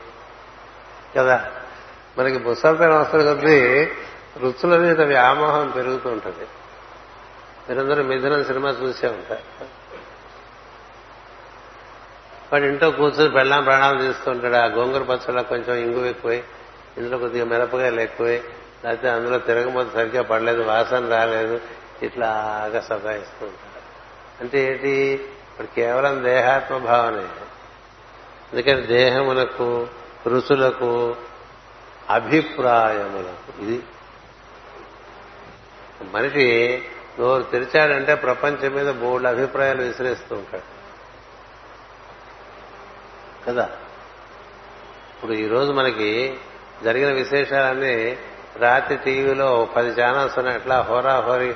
కదా? 1.16 1.50
మనకి 2.18 2.38
ముసలితనం 2.38 3.00
వస్తుంది 3.00 3.24
కొద్దీ 3.24 3.84
రుచుల 4.40 4.78
మీద 4.78 5.00
వ్యామోహం 5.00 5.70
పెరుగుతూ 5.70 6.10
ఉంటుంది. 6.10 6.46
మీరందరూ 7.68 8.02
మిథునం 8.02 8.44
సినిమా 8.44 8.70
చూసే 8.70 9.06
ఉంటారు. 9.06 9.64
వాడు 12.52 12.64
ఇంట్లో 12.64 12.90
కూర్చొని 12.90 13.34
బెల్లం 13.34 13.64
ప్రాణాలు 13.64 14.00
తీస్తుంటాడు 14.00 14.54
ఆ 14.54 14.64
గోంగూర 14.64 15.02
పచ్చళ్ళ 15.02 15.40
కొంచెం 15.40 15.76
ఇంగు 15.76 16.06
ఎక్కువై 16.06 16.42
ఇందులో 16.98 17.18
కొద్దిగా 17.18 17.44
మిరపకాయలు 17.44 18.00
ఎక్కువై 18.00 18.42
లేకపోతే 18.84 19.08
అందులో 19.08 19.38
తిరగబోతే 19.38 19.90
సరిగ్గా 19.94 20.22
పడలేదు 20.22 20.62
వాసన 20.62 21.10
రాలేదు 21.10 21.60
ఇట్లాగా 22.02 22.80
సతాయిస్తూ 22.80 23.46
ఉంటాడు 23.46 23.82
అంటే 24.42 24.64
ఏంటి 24.70 24.90
ఇప్పుడు 25.50 25.66
కేవలం 25.66 26.24
దేహాత్మ 26.24 26.78
భావనే 26.78 27.28
ఎందుకంటే 28.52 28.86
దేహములకు 28.86 29.88
రుచులకు 30.26 31.16
అభిప్రాయములకు 32.10 33.62
ఇది. 33.62 33.82
మనిషి 36.12 36.78
నోరు 37.20 37.42
తెరిచాడంటే 37.42 38.14
ప్రపంచం 38.14 38.70
మీద 38.72 38.90
బోర్డు 38.90 39.28
అభిప్రాయాలు 39.28 39.82
విసిరేస్తూ 39.82 40.36
ఉంటాడు. 40.36 40.82
కదా? 43.46 43.64
ఇప్పుడు 45.14 45.32
ఈరోజు 45.32 45.72
మనకి 45.72 46.38
జరిగిన 46.84 47.12
విశేషాలన్నీ 47.12 48.18
రాత్రి 48.56 48.96
టీవీలో 48.96 49.68
పది 49.76 50.02
ఛానల్స్ 50.02 50.38
ఉన్నాయి. 50.38 50.58
అట్లా 50.58 50.80
హోరా 50.80 51.20
హోరీ 51.20 51.54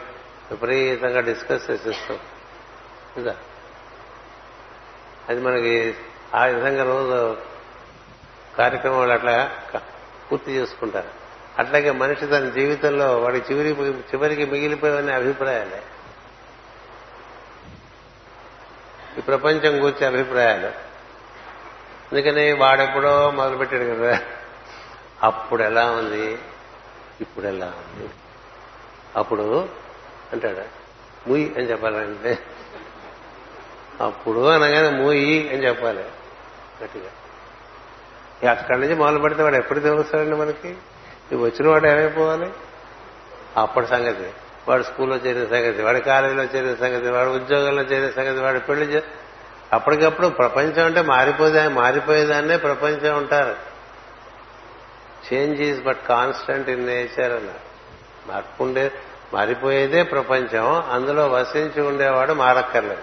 విపరీతంగా 0.51 1.21
డిస్కస్ 1.21 1.71
చేసేస్తాం. 1.71 2.19
కదా 3.19 3.37
అది 5.29 5.41
మనకి 5.41 5.95
ఆ 6.35 6.45
విధంగా 6.45 6.85
రోజు 6.85 7.37
కార్యక్రమాలు 8.59 9.13
అట్లా 9.13 9.51
పూర్తి 10.33 10.53
చేసుకుంటారు. 10.53 11.09
అట్లాగే 11.59 11.91
మనిషి 11.91 12.27
తన 12.27 12.49
జీవితంలో 12.49 13.19
వాడి 13.19 13.39
చివరి 13.39 13.69
చివరికి 13.91 14.47
మిగిలిపోయిన 14.47 15.15
అభిప్రాయాలే. 15.15 15.83
ఈ 19.19 19.21
ప్రపంచం 19.21 19.85
గురించి 19.85 20.07
అభిప్రాయాలు. 20.07 20.67
అందుకని 22.13 22.53
వాడెప్పుడో 22.53 23.31
మొదలుపెట్టాడు 23.31 23.85
కదా. 23.85 24.21
అప్పుడు 25.23 25.63
ఎలా 25.63 25.91
ఉంది? 25.91 26.39
ఇప్పుడు 27.21 27.47
ఎలా 27.47 27.67
ఉంది? 27.67 28.11
అప్పుడు 29.17 29.69
అంటాడు? 30.33 30.87
ముయ్ 31.29 31.59
అని 31.59 31.71
చెప్పాలంటే 31.71 32.39
అప్పుడు 34.01 34.47
అనగానే 34.47 34.91
మూయి 34.91 35.51
అని 35.53 35.67
చెప్పాలి. 35.67 36.05
గట్టిగా. 36.83 37.11
అక్కడి 38.51 38.81
నుంచి 38.81 38.95
మొదలు 38.95 39.19
పెడితే 39.19 39.43
వాడు 39.43 39.55
ఎప్పుడు 39.55 39.81
తెలుస్తాడండి 39.81 40.37
మనకి? 40.37 40.69
ఇవి 41.33 41.43
వచ్చిన 41.43 41.69
వాడు 41.69 41.87
ఏమైపోవాలి? 41.87 42.51
అప్పటి 43.57 43.87
సంగతి. 43.87 44.31
వాడు 44.69 44.83
స్కూల్లో 44.83 45.17
చేరిన 45.17 45.45
సంగతి 45.45 45.83
వాడి 45.83 46.01
కాలేజీలో 46.01 46.45
చేరిన 46.45 46.75
సంగతి 46.75 47.11
వాడు 47.11 47.29
ఉద్యోగంలో 47.29 47.83
చేరిన 47.83 48.11
సంగతి 48.11 48.41
వాడు 48.41 48.59
పెళ్ళి 48.59 49.03
అప్పటికప్పుడు 49.73 50.29
ప్రపంచం 50.29 50.85
అంటే 50.85 51.03
మారిపోదా 51.03 51.69
మారిపోయేదాన్నే 51.69 52.57
ప్రపంచం 52.57 53.17
ఉంటారు 53.17 53.57
change 55.33 55.61
is 55.61 55.83
but 55.85 55.99
constant 56.09 56.69
in 56.69 56.87
nature 56.87 57.33
అన్నారు. 57.33 57.67
మార్పు 58.29 58.63
ఉండే 58.63 58.93
మారిపోయేదే 59.35 60.03
ప్రపంచం. 60.03 60.83
అందులో 60.91 61.27
వసించి 61.27 61.83
ఉండేవాడు 61.83 62.33
మారక్కర్లేదు. 62.33 63.03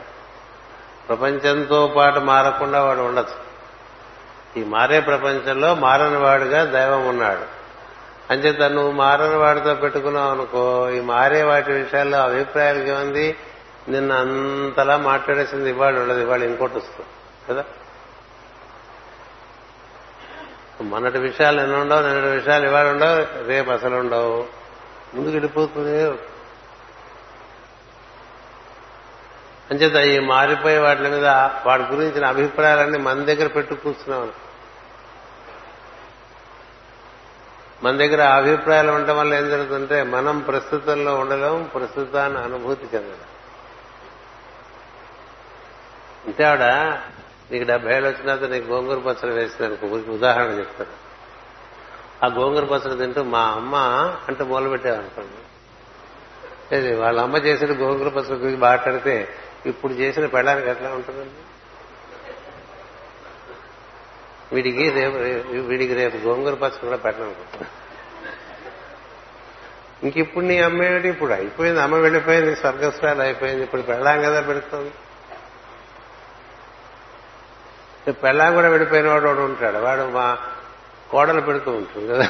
ప్రపంచంతో 1.07 1.93
పాటు 1.97 2.19
మారకుండా 2.19 2.83
వాడు 2.83 2.99
ఉండదు. 2.99 3.35
ఈ 4.59 4.63
మారే 4.63 4.99
ప్రపంచంలో 4.99 5.75
మారని 5.75 6.17
వాడుగా 6.17 6.65
దైవం 6.65 7.07
ఉన్నాడు. 7.07 7.63
అంచేత 8.33 8.61
నువ్వు 8.61 8.91
మారని 8.91 9.35
వాడితో 9.35 9.75
పెట్టుకున్నావు 9.75 10.31
అనుకో 10.31 10.89
ఈ 10.89 10.99
మారే 10.99 11.43
వాటి 11.43 11.71
విషయాల్లో 11.71 12.17
అభిప్రాయాలకి 12.17 12.89
ఏముంది? 12.89 13.35
నిన్న 13.89 14.13
అంతలా 14.13 14.97
మాట్లాడేసింది 14.97 15.69
ఇవాళ 15.69 15.99
ఉండదు 15.99 16.19
ఇవాళ 16.19 16.43
ఇంకోటి 16.43 16.77
వస్తుంది 16.77 17.05
కదా? 17.49 17.65
మొన్నటి 20.81 21.17
విషయాలు 21.17 21.61
నిన్న 21.61 21.77
ఉండవు 21.77 22.01
నిన్నటి 22.01 22.27
విషయాలు 22.27 22.67
ఇవాళ 22.67 22.87
ఉండవు 22.87 23.47
రేపు 23.47 23.71
అసలు 23.71 23.95
ఉండవు. 23.95 24.62
ముందుకు 25.13 25.31
వెళ్ళిపోతుంది 25.31 26.19
అంచేత 29.71 29.95
ఈ 29.95 30.19
మారిపోయే 30.19 30.77
వాటి 30.77 31.01
మీద 31.01 31.25
వాటి 31.65 31.83
గురించిన 31.83 32.25
అభిప్రాయాలన్నీ 32.25 32.97
మన 32.97 33.23
దగ్గర 33.23 33.47
పెట్టు 33.47 33.73
కూర్చున్నాం. 33.73 34.31
మన 37.83 37.97
దగ్గర 37.97 38.21
అభిప్రాయాలు 38.21 38.91
ఉండటం 38.91 39.17
వల్ల 39.17 39.33
ఏం 39.33 39.49
జరుగుతుంటే 39.49 40.03
మనం 40.03 40.39
ప్రస్తుతంలో 40.39 41.15
ఉండలేం 41.15 41.71
ప్రస్తుతాన్ని 41.73 42.39
అనుభూతి 42.39 42.85
చెందడం 42.95 43.29
అంటే 46.25 46.43
ఆవిడ 46.43 46.63
నీకు 47.51 47.63
డెబ్బై 47.63 47.93
ఏళ్ళు 47.93 48.09
వచ్చినాక 48.09 48.43
నీకు 48.43 48.71
గోంగూర 48.71 48.99
పచ్చడి 48.99 49.33
వేసిందనుకో 49.35 49.87
ఉదాహరణ 50.13 50.51
చెప్తాను. 50.59 51.02
ఆ 52.23 52.27
గోంగూర 52.27 52.65
పచ్చడి 52.65 52.97
తింటూ 52.97 53.23
మా 53.23 53.39
అమ్మ 53.39 53.75
అంటే 54.27 54.43
మొదలు 54.43 54.69
పెట్టామనుకోండి 54.69 56.93
వాళ్ళ 56.93 57.21
అమ్మ 57.21 57.37
చేసిన 57.37 57.71
గోంగూర 57.71 58.09
పచ్చడి 58.09 58.33
గురించి 58.33 58.57
మాట్లాడితే 58.57 59.29
ఇప్పుడు 59.65 59.93
చేసిన 59.93 60.25
పెళ్ళానికి 60.25 60.69
ఎట్లా 60.69 60.93
ఉంటుందండి? 60.93 61.29
వీడికి 64.55 64.89
రేపు 64.89 65.15
వీడికి 65.67 65.93
రేపు 65.93 66.17
గోంగూర 66.17 66.53
పచ్చడి 66.53 66.79
కూడా 66.79 66.97
పెట్టాలనుకుంటున్నాను 66.97 67.83
ఇంక 70.05 70.17
ఇప్పుడు 70.17 70.45
నీ 70.45 70.59
అమ్మ 70.59 70.83
ఏమిటి? 70.83 71.09
ఇప్పుడు 71.09 71.33
అయిపోయింది 71.33 71.81
అమ్మ 71.81 71.95
వెళ్ళిపోయింది 71.95 72.55
స్వర్గస్థాయిలు 72.55 73.21
అయిపోయింది 73.21 73.63
ఇప్పుడు 73.63 73.81
పెళ్ళాం 73.81 74.21
కదా 74.21 74.41
పెడుతుంది. 74.41 74.91
పెళ్ళాం 78.11 78.55
కూడా 78.55 78.69
వెళ్ళిపోయిన 78.69 79.07
వాడు 79.07 79.27
వాడు 79.27 79.39
ఉంటాడు. 79.39 79.77
వాడు 79.77 80.01
మా 80.01 80.37
కోడలు 81.13 81.41
పెడుతూ 81.41 81.71
ఉంటుంది 81.71 82.13
కదా. 82.13 82.29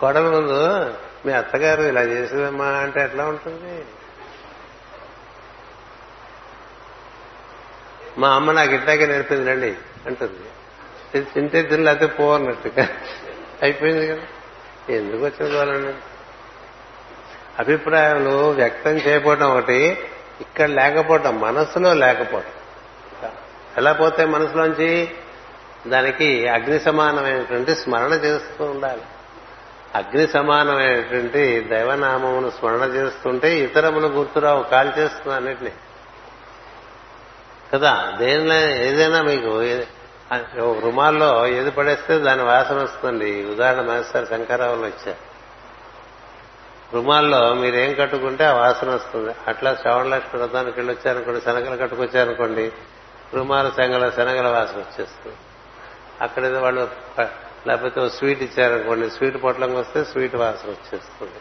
కోడల 0.00 0.28
ముందు 0.28 0.94
మీ 1.26 1.32
అత్తగారు 1.32 1.82
ఇలా 1.82 2.02
చేసిందమ్మా 2.02 2.64
అంటే 2.64 3.04
ఎట్లా 3.04 3.26
ఉంటుంది? 3.26 3.84
మా 8.18 8.28
అమ్మ 8.28 8.52
నాకు 8.52 8.72
ఇట్లాగే 8.72 9.06
నేర్పింది 9.06 9.50
రండి 9.50 9.76
అంటుంది. 10.06 11.24
తింటే 11.24 11.62
తిని 11.62 11.84
లేకపోతే 11.84 12.12
పోవన్నట్టుగా 12.12 12.88
అయిపోయింది 13.62 14.08
కదా. 14.08 14.22
ఎందుకు 14.90 15.24
వచ్చింది 15.24 15.56
వాళ్ళండి 15.56 15.94
అభిప్రాయాలు 17.58 18.50
వ్యక్తం 18.50 18.90
చేయకపోవటం 18.90 19.50
ఒకటి 19.50 20.10
ఇక్కడ 20.40 20.68
లేకపోవటం 20.68 21.40
మనసులో 21.40 21.94
లేకపోవటం. 21.94 22.50
ఎలా 23.76 23.92
పోతే 23.92 24.24
మనసులోంచి 24.24 25.14
దానికి 25.86 26.48
అగ్ని 26.48 26.80
సమానమైనటువంటి 26.80 27.74
స్మరణ 27.74 28.12
చేస్తూ 28.12 28.64
ఉండాలి. 28.64 29.02
అగ్ని 29.94 30.26
సమానమైనటువంటి 30.26 31.60
దైవనామమును 31.60 32.50
స్మరణ 32.50 32.82
చేస్తుంటే 32.82 33.60
ఇతరములు 33.60 34.06
గుర్తురావు 34.06 34.62
కాల్ 34.62 34.92
చేస్తుంది 34.98 35.36
అన్నిటినీ. 35.36 35.72
కదా 37.74 38.12
దేనిలో 38.18 38.58
ఏదైనా 38.60 39.22
మీకు 39.22 39.50
రుమాల్లో 40.80 41.46
ఏది 41.46 41.70
పడేస్తే 41.70 42.18
దాని 42.18 42.42
వాసన 42.42 42.82
వస్తుంది. 42.82 43.44
ఉదాహరణ 43.50 43.80
మాస్టర్ 43.80 44.28
శంకరావులు 44.28 44.80
వచ్చారు. 44.80 45.34
రుమాల్లో 46.94 47.54
మీరేం 47.54 47.94
కట్టుకుంటే 47.94 48.44
ఆ 48.44 48.52
వాసన 48.52 48.90
వస్తుంది. 48.90 49.34
అట్లా 49.48 49.74
శ్రవణ 49.74 50.06
లక్ష్మి 50.06 50.42
వ్రతానికి 50.42 50.80
వెళ్ళి 50.80 50.94
వచ్చారనుకోండి 50.94 51.40
శనగలు 51.40 51.76
కట్టుకొచ్చారనుకోండి 51.76 52.72
రుమాల 53.34 53.70
శనగల 53.76 54.10
శనగల 54.10 54.48
వాసన 54.48 54.78
వచ్చేస్తుంది. 54.78 55.36
అక్కడ 56.20 56.44
ఏదో 56.44 56.60
వాళ్ళు 56.60 56.90
లేకపోతే 57.66 58.08
స్వీట్ 58.08 58.42
ఇచ్చారనుకోండి 58.42 59.10
స్వీట్ 59.10 59.42
పొట్లంకి 59.42 59.76
వస్తే 59.76 60.04
స్వీట్ 60.04 60.34
వాసన 60.34 60.68
వచ్చేస్తుంది. 60.68 61.32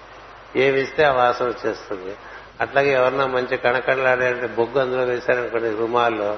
ఏమి 0.64 0.82
ఇస్తే 0.82 1.04
ఆ 1.04 1.12
వాసన 1.12 1.46
వచ్చేస్తుంది. 1.46 2.16
అట్లాగే 2.62 2.94
ఎవరన్నా 2.94 3.26
మంచి 3.26 3.58
కణకణలాడే 3.58 4.32
బొగ్గు 4.34 4.82
అందులో 4.82 5.04
వేశారనుకోండి 5.04 5.70
రుమాల్లో 5.70 6.38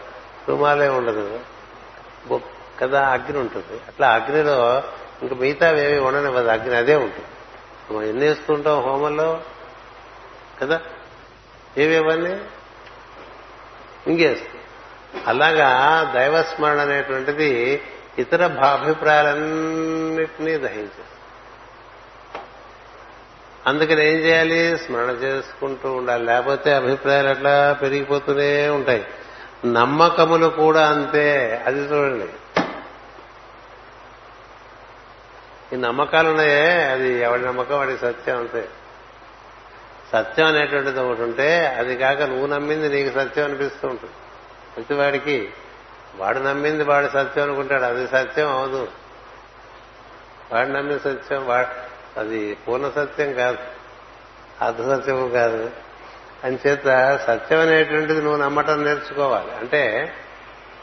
రుమాలే 0.49 0.87
ఉండదు. 0.87 1.39
కదా 2.81 3.07
అగ్ని 3.07 3.37
ఉంటుంది. 3.37 3.81
అట్లా 3.87 4.09
అగ్నిలో 4.09 4.83
ఇంక 5.21 5.33
మిగతా 5.33 5.69
ఉండనివ్వదు. 6.07 6.47
అగ్ని 6.47 6.75
అదే 6.75 6.95
ఉంటుంది. 6.95 7.27
మనం 7.91 8.09
ఎన్ని 8.09 8.27
వేస్తుంటాం 8.27 8.81
హోమంలో? 8.81 9.41
కదా? 10.61 10.81
ఏవేవన్నీ? 11.77 12.41
మింగేస్తుంది 14.07 14.61
అలాగా 15.27 16.01
దైవస్మరణ 16.15 16.79
అనేటువంటిది 16.79 17.81
ఇతర 18.19 18.47
భాభిప్రాయాలన్నింటినీ 18.47 20.57
దహించేస్తుంది 20.57 21.07
అందుకని 23.67 23.91
ఏం 23.91 24.17
చేయాలి? 24.17 24.77
స్మరణ 24.77 25.09
చేసుకుంటూ 25.09 25.93
ఉండాలి. 25.93 26.25
లేకపోతే 26.25 26.73
అభిప్రాయాలు 26.73 27.27
అట్లా 27.27 27.73
పెరిగిపోతూనే 27.73 28.69
ఉంటాయి. 28.69 29.07
నమ్మకములు 29.65 30.47
కూడా 30.47 30.89
అంతే. 30.89 31.61
అది 31.65 31.79
చూడండి. 31.79 32.61
ఈ 35.75 35.79
నమ్మకాలు 35.79 36.29
ఉన్నాయే. 36.29 36.83
అది 36.83 37.13
ఎవరి 37.13 37.41
నమ్మకం? 37.41 37.77
వాడి 37.77 37.97
సత్యం 37.97 38.37
అంతే. 38.37 38.69
సత్యం 40.13 40.47
అనేటువంటిది 40.47 40.99
ఒకటి 40.99 41.21
ఉంటే 41.21 41.67
అది 41.67 41.97
కాక 41.97 42.21
నువ్వు 42.21 42.47
నమ్మింది 42.47 42.89
నీకు 42.89 43.19
సత్యం 43.19 43.45
అనిపిస్తూ 43.45 43.87
ఉంటుంది. 43.87 44.13
ప్రతివాడికి 44.75 45.53
వాడు 46.17 46.39
నమ్మింది 46.39 46.83
వాడు 46.83 47.07
సత్యం 47.07 47.43
అనుకుంటాడు. 47.43 47.83
అది 47.83 48.07
సత్యం 48.07 48.57
అవదు. 48.57 48.87
వాడు 50.51 50.69
నమ్మిన 50.69 50.97
సత్యం 50.97 51.47
వాడు 51.47 51.95
అది 52.19 52.57
పూర్ణ 52.67 52.89
సత్యం 52.89 53.33
కాదు. 53.33 53.57
అర్ధసత్యం 54.61 55.29
కాదు. 55.29 55.69
అంచేత 56.43 57.19
సత్యం 57.27 57.59
అనేటువంటిది 57.59 58.21
నువ్వు 58.21 58.41
నమ్మటం 58.41 58.83
నేర్చుకోవాలి. 58.83 59.55
అంటే 59.55 60.13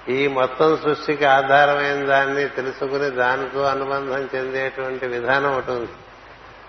ఈ 0.09 0.27
మొత్తం 0.27 0.77
సృష్టికి 0.77 1.25
ఆధారమైన 1.25 2.07
దాన్ని 2.07 2.49
తెలుసుకుని 2.49 3.11
దానితో 3.11 3.63
అనుబంధం 3.63 4.29
చెందేటువంటి 4.35 5.07
విధానం 5.07 5.53
ఒకటి 5.53 5.71
ఉంది. 5.71 5.91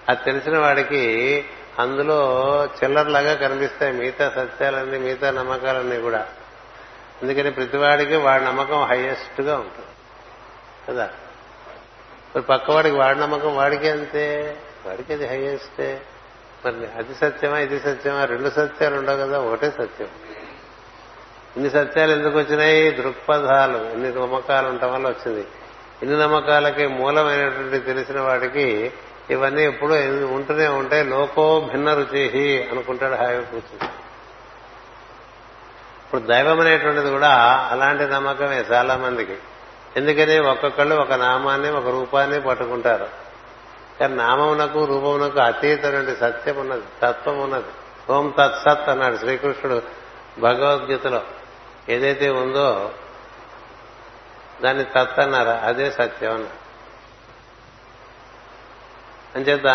అది 0.09 0.24
తెలిసిన 0.24 0.57
వాడికి 0.57 1.45
అందులో 1.80 2.43
చిల్లరలాగా 2.84 3.34
కనిపిస్తాయి 3.34 3.93
మిగతా 3.93 4.30
సత్యాలన్నీ 4.30 4.97
మిగతా 4.97 5.32
నమ్మకాలన్నీ 5.32 6.01
కూడా. 6.01 6.28
అందుకని 7.24 7.51
ప్రతివాడికి 7.51 8.15
వాడి 8.15 8.43
నమ్మకం 8.43 8.84
హైయెస్ట్గా 8.84 9.55
ఉంటుంది. 9.55 9.88
కదా? 10.89 11.09
మరి 12.36 12.41
పక్కవాడికి 12.41 12.95
వాడి 12.95 13.19
నమ్మకం 13.19 13.55
వాడికి 13.55 13.89
అంతే. 13.89 14.57
వాడికి 14.86 15.13
అది 15.13 15.28
హైయెస్టే 15.28 16.01
మరి 16.65 16.76
అది 16.76 17.15
సత్యమా 17.15 17.59
ఇది 17.59 17.80
సత్యమా? 17.80 18.26
రెండు 18.26 18.49
సత్యాలు 18.49 18.95
ఉండవు 18.95 19.17
కదా 19.17 19.39
ఒకటే 19.39 19.71
సత్యం. 19.71 20.07
ఇన్ని 21.55 21.69
సత్యాలు 21.69 22.11
ఎందుకు 22.11 22.38
వచ్చినాయి? 22.39 22.91
దృక్పథాలు. 22.91 23.78
ఇన్ని 23.78 24.21
నమ్మకాలు 24.21 24.67
ఉండటం 24.67 24.93
వల్ల 24.93 25.07
వచ్చింది. 25.07 25.47
ఇన్ని 26.03 26.19
నమ్మకాలకి 26.19 26.88
మూలమైనటువంటి 26.88 27.80
తెలిసిన 27.80 28.21
వాడికి 28.21 28.93
ఇవన్నీ 29.30 29.63
ఎప్పుడూ 29.63 29.93
ఉంటూనే 30.28 30.67
ఉంటాయి. 30.67 31.03
లోకో 31.03 31.69
భిన్న 31.71 31.93
రుచి 31.93 32.67
అనుకుంటాడు 32.71 33.15
హాయిగా 33.15 33.41
కూర్చుంటాడు 33.41 34.03
ఇప్పుడు 36.14 36.32
దైవం 36.32 36.59
అనేటువంటిది 36.59 37.09
కూడా 37.09 37.30
అలాంటి 37.72 38.03
నమ్మకమే 38.03 38.57
చాలా 38.57 38.97
మందికి. 38.97 39.38
ఎందుకని 39.95 40.39
ఒక్కొక్కళ్ళు 40.39 40.95
ఒక 40.95 41.14
నామాన్ని 41.14 41.72
ఒక 41.72 41.88
రూపాన్ని 41.88 42.41
పట్టుకుంటారు. 42.41 43.09
కానీ 43.99 44.16
నామమునకు 44.16 44.86
రూపమునకు 44.86 45.39
అతీతమైన 45.39 46.14
సత్యం 46.14 46.55
ఉన్నది 46.55 46.84
తత్వం 47.03 47.39
ఉన్నది. 47.39 47.66
ఓం 48.11 48.34
తత్సత్ 48.39 48.89
అన్నాడు 48.89 49.18
శ్రీకృష్ణుడు 49.18 49.82
భగవద్గీతలో. 50.39 51.22
ఏదైతే 51.89 52.30
ఉందో 52.30 52.91
దాన్ని 54.64 54.84
తత్ 54.84 55.20
అన్నారు 55.20 55.49
అదే 55.49 55.91
సత్యం 55.91 56.34
అన్నారు. 56.34 56.64
అంచేత 59.38 59.68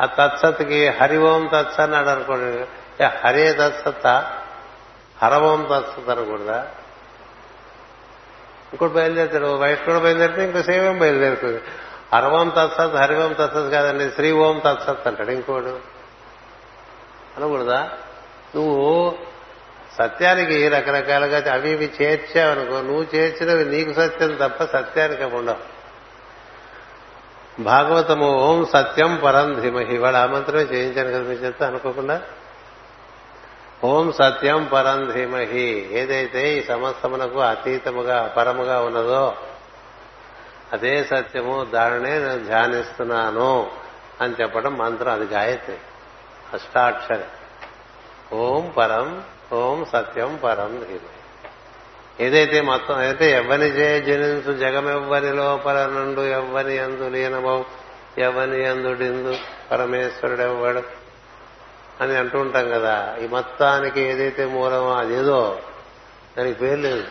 ఆ 0.00 0.06
తత్సత్కి 0.06 0.88
హరి 0.88 1.18
ఓం 1.18 1.50
తత్స 1.54 1.80
అన్నాడు 1.80 2.08
అనుకోండి 2.08 3.04
హరే 3.04 3.52
తత్సత్త 3.52 4.34
హరవోం 5.22 5.62
తత్సత్ 5.62 6.08
అనకూడదా 6.08 6.66
ఇంకోటి 8.72 8.94
బయలుదేరుతాడు 8.94 9.46
కూడా 9.84 9.98
బయలుదేరితే 9.98 10.44
ఇంకో 10.44 10.62
సేవం 10.62 10.98
బయలుదేరుతుంది. 10.98 11.60
హరవం 12.14 12.48
తత్సత్ 12.48 12.96
హరివం 12.96 13.32
తత్సత్ 13.32 13.70
కాదండి 13.70 14.10
శ్రీ 14.10 14.32
ఓం 14.32 14.58
తత్సత్ 14.66 15.06
అంటాడు 15.06 15.30
ఇంకోడు. 15.30 15.98
అనకూడదా? 17.36 17.90
నువ్వు 18.56 19.14
సత్యానికి 19.98 20.68
రకరకాలుగా 20.68 21.52
అవి 21.52 21.70
ఇవి 21.70 21.92
చేర్చావనుకో 22.02 22.80
నువ్వు 22.80 23.06
చేర్చినవి 23.14 23.64
నీకు 23.64 23.92
సత్యం 23.92 24.34
తప్ప 24.34 24.64
సత్యానికి 24.64 25.24
ఉండవు. 25.24 25.78
భాగవతము 27.62 28.36
ఓం 28.36 28.66
సత్యం 28.66 29.20
పరం 29.24 29.60
ధీమహి. 29.60 29.98
వాడు 29.98 30.16
ఆ 30.16 30.26
మంత్రమే 30.26 30.62
చేయించాను 30.62 31.08
కదా 31.10 31.18
మీ 31.18 31.34
చెప్తా 31.34 31.66
అనుకోకుండా? 31.66 32.22
ఓం 33.84 34.12
సత్యం 34.12 34.70
పరం 34.72 35.12
ధీమహి. 35.12 35.88
ఏదైతే 35.92 36.58
ఈ 36.58 36.62
సమస్తమునకు 36.62 37.38
అతీతముగా 37.38 38.22
అపరముగా 38.22 38.80
ఉన్నదో 38.80 39.36
అదే 40.72 41.04
సత్యము 41.04 41.64
దానినే 41.64 42.18
నేను 42.18 42.44
ధ్యానిస్తున్నాను 42.44 43.70
అని 44.20 44.34
చెప్పడం 44.40 44.74
మంత్రం. 44.74 45.12
అది 45.12 45.24
గాయత్రి. 45.24 45.76
అష్టాక్షరి. 46.52 47.24
ఓం 48.32 48.74
పరం 48.76 49.22
ఓం 49.52 49.84
సత్యం 49.84 50.40
పరం 50.44 50.78
ధీమహి. 50.78 51.18
ఏదైతే 52.24 52.60
మొత్తం 52.60 52.96
అయితే 52.96 53.30
ఎవ్వని 53.30 53.66
చే 53.66 54.00
జనించు 54.00 54.58
జగమెవ్వని 54.58 55.32
లోపల 55.32 55.86
నుండు 55.86 56.20
ఎవ్వని 56.20 56.76
ఎందు 56.76 57.08
లీనమవు 57.08 57.64
ఎవని 58.18 58.64
ఎందుడిందు 58.64 59.36
పరమేశ్వరుడెవ్వడు 59.70 60.97
అని 62.00 62.16
అంటూ 62.16 62.40
ఉంటాం 62.40 62.70
కదా. 62.70 63.16
ఈ 63.20 63.26
మొత్తానికి 63.26 64.00
ఏదైతే 64.00 64.44
మూలమో 64.44 64.94
అదేదో 64.94 65.60
దానికి 66.38 66.58
పేరు 66.58 66.80
లేదు. 66.80 67.06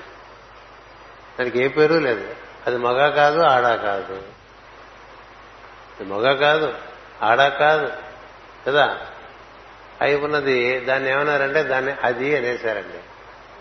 దానికి 1.40 1.60
ఏ 1.60 1.68
పేరు 1.68 1.94
లేదు. 1.94 2.36
అది 2.68 2.78
మగ 2.78 3.10
కాదు 3.10 3.40
ఆడా 3.40 3.76
కాదు. 3.76 4.24
అది 6.00 6.10
మగ 6.10 6.34
కాదు 6.34 6.74
ఆడా 7.22 7.50
కాదు 7.50 7.94
కదా? 8.68 9.00
అయి 10.02 10.16
ఉన్నది 10.16 10.80
దాన్ని 10.80 11.10
ఏమన్నారంటే 11.10 11.64
దాన్ని 11.64 11.96
అది 12.04 12.38
అనేశారండి. 12.38 13.00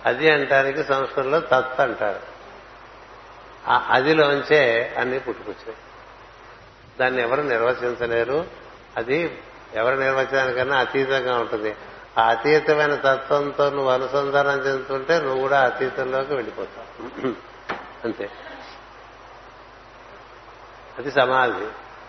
అది 0.04 0.30
అంటానికి 0.30 0.84
సంస్కృతంలో 0.84 1.40
తత్ 1.40 1.80
అంటారు. 1.80 2.36
ఆ 3.68 3.86
అదిలోంచే 3.90 4.94
అన్ని 4.98 5.18
పుట్టుకొచ్చాయి. 5.18 5.76
దాన్ని 7.00 7.22
ఎవరు 7.22 7.42
నిర్వచించలేరు. 7.42 8.46
అది 8.96 9.42
ఎవరి 9.74 9.98
నిర్వచనానికన్నా 9.98 10.76
అతీతంగా 10.76 11.38
ఉంటుంది. 11.38 11.76
ఆ 12.18 12.22
అతీతమైన 12.22 12.94
తత్వంతో 12.94 13.70
నువ్వు 13.70 13.90
అనుసంధానం 13.90 14.58
చెందుతుంటే 14.58 15.18
నువ్వు 15.18 15.40
కూడా 15.40 15.60
అతీతంలోకి 15.60 16.34
వెళ్ళిపోతావు. 16.34 17.28
అంతే. 18.04 18.30
అది 20.98 21.10
సమాధి. 21.10 21.66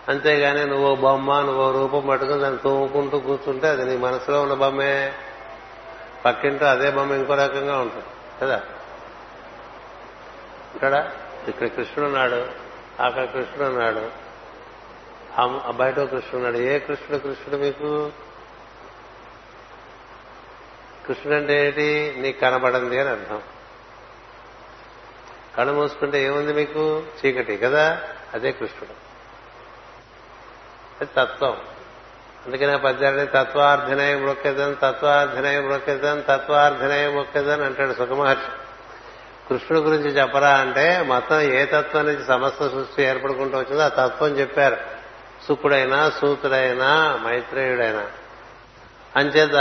అంతేగాని 0.08 0.66
నువ్వు 0.66 0.94
బొమ్మ 0.94 1.40
నువ్వు 1.40 1.72
రూపం 1.72 2.06
పట్టుకుని 2.08 2.40
దాన్ని 2.40 2.58
తోముకుంటూ 2.58 3.18
కూర్చుంటే 3.18 3.68
అది 3.68 3.84
నీ 3.84 3.96
మనసులో 3.96 4.42
ఉన్న 4.42 4.54
బొమ్మే. 4.54 5.12
పక్కింటో 6.24 6.66
అదే 6.66 6.90
బొమ్మ 6.90 7.14
ఇంకో 7.14 7.34
రకంగా 7.34 7.78
ఉంటుంది. 7.78 8.04
కదా? 8.42 8.62
ఇక్కడ 10.74 11.10
ఇక్కడ 11.48 11.66
కృష్ణుడు 11.66 12.08
ఉన్నాడు 12.10 12.46
అక్కడ 13.02 13.24
కృష్ణుడు 13.24 13.64
ఉన్నాడు. 13.64 14.27
బయట 15.46 15.96
కృష్ణున్నాడు 15.96 16.56
ఏ 16.56 16.78
కృష్ణుడు? 16.78 17.22
కృష్ణుడు 17.22 17.62
మీకు? 17.62 18.12
కృష్ణుడు 21.08 21.38
అంటే 21.38 21.66
ఏంటి? 21.66 22.14
నీకు 22.18 22.40
కనబడింది 22.40 23.00
అని 23.00 23.08
అర్థం. 23.08 23.42
కళ్ళు 25.56 25.72
మూసుకుంటే 25.72 26.24
ఏముంది 26.24 26.52
మీకు? 26.52 27.02
చీకటి 27.26 27.56
కదా? 27.56 28.02
అదే 28.34 28.52
కృష్ణుడు. 28.52 28.92
అది 31.00 31.10
తత్వం. 31.16 31.56
అందుకనే 32.46 32.76
పద్యాన్ని 32.76 33.26
తత్వార్థనయ 33.26 34.16
మొక్కేదని 34.16 34.74
తత్వార్థనయ 34.74 35.60
మొక్కేదని 35.60 36.22
తత్వార్థనయ 36.22 37.08
మొక్కేదని 37.08 37.64
అంటాడు 37.64 37.92
సుఖమహర్షి 37.92 38.50
కృష్ణుడు 39.48 39.88
గురించి 39.88 40.08
చెప్పరా 40.08 40.50
అంటే 40.50 41.02
మొత్తం 41.02 41.40
ఏ 41.40 41.64
తత్వం 41.64 42.06
నుంచి 42.06 42.24
సమస్త 42.24 42.68
సృష్టి 42.68 43.02
ఏర్పడుకుంటూ 43.02 43.58
వచ్చిందో 43.58 43.82
ఆ 43.82 43.88
తత్వం 43.88 44.28
చెప్పారు. 44.28 44.97
సుకుడైనా 45.46 46.10
సూతుడైనా 46.10 47.20
మైత్రేయుడైనా. 47.24 48.06
అంచేత 49.16 49.54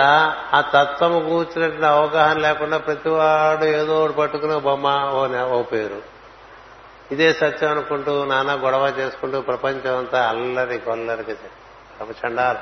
ఆ 0.53 0.61
తత్వము 0.61 1.30
కూర్చున్నట్టు 1.30 1.86
అవగాహన 1.86 2.38
లేకుండా 2.38 2.78
ప్రతివాడు 2.78 3.65
ఏదో 3.65 4.03
ఒకటి 4.03 4.17
పట్టుకుని 4.17 4.59
బొమ్మ 4.59 4.88
ఓ 5.13 5.28
ఓ 5.59 5.63
పేరు. 5.63 6.01
ఇదే 7.11 7.34
సత్యం 7.34 7.71
అనుకుంటూ 7.71 8.25
నానా 8.25 8.53
గొడవ 8.53 8.93
చేసుకుంటూ 8.99 9.41
ప్రపంచం 9.41 9.97
అంతా 9.97 10.30
అల్లరి 10.30 10.78
కొల్లరికి 10.78 11.32
చండాలు 12.28 12.59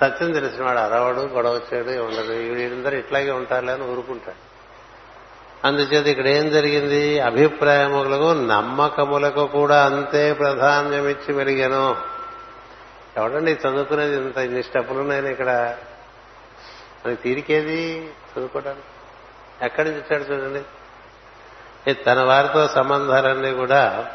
సత్యం 0.00 0.32
తెలిసినవాడు 0.32 0.78
అరవడు 0.78 1.20
గొడవ 1.20 1.60
చేయడు 1.74 2.02
ఉండదు 2.02 2.32
వీళ్ళందరూ 2.32 2.96
ఇట్లాగే 2.96 3.30
ఉంటారులే 3.30 3.72
అని 3.72 3.82
ఊరుకుంటాడు 3.82 4.49
అందుచేత 5.64 6.06
ఇక్కడ 6.06 6.26
ఏం 6.26 6.50
జరిగింది? 6.50 7.20
అభిప్రాయములకు 7.20 8.32
నమ్మకములకు 8.32 9.46
కూడా 9.46 9.86
అంతే 9.86 10.32
ప్రాధాన్యమిచ్చి 10.32 11.34
వెలిగాను. 11.34 11.96
ఎవడండి 13.16 13.52
చదువుకునేది? 13.52 14.16
ఇంత 14.16 14.36
ఇన్ని 14.36 14.62
స్టెప్పులున్నాయని 14.62 15.30
ఇక్కడ. 15.30 15.76
మనకి 17.06 17.22
తీరికేది 17.22 18.10
చదువుకోవడానికి 18.32 18.86
ఎక్కడి 19.64 19.90
నుంచి 19.90 20.00
వచ్చాడు 20.00 20.22
చూడండి. 20.22 21.94
తన 21.94 22.22
వారితో 22.22 22.68
సంబంధాలన్నీ 22.68 23.52
కూడా 23.52 24.06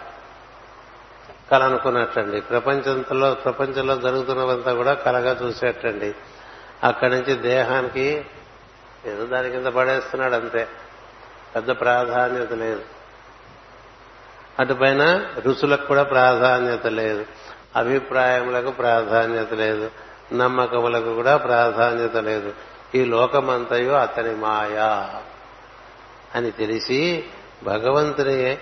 కలనుకున్నట్టండి. 1.52 2.42
ప్రపంచంలో 2.42 3.34
ప్రపంచంలో 3.34 3.96
జరుగుతున్నవంతా 3.96 4.74
కూడా 4.74 4.94
కలగా 4.94 5.38
చూసేటండి 5.44 6.16
అక్కడి 6.84 7.16
నుంచి 7.16 7.36
దేహానికి 7.36 8.26
ఏదో 9.06 9.26
దాని 9.26 9.52
కింద 9.52 9.66
పడేస్తున్నాడు 9.66 10.34
అంతే. 10.34 10.68
పెద్ద 11.56 11.72
ప్రాధాన్యత 11.72 12.54
లేదు. 12.54 12.82
అటుపైన 14.60 15.30
రుచులకు 15.40 15.86
కూడా 15.86 16.04
ప్రాధాన్యత 16.04 16.88
లేదు. 16.88 17.26
అభిప్రాయములకు 17.76 18.72
ప్రాధాన్యత 18.72 19.54
లేదు. 19.54 19.92
నమ్మకములకు 20.34 21.16
కూడా 21.16 21.38
ప్రాధాన్యత 21.38 22.18
లేదు. 22.18 22.54
ఈ 22.96 23.06
లోకమంతయో 23.06 23.94
అతని 23.94 24.36
మాయా 24.36 25.22
అని 26.36 26.52
తెలిసి 26.52 27.26
భగవంతుని 27.64 28.58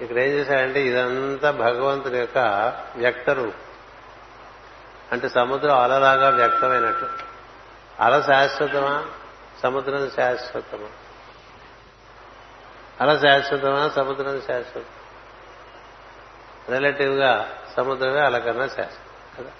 ఇక్కడ 0.00 0.18
ఏం 0.18 0.30
చేశాడంటే 0.30 0.86
ఇదంతా 0.86 1.50
భగవంతుని 1.50 2.18
యొక్క 2.18 2.38
వ్యక్తరు 2.96 3.52
అంటే 5.12 5.28
సముద్రం 5.28 5.78
అలలాగా 5.78 6.28
వ్యక్తమైనట్టు. 6.28 7.35
అల 8.00 8.20
శాశ్వతమా? 8.20 9.04
సముద్రం 9.62 10.10
శాశ్వతమా? 10.16 10.88
అల 13.00 13.16
శాశ్వతమా? 13.16 13.90
సముద్రం 13.96 14.42
శాశ్వతం 14.46 14.84
రిలేటివ్గా 16.74 17.50
సముద్రమే 17.76 18.20
అలకన్నా 18.20 18.66
శాశ్వతం 18.66 19.44
కదా? 19.44 19.50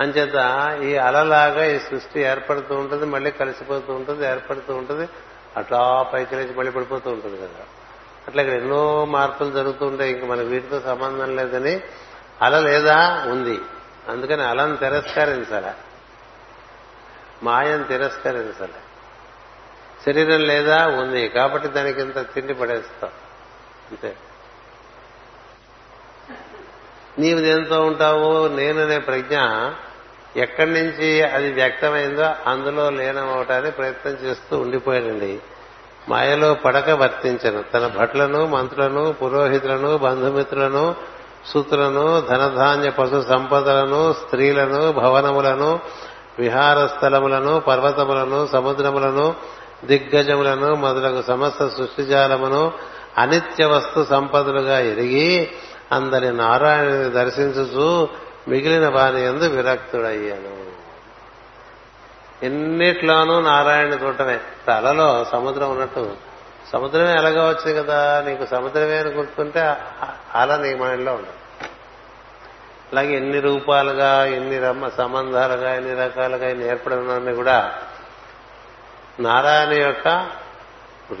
అంచేత 0.00 0.34
ఈ 0.82 0.96
అలలాగా 0.96 1.64
ఈ 1.64 1.78
సృష్టి 1.78 2.20
ఏర్పడుతూ 2.20 2.74
ఉంటుంది 2.74 3.06
మళ్ళీ 3.06 3.30
కలిసిపోతూ 3.30 3.92
ఉంటుంది 3.92 4.26
ఏర్పడుతూ 4.26 4.76
ఉంటుంది 4.76 5.08
అట్లా 5.56 6.02
పైకి 6.02 6.36
లేచి 6.36 6.54
మళ్ళీ 6.54 6.72
పడిపోతూ 6.72 7.10
ఉంటుంది 7.10 7.36
కదా? 7.36 7.64
అట్లా 8.28 8.42
ఇక్కడ 8.42 8.58
ఎన్నో 8.58 9.04
మార్పులు 9.04 9.50
జరుగుతూ 9.50 9.86
ఉంటాయి 9.86 10.12
ఇంక 10.12 10.30
మనకి 10.30 10.48
వీటితో 10.48 10.80
సంబంధం 10.80 11.36
లేదని 11.36 11.80
అల 12.42 12.60
లేదా 12.60 13.24
ఉంది. 13.26 13.60
అందుకని 14.08 14.42
అలను 14.42 14.76
తిరస్కరించాల. 14.76 15.74
మాయను 17.44 17.84
తిరస్కరించలే. 17.84 18.68
శరీరం 20.06 20.40
లేదా 20.40 20.86
ఉంది 20.86 21.28
కాబట్టి 21.28 21.68
దానికి 21.68 22.00
ఇంత 22.00 22.18
తిండి 22.18 22.54
పడేస్తాం. 22.54 23.10
అంతే. 23.90 24.16
నీవు 27.18 27.40
దేంతో 27.40 27.82
ఉంటావు? 27.82 28.48
నేననే 28.48 28.98
ప్రజ్ఞ. 28.98 29.38
ఎక్కడి 30.36 30.70
నుంచి 30.70 31.22
అది 31.22 31.52
వ్యక్తమైందో 31.52 32.34
అందులో 32.46 32.90
లీనమవటానికి 32.90 33.76
ప్రయత్నం 33.76 34.12
చేస్తూ 34.12 34.58
ఉండిపోయాడండి. 34.58 35.38
మాయలో 36.08 36.54
పడక 36.54 36.90
వర్తించను. 36.90 37.62
తన 37.62 37.86
భట్లను 37.86 38.46
మంత్రులను 38.46 39.12
పురోహితులను 39.12 39.98
బంధుమిత్రులను 39.98 40.94
సూత్రులను 41.46 42.20
ధనధాన్య 42.20 42.90
పశు 42.90 43.24
సంపదలను 43.28 44.12
స్త్రీలను 44.12 44.92
భవనములను 44.92 45.80
విహార 46.38 46.86
స్థలములను 46.86 47.60
పర్వతములను 47.60 48.46
సముద్రములను 48.46 49.34
దిగ్గజములను 49.84 50.74
మొదలగు 50.74 51.22
సమస్త 51.22 51.68
సృష్టిజాలమును 51.68 52.72
అనిత్య 53.18 53.64
వస్తు 53.64 54.06
సంపదలుగా 54.10 54.78
ఎరిగి 54.78 55.50
అందరి 55.92 56.36
నారాయణుని 56.36 57.10
దర్శించుచు 57.10 58.08
మిగిలిన 58.48 58.88
వారి 58.88 59.22
ఎందు 59.22 59.44
విరక్తుడయ్యాను. 59.44 60.64
ఎన్నిట్లోనూ 62.44 63.40
నారాయణ 63.40 63.92
చూడటమే. 63.92 64.40
అలలో 64.74 65.26
సముద్రం 65.32 65.70
ఉన్నట్టు. 65.70 66.12
సముద్రమే 66.72 67.12
అలగా 67.12 67.48
వచ్చింది 67.48 67.82
కదా? 67.82 68.24
నీకు 68.26 68.46
సముద్రమే 68.46 68.98
అని 68.98 69.10
గుర్తుంటే 69.10 69.76
అలా 70.34 70.56
నీ 70.56 70.74
మైండ్లో 70.74 71.12
ఉండదు. 71.12 71.43
అలాగే 72.92 73.16
ఎన్ని 73.16 73.40
రూపాలుగా 73.40 74.26
ఎన్ని 74.26 74.58
రమ్మ 74.58 74.88
సంబంధాలుగా 74.88 75.74
ఎన్ని 75.74 75.94
రకాలుగా 75.94 76.48
ఎన్ని 76.48 76.68
ఏర్పడినవన్నీ 76.68 77.34
కూడా 77.34 77.72
నారాయణ 79.20 79.72
యొక్క 79.72 80.08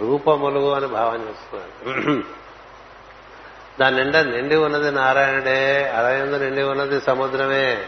రూపములు 0.00 0.74
అని 0.74 0.86
భావన 0.86 1.20
చేస్తున్నారు. 1.20 2.22
దాని 3.80 3.96
నిండా 3.96 4.22
నిండి 4.22 4.56
ఉన్నది 4.56 4.90
నారాయణుడే 4.90 5.88
అలయందు 5.88 6.36
నిండి 6.36 6.62
ఉన్నది 6.62 7.00
సముద్రమే 7.00 7.84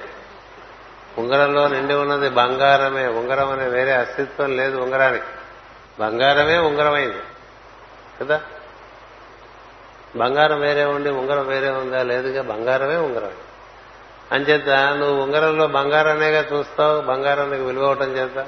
ఉంగరంలో 1.18 1.68
నిండి 1.68 1.94
ఉన్నది 1.94 2.28
బంగారమే 2.28 3.06
ఉంగరం 3.06 3.50
అనే 3.50 3.68
వేరే 3.68 3.92
అస్తిత్వం 3.92 4.56
లేదు 4.56 4.76
ఉంగరానికి. 4.76 5.24
బంగారమే 6.00 6.58
ఉంగరమైంది 6.58 7.22
కదా? 8.20 8.40
బంగారం 10.16 10.60
వేరే 10.60 10.84
ఉండి 10.84 11.10
ఉంగరం 11.10 11.46
వేరే 11.46 11.70
ఉందా? 11.70 12.02
లేదుగా 12.02 12.42
బంగారమే 12.42 12.96
ఉంగరం 12.96 13.30
అంచేత 14.32 14.68
నువ్వు 14.68 15.22
ఉంగరంలో 15.22 15.66
బంగారాన్నేగా 15.66 16.44
చూస్తావు 16.52 17.00
బంగారానికి 17.00 17.62
విలువవటం 17.62 18.16
చేత. 18.16 18.46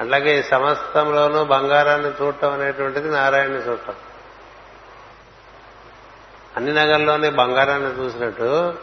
అట్లాగే 0.00 0.38
ఈ 0.38 0.42
సమస్తంలోనూ 0.42 1.44
బంగారాన్ని 1.44 2.10
చూడటం 2.22 2.52
అనేటువంటిది 2.52 3.08
నారాయణని 3.10 3.58
చూడటం 3.58 3.94
అన్ని 6.56 6.72
నగర్లోనే 6.72 7.30
బంగారాన్ని 7.30 7.90
చూసినట్టు 7.98 8.74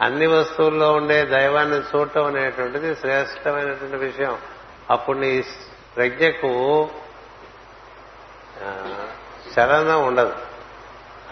అన్ని 0.00 0.26
వస్తువుల్లో 0.26 0.92
ఉండే 0.92 1.24
దైవాన్ని 1.24 1.78
చూడటం 1.80 2.24
అనేటువంటిది 2.24 2.96
శ్రేష్టమైనటువంటి 2.96 3.96
విషయం. 3.96 4.38
అప్పుడు 4.90 5.18
నీ 5.18 5.44
ప్రజ్ఞకు 5.96 6.88
చలనం 9.54 10.06
ఉండదు. 10.06 10.34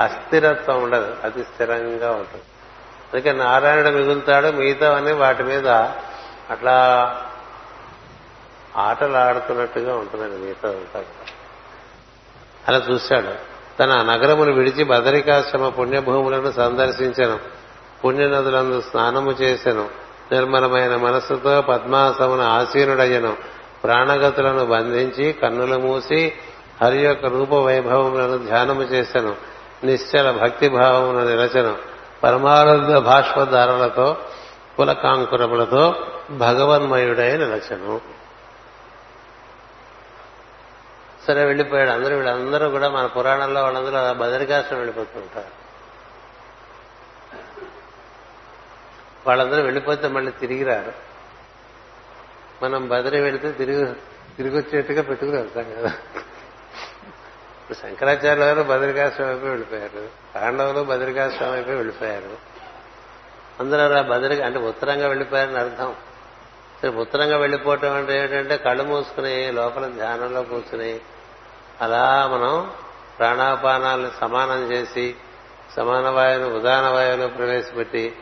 అస్థిరత్వం 0.01 0.83
ఉండదు. 0.83 1.17
అది 1.25 1.45
స్థిరంగా 1.45 2.11
ఉంటుంది. 2.11 2.45
అందుకే 3.13 3.33
నారాయణుడు 3.33 3.89
మిగులుతాడు 3.89 4.47
మిగతావన్నీ 4.47 5.13
వాటి 5.13 5.43
మీద 5.43 5.69
అట్లా 6.51 6.77
ఆటలు 8.77 9.17
ఆడుతున్నట్టుగా 9.17 9.97
ఉంటుందండి 9.97 10.37
మిగతా 10.37 10.69
అంతా 10.69 11.05
అలా 12.69 12.83
చూశాడు. 12.91 13.53
తన 13.79 13.87
నగరమును 13.87 14.53
విడిచి 14.53 14.85
బదరికాశ్రమ 14.85 15.69
పుణ్యభూములను 15.69 16.53
సందర్శించను. 16.53 17.39
పుణ్యనదులందు 18.05 18.81
స్నానము 18.81 19.31
చేశాను 19.31 19.89
నిర్మలమైన 20.33 20.97
మనస్సుతో 20.97 21.61
పద్మాసమును 21.61 22.43
ఆసీనుడయ్యను. 22.43 23.37
ప్రాణగతులను 23.85 24.67
బంధించి 24.67 25.33
కన్నులు 25.33 25.79
మూసి 25.79 26.33
హరి 26.85 26.99
యొక్క 26.99 27.27
రూప 27.27 27.55
వైభవములను 27.55 28.39
ధ్యానము 28.39 28.83
చేశాను 28.83 29.37
నిశ్చల 29.85 30.31
భక్తి 30.31 30.69
భావమును 30.69 31.29
నిలచను. 31.29 31.92
పరమానంద 32.23 32.97
భాష్పధారలతో 32.97 34.17
కులకాంకురములతో 34.77 36.09
భగవన్మయుడై 36.31 37.37
నిలచను 37.37 38.01
సరే 41.27 41.45
వెళ్ళిపోయాడు. 41.45 41.91
అందరూ 41.91 42.17
వీళ్ళందరూ 42.17 42.71
కూడా 42.71 42.89
మన 42.89 43.07
పురాణంలో 43.07 43.63
వాళ్ళందరూ 43.63 43.97
అలా 43.97 44.13
బదరికాశ్రం 44.13 44.79
వెళ్ళిపోతుంటారు. 44.79 45.63
వాళ్ళందరూ 49.27 49.63
వెళ్ళిపోతే 49.63 50.09
మళ్ళీ 50.09 50.33
తిరిగి 50.33 50.65
రారు. 50.65 50.93
మనం 52.65 52.89
బదిరి 52.89 53.21
వెళితే 53.21 53.53
తిరిగి 53.53 53.95
తిరిగి 54.37 54.57
వచ్చేట్టుగా 54.57 55.03
పెట్టుకుని 55.03 55.37
వెళ్తాం 55.37 55.65
కదా 55.65 55.93
ఇప్పుడు 57.73 57.95
శంకరాచార్య 57.95 58.43
గారు 58.43 58.63
బదరికాశ్రమం 58.63 59.29
అయిపోయి 59.31 59.51
వెళ్ళిపోయారు. 59.51 60.09
పాండవులు 60.35 60.85
బదరికాశ్రమం 60.85 61.53
అయిపోయి 61.53 61.77
వెళ్ళిపోయారు. 61.77 62.37
అందరూ 63.61 63.81
అలా 63.81 64.03
బదరి 64.03 64.43
అంటే 64.43 64.59
ఉత్తరంగా 64.59 65.09
వెళ్ళిపోయారని 65.09 65.59
అర్థం. 65.59 65.95
సరే 66.83 66.91
ఉత్తరంగా 66.91 67.37
వెళ్ళిపోవటం 67.37 67.95
అంటే 67.95 68.21
ఏంటంటే 68.21 68.57
కళ్ళు 68.57 68.83
మూసుకుని 68.83 69.53
లోపల 69.53 69.87
ధ్యానంలో 69.87 70.43
కూర్చుని 70.43 71.01
అలా 71.81 72.27
మనం 72.27 72.71
ప్రాణాపానాలను 73.19 74.11
సమానం 74.21 74.73
చేసి 74.73 75.15
సమాన 75.77 76.09
వాయువును 76.09 76.59
ఉదాన 76.59 76.89
వాయువులో 76.89 77.29
ప్రవేశపెట్టి 77.29 78.17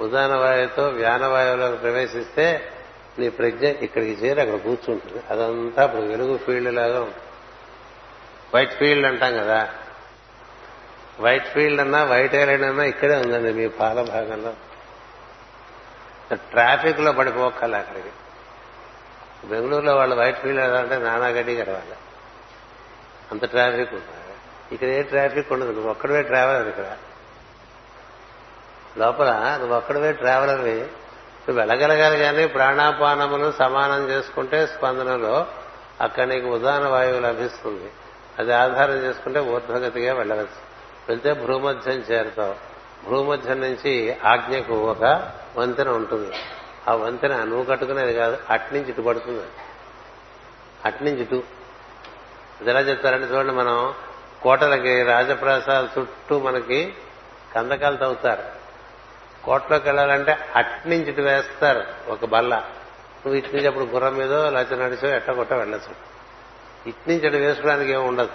ఉదాన 0.00 0.36
వాయువుతో 0.36 0.88
వ్యాన 0.88 1.26
వాయువులో 1.26 1.70
ప్రవేశిస్తే 1.70 2.72
నీ 3.18 3.28
ప్రజ్ఞ 3.28 3.66
ఇక్కడికి 3.66 4.26
చేరి 4.26 4.40
అక్కడ 4.40 4.56
కూర్చుంటుంది. 4.56 5.22
అదంతా 5.30 5.84
ఇప్పుడు 5.84 6.02
వెలుగు 6.02 6.36
ఫీల్డ్ 6.36 6.74
లాగా 6.74 7.00
ఉంటుంది. 7.00 7.23
వైట్ 8.54 8.72
ఫీల్డ్ 8.72 9.06
అంటాం 9.06 9.36
కదా. 9.36 9.68
వైట్ 11.20 11.46
ఫీల్డ్ 11.46 11.80
అన్నా 11.80 12.04
వైట్ 12.04 12.34
ఐలాండ్ 12.34 12.62
అన్నా 12.62 12.84
ఇక్కడే 12.84 13.16
ఉందండి 13.16 13.52
మీ 13.52 13.68
పాల 13.68 14.02
భాగంలో. 14.02 14.54
ట్రాఫిక్లో 16.34 17.12
పడిపోకల 17.12 17.76
అక్కడికి. 17.76 18.08
బెంగళూరులో 19.48 19.96
వాళ్ళు 19.96 20.16
వైట్ 20.16 20.38
ఫీల్డ్ 20.38 20.60
అంటే 20.60 20.98
నానాగడ్డి 20.98 21.56
గడవాలి 21.56 21.96
అంత 23.30 23.44
ట్రాఫిక్ 23.44 23.94
ఉంటుంది. 23.94 24.34
ఇక్కడ 24.74 24.88
ఏ 24.88 25.02
ట్రాఫిక్ 25.02 25.52
ఉండదు. 25.52 25.70
నువ్వు 25.70 25.90
ఒక్కడవే 25.90 26.22
ట్రావెల్ 26.22 26.56
అది 26.56 26.68
ఇక్కడ. 26.68 26.96
లోపల 28.98 29.56
నువ్వు 29.60 29.76
ఒక్కడవే 29.76 30.12
ట్రావెలర్వి 30.12 30.74
నువ్వు 30.74 31.54
వెళ్ళగలగాలి 31.54 32.18
కానీ 32.18 32.46
ప్రాణాపానములు 32.46 33.52
సమానం 33.58 34.10
చేసుకుంటే 34.10 34.66
స్పందనలో 34.66 35.46
అక్కడ 36.00 36.24
నీకు 36.24 36.46
ఉదాహరణ 36.46 36.88
వాయువు 36.88 37.20
లభిస్తుంది. 37.20 37.90
అది 38.38 38.52
ఆధారం 38.52 38.94
చేసుకుంటే 38.94 39.40
ఊర్ధ్వగతిగా 39.40 40.14
వెళ్ళవచ్చు. 40.14 40.74
వెళ్తే 41.08 41.32
భూమధ్యం 41.32 41.94
చేరుతావు 41.94 42.54
భూమధ్యం 43.08 43.60
నుంచి 43.60 44.16
ఆజ్ఞకు 44.24 44.74
ఒక 44.74 45.32
వంతెన 45.56 45.88
ఉంటుంది. 45.88 46.32
ఆ 46.88 46.94
వంతెన 46.94 47.36
నువ్వు 47.36 47.64
కట్టుకునేది 47.64 48.14
కాదు 48.14 48.38
అట్నుంచి 48.50 48.88
ఇటు 48.88 49.02
పడుతుంది. 49.02 49.44
అట్నుంచి 50.84 51.20
ఇటు. 51.20 51.42
అది 52.60 52.70
ఎలా 52.70 52.80
చెప్తారంటే 52.80 53.34
చూడండి 53.34 53.52
మనం 53.52 53.94
కోటలకి 54.42 55.02
రాజప్రాసాల 55.02 55.88
చుట్టూ 55.98 56.40
మనకి 56.40 56.94
కందకాలు 57.54 57.96
తవ్వుతారు. 57.96 58.42
కోటలోకి 59.44 59.84
వెళ్ళాలంటే 59.84 60.36
అట్నుంచి 60.56 61.08
ఇటు 61.08 61.20
వేస్తారు 61.20 61.84
ఒక 62.08 62.24
బల్ల. 62.24 62.54
నువ్వు 63.26 63.34
ఇటు 63.34 63.56
నుంచి 63.56 63.66
అప్పుడు 63.66 63.84
గుర్రం 63.84 64.14
మీదో 64.14 64.50
లేకపోతే 64.50 64.82
నడిచో 64.82 65.08
ఎట్ట 65.08 65.30
కొట్ట 65.30 65.52
వెళ్ళచ్చు. 65.52 66.14
ఇట్నుంచి 66.86 67.26
అటు 67.26 67.36
వేసుకోవడానికి 67.36 67.92
ఏమి 67.92 68.04
ఉండదు 68.04 68.30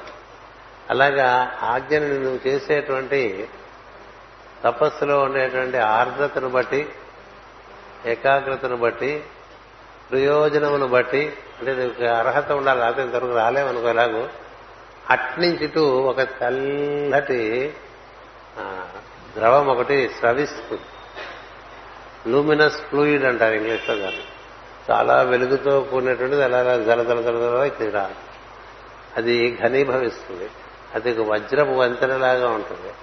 అలాగా 0.90 1.58
ఆజ్ఞను 1.64 2.08
నువ్వు 2.08 2.48
చేసేటువంటి 2.48 3.50
తపస్సులో 4.64 5.20
ఉండేటువంటి 5.20 5.78
ఆర్ద్రతను 5.78 6.50
బట్టి 6.50 6.88
ఏకాగ్రతను 8.06 8.78
బట్టి 8.78 9.24
ప్రయోజనమును 10.12 10.88
బట్టి 10.88 11.34
అంటే 11.60 11.74
నీకు 11.74 12.04
అర్హత 12.04 12.52
ఉండాలి 12.52 12.80
లేకపోతే 12.80 13.02
ఇంతవరకు 13.02 13.34
రాలేమనుకో 13.34 13.90
ఎలాగో 13.90 14.30
అట్నుంచి 15.10 15.70
ఒక 15.82 16.22
తెల్లటి 16.22 17.74
ద్రవం 19.36 19.68
ఒకటి 19.68 20.10
స్రవిస్తుంది 20.20 20.84
లూమినస్ 22.32 22.82
ఫ్లూయిడ్ 22.90 23.26
అంటారు 23.26 23.54
ఇంగ్లీష్లో 23.54 23.96
దాన్ని 23.96 24.24
చాలా 24.90 25.22
వెలుగుతో 25.22 25.82
కూడినటువంటిది 25.82 26.44
అలా 26.44 26.60
అలా 26.60 26.78
జల 26.78 27.04
జల 27.04 27.22
జల 27.22 27.38
జల 27.38 27.90
రాదు 27.90 28.29
అది 29.18 29.60
ఘనీభవిస్తుంది. 29.64 30.50
అది 30.96 31.18
ఒక 31.18 31.28
వజ్రపు 31.28 31.70
వంతెనలాగా 31.70 32.50
ఉంటుంది. 32.50 32.94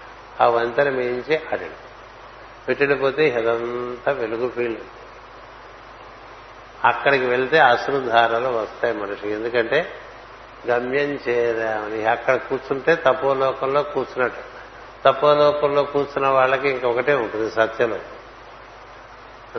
ఆ 0.40 0.46
వంతెన 0.46 0.90
మించి 0.90 1.40
అడిగి 1.52 1.70
పెట్టిపోతే 2.68 3.28
ఇదంతా 3.28 4.12
వెలుగు 4.12 4.48
ఫీల్డ్. 4.48 4.80
అక్కడికి 6.84 7.26
వెళ్తే 7.26 7.58
అశ్రుధారలు 7.58 8.48
వస్తాయి 8.48 8.96
మనిషికి. 8.96 9.30
ఎందుకంటే 9.30 9.92
గమ్యం 10.68 11.18
చేయదామని 11.28 12.04
అక్కడ 12.04 12.36
కూర్చుంటే 12.36 12.94
తపోలోకంలో 12.94 13.82
కూర్చున్నట్టు. 13.82 14.56
తపోలోకంలో 15.04 15.82
కూర్చున్న 15.82 16.28
వాళ్ళకి 16.28 16.68
ఇంకొకటే 16.68 17.14
ఉంటుంది 17.14 17.50
సత్యలో. 17.50 17.98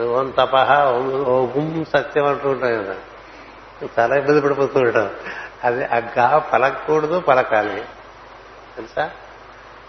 ఓం 0.04 0.30
తపహ 0.30 0.84
ఓం 0.84 1.86
సత్యం 1.92 2.26
అంటూ 2.26 2.48
ఉంటాం 2.48 2.84
కదా. 2.84 2.96
చాలా 3.98 4.16
ఇబ్బంది 4.16 4.40
పడిపోతూ 4.40 4.80
ఉంటాం 4.80 5.16
అది 5.64 5.84
అగ్గా 5.84 6.38
పలకూడదు 6.38 7.20
పలకాలి. 7.20 7.82
తెలుసా? 8.76 9.04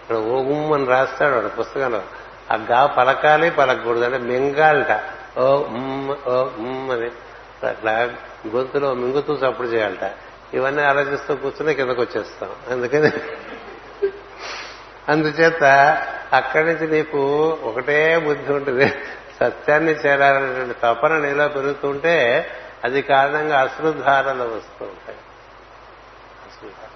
ఇక్కడ 0.02 0.16
ఓం 0.16 0.72
అని 0.72 0.86
రాస్తాడు 0.86 1.34
వాడు 1.34 1.48
పుస్తకంలో. 1.48 2.02
అగ్గా 2.50 2.86
పలకాలి 2.86 3.50
పలకూడదు 3.50 4.04
అంటే 4.04 4.18
మింగాలట. 4.18 5.02
ఓ 5.38 5.56
ఉమ్, 5.56 6.10
ఓ 6.28 6.32
ఉమ్ 6.42 6.90
అని. 6.90 7.10
అట్లా 7.66 7.92
గొంతులో 8.48 8.94
మింగుతూ 8.94 9.32
చప్పుడు 9.32 9.68
చేయాలట. 9.68 10.10
ఇవన్నీ 10.54 10.82
ఆలోచిస్తూ 10.82 11.36
కూర్చుని 11.36 11.74
కిందకు 11.74 12.00
వచ్చేస్తాం. 12.00 12.54
అందుకని 12.70 13.12
అందుచేత 15.08 15.64
అక్కడి 16.32 16.64
నుంచి 16.66 16.88
నీకు 16.88 17.18
ఒకటే 17.62 18.18
బుద్ధి 18.18 18.52
ఉంటుంది. 18.52 18.92
సత్యాన్ని 19.40 19.92
చేరాలనేటువంటి 19.92 20.80
తపన 20.82 21.18
నీలో 21.18 21.48
పెరుగుతుంటే 21.48 22.46
అది 22.84 23.02
కారణంగా 23.02 23.60
అశ్రుధారలు 23.60 24.42
వస్తూ 24.42 24.84
ఉంటాయి 24.84 25.18
అశ్రుధార 26.46 26.84
అంటే 26.84 26.88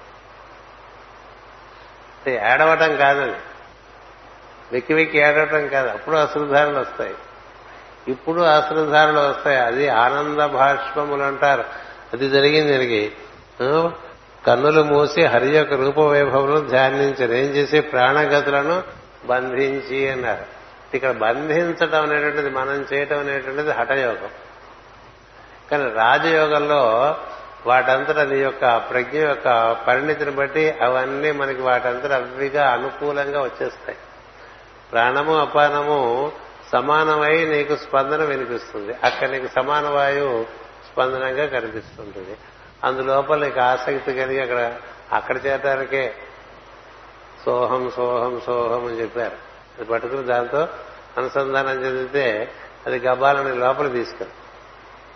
ఏడవటం 2.30 2.96
కాదండి 2.96 3.38
వెక్కి 4.72 4.94
వెక్కి 4.94 5.18
ఏడవటం 5.18 5.68
కాదు. 5.68 5.88
అప్పుడు 5.88 6.16
అశ్రుధారలు 6.16 6.78
వస్తాయి. 6.78 7.14
ఇప్పుడు 8.08 8.40
అశ్రుధారలు 8.40 9.18
వస్తాయి. 9.18 9.58
అది 9.58 9.88
ఆనంద 9.88 10.40
భాష్పములు 10.40 11.22
అంటారు. 11.22 11.64
అది 12.12 12.28
జరిగింది 12.28 12.72
జరిగి 12.72 13.12
కన్నులు 14.46 14.82
మూసి 14.82 15.24
హరి 15.24 15.56
యొక్క 15.56 15.74
రూప 15.74 16.00
వైభవం 16.00 16.68
ధ్యానించారు. 16.68 17.32
ఏం 17.32 17.46
చేసి? 17.46 17.80
ప్రాణగతులను 17.80 18.82
బంధించి 19.24 20.10
అన్నారు. 20.10 20.44
ఇక్కడ 20.94 21.10
బంధించటం 21.10 22.02
అనేటువంటిది 22.02 22.50
మనం 22.50 22.86
చేయటం 22.92 23.18
అనేటువంటిది 23.18 23.70
హఠయోగం. 23.70 24.28
కానీ 25.70 25.84
రాజయోగంలో 25.84 27.16
వాటంతట 27.66 28.18
నీ 28.18 28.38
యొక్క 28.38 28.76
ప్రజ్ఞ 28.76 29.18
యొక్క 29.18 29.72
పరిణితిని 29.88 30.30
బట్టి 30.30 30.70
అవన్నీ 30.70 31.32
మనకి 31.32 31.62
వాటంతట 31.62 32.12
అవిగా 32.12 32.70
అనుకూలంగా 32.70 33.42
వచ్చేస్తాయి. 33.42 33.98
ప్రాణము 34.92 35.38
అపానము 35.38 36.32
సమానమై 36.72 37.44
నీకు 37.44 37.76
స్పందన 37.76 38.24
వినిపిస్తుంది. 38.24 38.94
అక్కడ 39.04 39.28
నీకు 39.28 39.46
సమాన 39.46 39.88
వాయువు 39.88 40.46
స్పందనంగా 40.92 41.46
కనిపిస్తుంటుంది. 41.46 42.36
అందులోపల 42.84 43.44
నీకు 43.44 43.60
ఆసక్తి 43.60 44.14
కలిగి 44.14 44.42
అక్కడ 44.42 44.76
అక్కడ 45.12 45.46
చేరటానికే 45.46 46.14
సోహం 47.44 47.90
సోహం 47.96 48.40
సోహం 48.46 48.86
అని 48.86 49.00
చెప్పారు. 49.00 49.36
అది 49.78 49.84
పట్టుకుని 49.84 50.22
దాంతో 50.22 50.68
అనుసంధానం 51.18 51.84
చెందితే 51.84 52.52
అది 52.86 52.98
గబాలని 52.98 53.54
లోపల 53.54 53.88
తీసుకెళ్తాం 53.88 54.28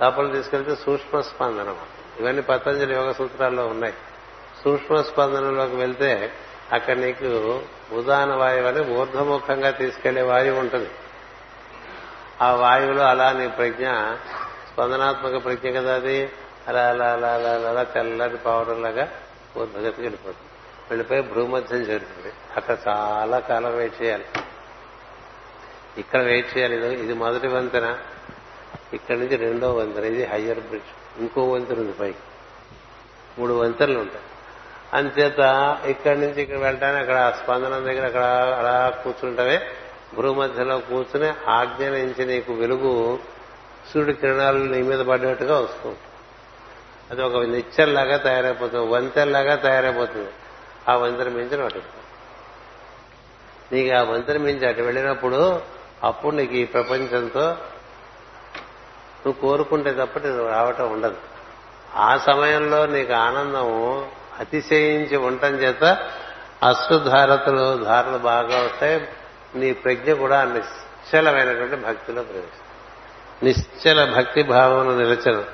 లోపల 0.02 0.32
తీసుకెళ్తే 0.32 0.74
సూక్ష్మ 0.74 1.20
స్పందనం 1.20 1.76
ఇవన్నీ 2.20 2.42
పతంజలి 2.42 2.94
యోగ 2.94 3.12
సూత్రాల్లో 3.12 3.66
ఉన్నాయి. 3.66 3.94
సూక్ష్మ 4.64 5.02
స్పందనలోకి 5.02 5.76
వెళ్తే 5.76 6.32
అక్కడ 6.72 6.96
నీకు 6.96 7.62
ఉదాహరణ 7.92 8.34
వాయువు 8.34 8.66
అని 8.66 8.80
ఊర్ధముఖంగా 8.80 9.70
తీసుకెళ్ళే 9.70 10.22
వాయువు 10.22 10.58
ఉంటుంది. 10.58 10.90
ఆ 12.42 12.54
వాయువులో 12.54 13.02
అలా 13.02 13.32
నీ 13.32 13.48
ప్రజ్ఞ 13.48 13.86
స్పందనాత్మక 14.72 15.44
ప్రజ్ఞ 15.44 15.78
కదా 15.78 15.94
అది? 15.94 16.30
అలా 16.68 16.88
అలా 16.88 17.12
అలా 17.12 17.28
అలా 17.28 17.50
అలా 17.50 17.70
అలా 17.70 17.82
తెల్లటి 17.82 18.36
పౌడర్లాగా 18.36 19.12
వెళ్ళిపోతుంది. 19.56 20.48
వెళ్ళిపోయి 20.90 21.22
భూమధ్యం 21.22 21.78
చేరుతుంది. 21.78 22.32
అక్కడ 22.56 22.76
చాలా 22.88 23.38
కాలం 23.38 23.76
వెయిట్ 23.76 24.02
చేయాలి. 24.02 24.24
ఇక్కడ 25.98 26.20
వెయిట్ 26.20 26.58
చేయాలి. 26.58 26.76
ఇది- 26.76 26.98
ఇది 26.98 27.14
మొదటి 27.14 27.48
వంతెన. 27.48 27.98
ఇక్కడి 28.92 29.20
నుంచి 29.20 29.36
రెండో 29.36 29.72
వంతెన. 29.72 30.04
ఇది 30.04 30.24
హయ్యర్ 30.24 30.60
బ్రిడ్జ్ 30.60 30.88
ఇంకో 31.18 31.44
వంతెన 31.44 31.76
ఉంది 31.76 31.92
పైకి. 31.92 32.18
మూడు 33.38 33.52
వంతెనలు 33.52 33.98
ఉంటాయి. 33.98 34.24
అంచేత 34.92 35.38
ఇక్కడి 35.86 36.20
నుంచి 36.20 36.42
ఇక్కడ 36.42 36.56
వెళ్ళటానికి 36.56 37.00
అక్కడ 37.00 37.32
స్పందన 37.42 37.64
స్పందనం 37.64 37.84
దగ్గర 37.84 38.06
అక్కడ 38.06 38.22
అలా 38.58 38.90
కూర్చుంటావే 39.04 39.60
భూమధ్యలో 40.14 40.78
కూర్చుని 40.78 41.32
ఆజ్ఞ 41.48 41.88
నుంచి 41.88 42.26
నీకు 42.26 42.52
వెలుగు 42.52 43.18
సూర్యుడి 43.94 44.12
కిరణాలు 44.12 44.58
నీ 44.58 44.82
మీద 44.82 45.00
పడ్డట్టుగా 45.00 45.58
వస్తూ 45.58 45.94
అది 47.10 47.22
ఒక 47.22 47.42
నిచ్చెల్లాగా 47.42 48.16
తయారైపోతుంది 48.16 48.86
వంతెనలాగా 48.86 49.54
తయారైపోతుంది. 49.54 50.28
ఆ 50.88 50.96
వంతెన 50.96 51.28
మించిన 51.28 51.64
అటు 51.64 51.80
నీకు 53.72 53.94
ఆ 53.94 54.02
వంతెన 54.02 54.36
మించి 54.36 54.68
అటు 54.68 54.82
వెళ్ళినప్పుడు 54.82 55.62
అప్పుడు 56.02 56.36
నీకు 56.36 56.54
ఈ 56.54 56.64
ప్రపంచంతో 56.64 57.56
నువ్వు 59.26 59.48
కోరుకుంటే 59.48 59.92
తప్ప 59.92 60.18
రావటం 60.50 60.92
ఉండదు. 60.92 61.16
ఆ 61.96 62.18
సమయంలో 62.26 62.86
నీకు 62.86 63.12
ఆనందం 63.12 64.06
అతిశయించి 64.38 65.16
ఉండటం 65.16 65.48
చేత 65.48 65.84
అశ్రుధారతలు 66.62 67.84
ధారలు 67.84 68.18
బాగా 68.18 68.62
వస్తాయి. 68.64 69.08
నీ 69.54 69.72
ప్రజ్ఞ 69.72 70.12
కూడా 70.12 70.44
నిశ్చలమైనటువంటి 70.44 71.76
భక్తిలో 71.76 72.22
ప్రవేశిస్తుంది. 72.22 72.58
నిశ్చల 73.42 74.14
భక్తి 74.16 74.42
భావన 74.42 74.86
నిలచను 74.86 75.44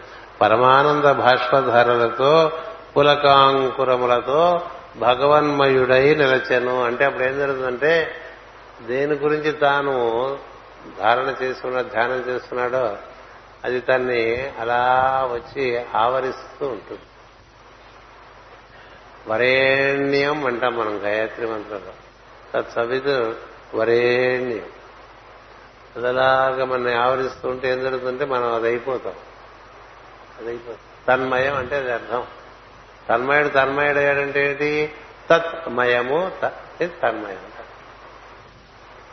పరమానంద 0.41 1.05
భాష్పధారలతో 1.05 2.53
పులకాంకురములతో 2.97 4.61
భగవన్మయుడై 4.97 6.15
నిలచెను. 6.15 6.85
అంటే 6.85 7.05
అప్పుడు 7.05 7.25
ఏం 7.25 7.39
జరుగుతుందంటే 7.39 8.15
దేని 8.87 9.15
గురించి 9.15 9.53
తాను 9.53 9.93
ధారణ 11.03 11.35
చేసుకున్న 11.43 11.83
ధ్యానం 11.83 12.25
చేస్తున్నాడో 12.29 12.97
అది 13.65 13.81
తన్ని 13.81 14.53
అలా 14.61 15.21
వచ్చి 15.33 15.85
ఆవరిస్తూ 15.95 16.67
ఉంటుంది. 16.69 17.01
వరేణ్యం 19.27 20.47
అంటాం 20.47 20.79
మనం 20.79 21.01
గాయత్రి 21.03 21.47
మంత్రంలో. 21.47 21.93
తత్సవిత్ 22.55 23.33
వరేణ్యం. 23.77 24.67
అదలాగా 25.97 26.65
మనం 26.65 26.95
ఆవరిస్తూ 26.95 27.49
ఉంటే 27.49 27.71
ఏం 27.71 27.81
జరుగుతుంటే 27.81 28.25
మనం 28.25 28.55
అది 28.55 28.67
అయిపోతాం 28.67 29.15
అది 30.39 30.49
అయిపోతాం 30.49 30.79
తన్మయం 31.09 31.57
అంటే 31.57 31.77
అది 31.77 31.93
అర్థం. 31.93 32.27
తన్మయుడు 33.09 33.49
తన్మయుడు 33.49 33.99
అయ్యాడంటే 33.99 34.51
ఏంటి? 34.51 34.93
తత్మయము 35.31 36.33
తన్మయం 36.85 37.39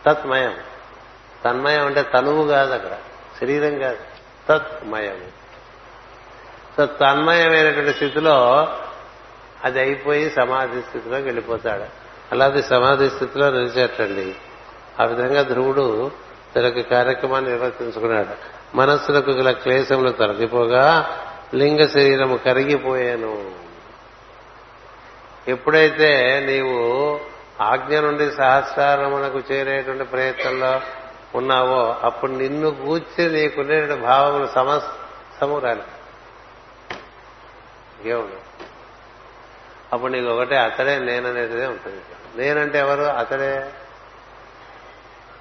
తత్మయం. 0.05 0.57
తన్మయం 1.45 1.85
అంటే 1.85 2.03
తనువు 2.03 2.47
కాదు 2.47 2.73
అక్కడ. 2.73 2.97
శరీరం 3.41 3.79
కాదు. 3.79 4.10
తత్మయము 4.57 5.41
సో 6.77 6.85
తన్మయమైనటువంటి 6.85 7.93
స్థితిలో 7.93 8.67
అది 9.63 9.79
అయిపోయి 9.79 10.29
సమాధి 10.29 10.81
స్థితిలోకి 10.81 11.23
వెళ్ళిపోతాడు. 11.23 11.83
అలాగే 12.31 12.61
సమాధి 12.61 13.09
స్థితిలో 13.09 13.51
నిలిచేటండి. 13.51 14.35
ఆ 14.99 15.05
విధంగా 15.05 15.43
ధ్రువుడు 15.43 16.11
తనకి 16.55 16.81
కార్యక్రమాన్ని 16.81 17.51
నిర్వర్తించుకున్నాడు. 17.51 18.61
మనస్సులకు 18.75 19.31
గల 19.31 19.51
క్లేశములు 19.51 20.09
తొలగిపోగా 20.09 21.17
లింగ 21.55 21.87
శరీరము 21.87 22.37
కరిగిపోయాను. 22.37 23.51
ఎప్పుడైతే 25.47 26.39
నీవు 26.45 27.19
ఆజ్ఞ 27.63 27.99
నుండి 27.99 28.31
సహస్రారమునకు 28.31 29.41
చేరేటువంటి 29.51 30.03
ప్రయత్నంలో 30.03 30.81
ఉన్నావో 31.35 31.95
అప్పుడు 32.03 32.31
నిన్ను 32.31 32.71
కూర్చి 32.71 33.31
నీకునే 33.31 33.95
భావములు 33.95 34.47
సమస్తము 34.55 35.59
రాలి 35.59 35.81
ఇంకేముండదు 37.99 38.41
అప్పుడు 39.93 40.11
నీకు 40.11 40.27
ఒకటే 40.27 40.57
అతడే 40.57 40.99
నేననేదే 40.99 41.67
ఉంటుంది. 41.67 42.01
నేనంటే 42.35 42.79
ఎవరు? 42.79 43.01
అతడే. 43.01 43.73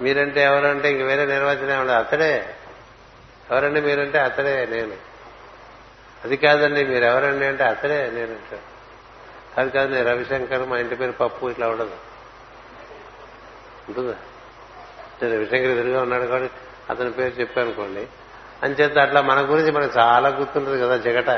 మీరంటే 0.00 0.42
ఎవరంటే 0.42 0.92
ఇంక 0.92 1.02
వేరే 1.02 1.26
నిర్వచనం 1.26 1.80
ఉండదు 1.80 1.96
అతడే. 1.96 2.54
ఎవరండి 3.50 3.80
మీరంటే 3.80 4.18
అతడే 4.18 4.66
నేను. 4.66 4.96
అది 6.24 6.36
కాదండి 6.36 6.84
మీరు 6.84 7.04
ఎవరండి 7.04 7.46
అంటే 7.46 7.64
అతడే 7.64 8.10
నేనంటే 8.10 8.60
అది 9.58 9.70
కాదు 9.70 9.94
నేను 9.94 10.10
రవిశంకర్ 10.10 10.68
మా 10.68 10.78
ఇంటి 10.78 10.94
పేరు 10.94 11.12
పప్పు 11.12 11.46
ఇట్లా 11.46 11.68
ఉండదు. 11.68 11.96
ఉంటుందా? 13.88 14.14
నేను 15.22 15.36
రవిశంకర్ 15.36 15.70
ఎదురుగా 15.70 16.02
ఉన్నాడు 16.02 16.24
కాబట్టి 16.24 16.54
అతని 16.90 17.10
పేరు 17.10 17.40
చెప్పానుకోండి. 17.40 18.06
అంచేత 18.62 18.98
అట్లా 18.98 19.20
మన 19.20 19.40
గురించి 19.40 19.70
మనకు 19.70 19.98
చాలా 19.98 20.28
గుర్తుంటుంది 20.28 20.82
కదా 20.82 20.96
జగట. 20.96 21.30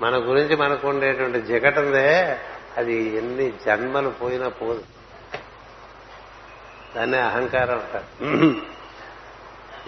మన 0.00 0.16
గురించి 0.16 0.56
మనకు 0.56 0.88
ఉండేటువంటి 0.88 1.42
జగటందే 1.42 2.38
అది 2.76 3.16
ఎన్ని 3.16 3.52
జన్మలు 3.66 4.08
పోయినా 4.08 4.48
పోదు. 4.48 4.82
దాన్నే 6.96 7.18
అహంకారం 7.18 7.74
అంటారు. 7.74 8.54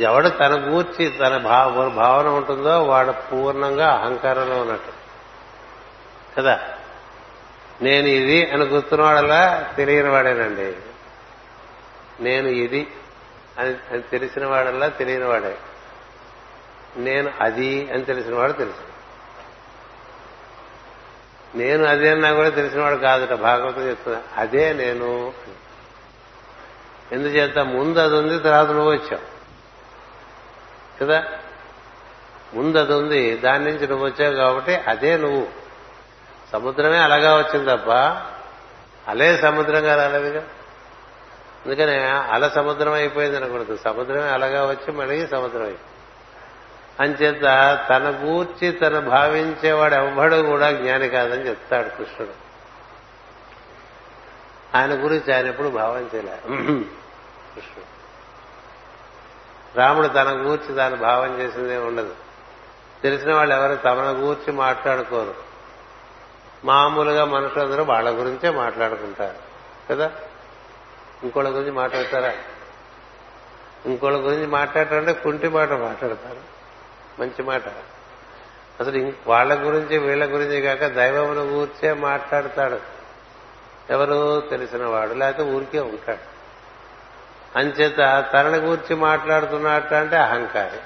ఎవడు 0.02 0.28
తన 0.28 0.70
గూర్చి 0.70 1.08
తన 1.08 1.36
భావ 1.36 1.88
భావన 1.88 2.28
ఉంటుందో 2.28 2.82
వాడు 2.82 3.12
పూర్ణంగా 3.12 3.90
అహంకారంలో 3.90 4.60
ఉన్నట్టు. 4.60 4.92
కదా? 6.38 6.60
నేను 7.82 8.06
ఇది 8.06 8.50
అని 8.50 8.64
గుర్తున్నవాడలా 8.64 9.72
తెలియని 9.76 10.08
వాడేనండి 10.08 10.89
నేను 12.20 12.48
ఇది 12.48 12.94
అని 13.58 14.00
తెలిసిన 14.02 14.46
వాడల్లా 14.46 14.88
తెలియని 14.88 15.24
వాడే. 15.24 15.58
నేను 16.96 17.32
అది 17.40 17.90
అని 17.92 18.04
తెలిసిన 18.04 18.34
వాడు 18.34 18.52
తెలుసు. 18.52 18.90
నేను 21.56 21.84
అదే 21.84 22.10
అన్నా 22.10 22.32
కూడా 22.32 22.48
తెలిసినవాడు 22.48 22.96
కాదుట 22.96 23.32
భాగవతం 23.32 23.88
చెప్తున్నా 23.88 24.22
అదే 24.36 24.72
నేను 24.72 25.32
ఎందుచేత 27.12 27.58
ముందు 27.58 27.98
అది 27.98 28.14
ఉంది 28.14 28.38
తర్వాత 28.38 28.68
నువ్వు 28.68 28.92
వచ్చావు. 28.92 29.40
కదా? 31.00 31.24
ముందు 32.54 32.78
అది 32.78 32.94
ఉంది 32.94 33.36
దాని 33.36 33.64
నుంచి 33.64 33.88
నువ్వు 33.88 34.06
వచ్చావు 34.06 34.34
కాబట్టి 34.34 34.74
అదే 34.74 35.16
నువ్వు. 35.16 35.48
సముద్రమే 36.52 36.98
అలాగా 36.98 37.36
వచ్చింది 37.36 37.76
తప్ప 37.76 37.90
అలే 39.08 39.36
సముద్రంగా 39.36 39.96
రాలేదుగా 40.02 40.46
అందుకనే 41.66 42.08
అల 42.08 42.48
సముద్రం 42.48 42.92
అయిపోయింది 42.92 43.36
అనకూడదు 43.36 43.76
సముద్రమే 43.76 44.28
అలాగా 44.28 44.64
వచ్చి 44.64 44.92
మళ్ళీ 44.92 45.26
సముద్రం 45.26 45.62
అయిపోయింది. 45.62 45.90
అంచేత 47.00 47.42
తన 47.90 48.18
గూర్చి 48.24 48.72
తన 48.72 48.98
భావించేవాడు 48.98 49.94
ఎవ్వడు 49.94 50.36
కూడా 50.36 50.72
జ్ఞాని 50.72 51.08
కాదని 51.08 51.48
చెప్తాడు 51.48 51.88
కృష్ణుడు. 51.88 52.50
ఆయన 54.76 55.04
గురించి 55.04 55.34
ఆయన 55.34 55.46
ఎప్పుడు 55.46 55.68
భావించలే 55.68 56.40
కృష్ణుడు. 57.54 58.00
రాముడు 59.78 60.06
తన 60.06 60.32
గూర్చి 60.32 60.74
తాను 60.74 60.96
భావం 60.96 61.40
చేసిందే 61.40 61.76
ఉండదు. 61.76 62.14
తెలిసిన 63.02 63.34
వాళ్ళు 63.34 63.54
ఎవరు 63.54 63.74
తమను 63.74 64.10
గూర్చి 64.10 64.52
మాట్లాడుకోరు. 64.52 65.34
మామూలుగా 66.64 67.24
మనుషులందరూ 67.24 67.84
వాళ్ళ 67.84 68.10
గురించే 68.10 68.50
మాట్లాడుకుంటారు. 68.50 69.36
కదా? 69.92 70.10
ఇంకోళ్ళ 71.22 71.48
గురించి 71.48 71.70
మాట్లాడతారా? 71.70 72.32
ఇంకోళ్ళ 73.86 74.18
గురించి 74.18 74.46
మాట్లాడటంటే 74.46 75.12
కుంటి 75.12 75.48
మాట 75.48 75.70
మాట్లాడతారు. 75.70 76.40
మంచి 77.20 77.42
మాట. 77.42 77.62
అసలు 78.80 79.12
వాళ్ళ 79.26 79.66
గురించి 79.66 79.98
వీళ్ళ 79.98 80.24
గురించి 80.24 80.62
కాక 80.62 80.86
దైవమును 80.86 81.50
కూర్చే 81.50 81.92
మాట్లాడతాడు. 81.92 82.80
ఎవరు 83.90 84.40
తెలిసిన 84.40 84.86
వాడు 84.86 85.14
లేకపోతే 85.14 85.50
ఊరికే 85.50 85.80
ఉంటాడు. 85.80 86.40
అంచేత 87.58 88.30
తనని 88.32 88.58
గురించి 88.58 88.96
మాట్లాడుతున్నట్ట 88.96 89.94
అంటే 89.94 90.16
అహంకారి. 90.16 90.78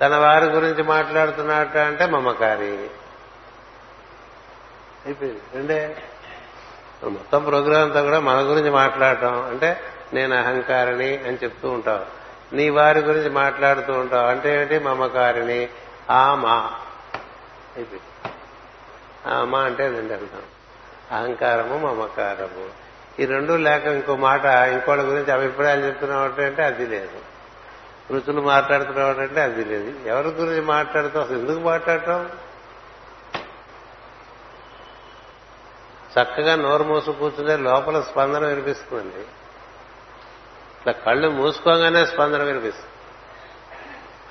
తన 0.00 0.16
వారి 0.16 0.44
గురించి 0.44 0.82
మాట్లాడుతున్నట్ట 0.82 1.76
అంటే 1.76 2.06
మమకారి. 2.06 2.90
అయిపోయింది. 5.06 5.40
రెండే. 5.54 5.96
మొత్తం 7.08 7.44
ప్రోగ్రాం 7.44 7.82
అంతా 7.82 8.02
కూడా 8.02 8.20
మన 8.20 8.40
గురించి 8.40 8.70
మాట్లాడటం. 8.70 9.48
అంటే 9.48 9.80
నేను 10.12 10.36
అహంకారిణి 10.36 11.16
అని 11.16 11.36
చెప్తూ 11.44 11.70
ఉంటావు. 11.70 12.24
నీ 12.54 12.68
వారి 12.68 13.00
గురించి 13.00 13.30
మాట్లాడుతూ 13.30 13.92
ఉంటావు. 13.92 14.26
అంటే 14.26 14.60
ఏంటి? 14.60 14.78
మమకారిణి. 14.78 15.68
ఆ 16.10 16.34
మా 16.34 16.72
అయిపోయింది. 17.76 18.34
ఆ 19.26 19.44
మా 19.44 19.60
అంటే 19.60 19.88
రెండు 19.88 20.12
అర్థం. 20.12 20.42
అహంకారము 21.18 21.86
మమకారము. 21.86 22.84
ఈ 23.20 23.24
రెండు 23.24 23.52
లేక 23.52 23.86
ఇంకో 23.86 24.16
మాట 24.16 24.44
ఇంకోళ్ళ 24.44 25.02
గురించి 25.02 25.32
అభిప్రాయాలు 25.32 25.86
చెప్తున్నావు 25.86 26.42
అంటే 26.42 26.62
అది 26.62 26.86
లేదు. 26.86 27.08
రుచులు 28.10 28.40
మాట్లాడుతున్నావు 28.40 29.20
అంటే 29.20 29.40
అది 29.40 29.64
లేదు. 29.64 30.08
ఎవరి 30.08 30.28
గురించి 30.28 30.60
మాట్లాడుతావు? 30.60 31.24
అసలు 31.24 31.38
ఎందుకు 31.38 31.58
మాట్లాడటం? 31.58 32.28
చక్కగా 36.20 36.56
నోరు 36.56 36.84
మూసు 36.84 37.10
కూర్చుంటే 37.10 37.56
లోపల 37.56 38.00
స్పందన 38.00 38.46
వినిపిస్తుందండి 38.46 39.20
ఇట్లా 40.78 40.92
కళ్ళు 40.92 41.28
మూసుకోగానే 41.28 42.06
స్పందన 42.06 42.42
వినిపిస్తుంది. 42.42 42.90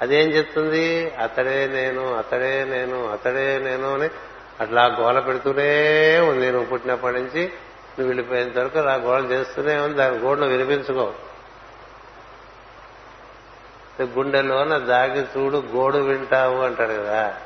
అదేం 0.01 0.29
చెప్తుంది? 0.29 1.09
అతడే 1.09 1.67
నేను 1.67 2.17
అతడే 2.17 2.63
నేను 2.63 3.11
అతడే 3.11 3.59
నేను 3.59 3.93
అని 3.93 4.09
అట్లా 4.59 4.85
గోల 4.85 5.19
పెడుతూనే 5.19 6.19
ఉంది. 6.19 6.51
నువ్వు 6.51 6.65
పుట్టినప్పటి 6.65 7.15
నుంచి 7.15 7.41
నువ్వు 7.99 8.07
వెళ్ళిపోయేంత 8.07 8.57
వరకు 8.57 8.79
అలా 8.79 8.93
గోడ 8.93 9.31
చేస్తూనే 9.31 9.77
ఉంది. 9.77 9.97
దాని 9.97 10.17
గోడను 10.17 10.47
వినిపించుకో. 10.47 11.13
గుండెలోన 14.01 14.77
దాగి 14.77 15.21
చూడు 15.21 15.57
గోడు 15.57 15.97
వింటావు 15.97 16.57
అంటాడు 16.57 16.93
కదా. 16.93 17.37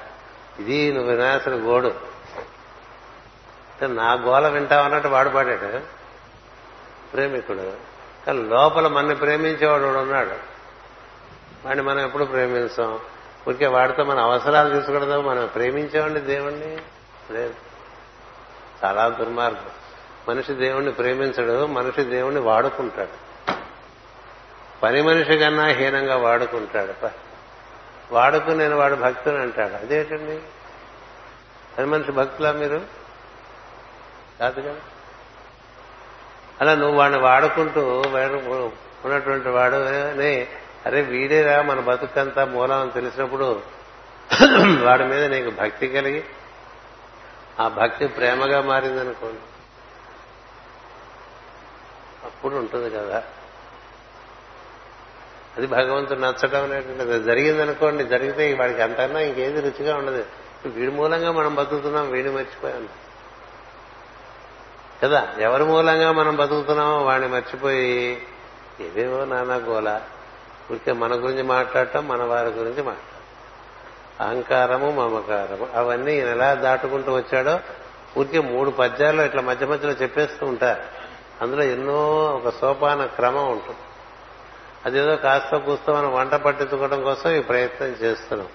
ఇది 0.59 0.91
నువ్వు 0.91 1.11
వినాల్సిన 1.11 1.53
గోడు. 1.53 2.16
నా 3.85 4.13
గోల 4.13 4.47
వింటావు 4.47 4.83
అన్నట్టు 4.83 5.07
వాడు 5.07 5.29
పాడాడు. 5.29 5.79
ప్రేమికుడు. 7.13 7.73
కానీ 8.27 8.43
లోపల 8.43 8.87
మనని 8.87 9.15
ప్రేమించేవాడు 9.15 9.83
ఉన్నాడు. 9.83 10.31
వాడిని 11.65 11.83
మనం 11.83 11.99
ఎప్పుడు 11.99 12.23
ప్రేమించాం? 12.23 12.99
ఊరికే 13.49 13.67
వాడితో 13.67 14.03
మన 14.03 14.19
అవసరాలు 14.19 14.73
తీసుకుంటాం 14.73 15.25
మనం 15.25 15.45
ప్రేమించేవాడిని 15.45 16.19
దేవుణ్ణి? 16.19 16.77
లేదు. 17.31 17.53
చాలా 18.85 19.09
దుర్మార్గం. 19.09 19.65
మనిషి 20.29 20.53
దేవుణ్ణి 20.53 20.91
ప్రేమించడు 20.91 21.65
మనిషి 21.65 22.03
దేవుణ్ణి 22.03 22.41
వాడుకుంటాడు. 22.41 23.27
పని 24.83 25.01
మనిషి 25.01 25.37
కన్నా 25.37 25.65
హీనంగా 25.65 26.15
వాడుకుంటాడు. 26.15 27.09
వాడుకు 28.11 28.49
నేను 28.49 28.77
వాడు 28.77 28.95
భక్తుని 28.95 29.37
అంటాడు. 29.37 29.73
అదేటండి? 29.73 30.39
పని 31.77 31.85
మనిషి 31.85 32.11
భక్తులా 32.11 32.51
మీరు? 32.51 33.06
కాదు 34.39 34.61
కదా? 34.61 34.76
అలా 36.61 36.76
నువ్వు 36.76 36.97
వాడిని 36.97 37.19
వాడుకుంటూ 37.19 38.03
ఉన్నటువంటి 39.05 39.49
వాడు 39.49 39.76
అరే 40.85 41.01
వీడేరా 41.01 41.61
మన 41.61 41.80
బతుకంతా 41.80 42.45
మూలం 42.45 42.81
అని 42.81 42.91
తెలిసినప్పుడు 42.91 43.61
వాడి 44.85 45.03
మీద 45.03 45.23
నీకు 45.26 45.49
భక్తి 45.49 45.88
కలిగి 45.88 46.23
ఆ 47.59 47.68
భక్తి 47.68 48.07
ప్రేమగా 48.07 48.61
మారిందనుకోండి. 48.61 49.39
అప్పుడు 52.26 52.55
ఉంటుంది 52.55 52.89
కదా. 52.89 53.23
అది 55.57 55.68
భగవంతుడు 55.68 56.19
నచ్చడం 56.19 56.64
అనేటువంటిది 56.64 57.23
జరిగిందనుకోండి 57.23 58.03
జరిగితే 58.03 58.53
వాడికి 58.53 58.81
అంతకన్నా 58.81 59.19
ఇంకేది 59.19 59.61
రుచిగా 59.61 59.95
ఉండదు. 59.95 60.26
వీడి 60.65 60.91
మూలంగా 60.91 61.31
మనం 61.31 61.55
బతుకుతున్నాం 61.55 62.11
వీడిని 62.11 62.35
మర్చిపోయాను 62.35 63.06
కదా? 65.03 65.27
ఎవరి 65.39 65.63
మూలంగా 65.63 66.11
మనం 66.11 66.35
బతుకుతున్నామో 66.35 66.97
వాడిని 66.97 67.27
మర్చిపోయి 67.27 68.21
ఏవేవో 68.81 69.25
నానా 69.25 69.55
గోల. 69.55 70.01
ఊరికే 70.71 70.91
మన 70.91 71.13
గురించి 71.13 71.43
మాట్లాడటం 71.43 72.07
మన 72.07 72.23
వారి 72.23 72.47
గురించి 72.47 72.83
మాట్లాడటం. 72.83 73.17
అహంకారము 74.27 74.91
మమకారము 74.91 75.67
అవన్నీ 75.73 76.13
ఈయన 76.13 76.27
ఎలా 76.27 76.53
దాటుకుంటూ 76.53 77.15
వచ్చాడో 77.15 77.59
ఊరికే 78.17 78.39
మూడు 78.39 78.69
పద్యాల్లో 78.69 79.25
ఇట్లా 79.25 79.41
మధ్య 79.41 79.65
మధ్యలో 79.65 79.93
చెప్పేస్తూ 79.93 80.45
ఉంటారు. 80.45 80.81
అందులో 81.41 81.63
ఎన్నో 81.63 82.07
ఒక 82.25 82.53
సోపాన 82.61 83.05
క్రమం 83.05 83.51
ఉంటుంది. 83.51 83.79
అదేదో 84.85 85.15
కాస్త 85.15 85.57
కూస్త 85.57 85.89
మనం 85.89 86.13
వంట 86.13 86.35
పట్టించుకోవడం 86.35 87.03
కోసం 87.03 87.31
ఈ 87.31 87.41
ప్రయత్నం 87.41 87.87
చేస్తున్నాం. 87.87 88.47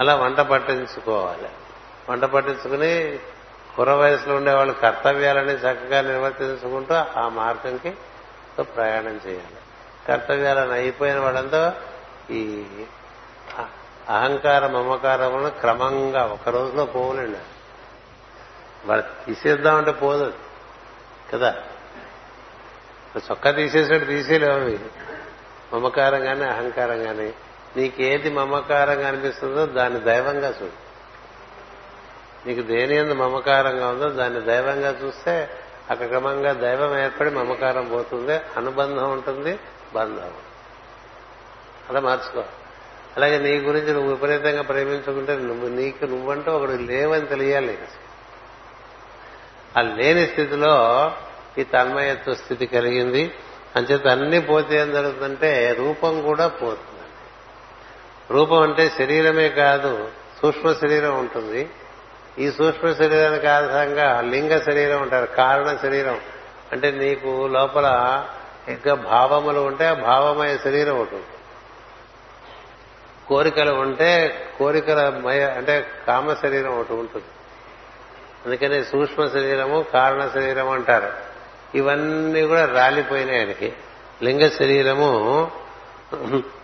అలా 0.00 0.14
వంట 0.14 0.40
పట్టించుకోవాలి. 0.40 1.48
వంట 2.10 2.24
పట్టించుకుని 2.24 3.18
కుర్ర 3.76 3.92
వయసులో 3.92 4.34
ఉండే 4.34 4.52
వాళ్ళు 4.52 4.72
కర్తవ్యాలని 4.72 5.52
చక్కగా 5.52 6.00
నిర్వర్తించుకుంటూ 6.00 6.94
ఆ 6.94 7.28
మార్గంకి 7.28 7.90
ప్రయాణం 8.62 9.20
చేయాలి. 9.26 9.56
కర్తవ్యాలను 10.08 10.72
అయిపోయిన 10.72 11.18
వాళ్ళంతా 11.18 11.74
ఈ 12.30 12.64
అహంకార 14.08 14.66
మమకారములను 14.66 15.50
క్రమంగా 15.50 16.24
ఒక 16.24 16.48
రోజులో 16.48 16.84
పోవులండి. 16.84 17.38
వాళ్ళు 18.86 19.24
తీసేద్దామంటే 19.26 19.92
పోదు. 19.92 20.32
కదా? 21.32 21.54
చొక్కా 23.18 23.50
తీసేసినట్టు 23.50 24.06
తీసేలేవు 24.06 24.52
అవి. 24.52 24.80
మమకారం 25.72 26.24
కానీ 26.24 26.44
అహంకారం 26.44 27.04
కానీ 27.04 27.34
నీకేది 27.76 28.30
మమకారంగా 28.30 29.08
అనిపిస్తుందో 29.08 29.66
దాన్ని 29.66 30.00
దైవంగా 30.00 30.48
చూడు. 30.48 30.83
నీకు 32.46 32.62
దేని 32.62 32.96
ఎందు 32.96 33.14
మమకారంగా 33.14 33.88
ఉందో 33.88 34.08
దాన్ని 34.08 34.40
దైవంగా 34.40 34.98
చూస్తే 35.04 35.50
అక్కడ 35.90 36.06
క్రమంగా 36.06 36.52
దైవం 36.52 36.98
ఏర్పడి 36.98 37.30
మమకారం 37.30 37.88
పోతుంది 37.88 38.32
అనుబంధం 38.32 39.12
ఉంటుంది 39.12 39.58
బంధం. 39.94 40.32
అలా 41.90 42.00
మార్చుకో. 42.00 42.44
అలాగే 43.16 43.38
నీ 43.38 43.58
గురించి 43.58 43.92
నువ్వు 43.92 44.10
విపరీతంగా 44.10 44.62
ప్రేమించుకుంటే 44.62 45.36
నువ్వు 45.36 45.68
నీకు 45.68 46.04
నువ్వంటూ 46.04 46.52
ఒకడు 46.52 46.72
లేవని 46.72 47.26
తెలియాలి. 47.26 47.78
ఆ 49.78 49.80
లేని 49.80 50.26
స్థితిలో 50.26 51.12
ఈ 51.58 51.62
తన్మయత్వ 51.62 52.34
స్థితి 52.34 52.66
కలిగింది. 52.66 53.34
అంచేత 53.76 54.06
అన్ని 54.06 54.40
పోతే 54.40 54.76
ఏం 54.76 54.92
జరుగుతుందంటే 54.92 55.76
రూపం 55.78 56.22
కూడా 56.22 56.48
పోతుంది. 56.48 57.02
రూపం 58.30 58.62
అంటే 58.62 58.92
శరీరమే 58.98 59.48
కాదు 59.48 60.08
సూక్ష్మ 60.42 60.72
శరీరం 60.72 61.18
ఉంటుంది. 61.18 61.70
ఈ 62.38 62.50
సూక్ష్మ 62.50 62.92
శరీరానికి 62.92 63.46
ఆధారంగా 63.46 64.20
లింగ 64.20 64.58
శరీరం 64.58 65.02
అంటారు 65.02 65.26
కారణ 65.26 65.76
శరీరం. 65.82 66.20
అంటే 66.72 66.90
నీకు 66.90 67.46
లోపల 67.46 67.88
ఇంకా 68.68 68.94
భావములు 68.94 69.60
ఉంటే 69.60 69.86
ఆ 69.86 69.92
భావమయ 69.92 70.56
శరీరం 70.56 71.00
ఉంటుంది. 71.00 71.24
కోరికలు 73.28 73.74
ఉంటే 73.74 74.46
కోరికల 74.58 75.08
మయ 75.24 75.46
అంటే 75.46 75.86
కామ 76.08 76.34
శరీరం 76.34 76.80
ఒకటి 76.80 76.92
ఉంటుంది. 76.92 77.26
అందుకని 78.46 78.84
సూక్ష్మ 78.84 79.26
శరీరము 79.26 79.84
కారణ 79.92 80.30
శరీరం 80.34 80.70
అంటారు. 80.70 81.12
ఇవన్నీ 81.74 82.42
కూడా 82.42 82.64
రాలిపోయినాయి 82.64 83.38
ఆయనకి. 83.38 83.72
లింగ 84.22 84.48
శరీరము 84.48 85.50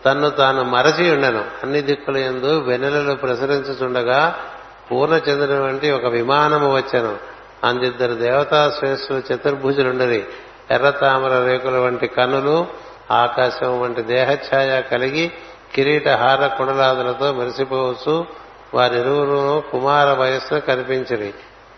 తన్ను 0.05 0.31
తాను 0.31 0.63
మరచి 0.63 1.13
ఉండను. 1.13 1.45
అన్ని 1.63 1.81
దిక్కుల 1.81 2.17
ఎందు 2.17 2.61
వెన్నెలలో 2.61 3.15
ప్రసరించుచుండగా 3.15 4.47
పూర్ణ 4.91 5.15
చంద్రుని 5.15 5.61
వంటి 5.61 5.91
ఒక 5.91 6.07
విమానము 6.07 6.77
వచ్చాను. 6.77 7.19
అందిద్దరు 7.65 8.15
దేవతా 8.15 8.75
శ్రేష్ఠులు 8.79 9.35
చతుర్భుజులుండరి 9.35 10.25
ఎర్ర 10.71 10.91
తామర 10.91 11.45
రేకుల 11.45 11.77
వంటి 11.79 12.07
కన్నులు 12.07 12.67
ఆకాశం 13.11 13.81
వంటి 13.81 14.03
దేహఛాయ 14.03 14.83
కలిగి 14.83 15.33
కిరీట 15.75 16.09
హార 16.09 16.47
కుండలాదులతో 16.47 17.33
మెరిసిపోవచ్చు. 17.33 18.27
వారిరువురును 18.75 19.63
కుమార 19.73 20.13
వయస్సును 20.13 20.61
కనిపించిరి 20.61 21.35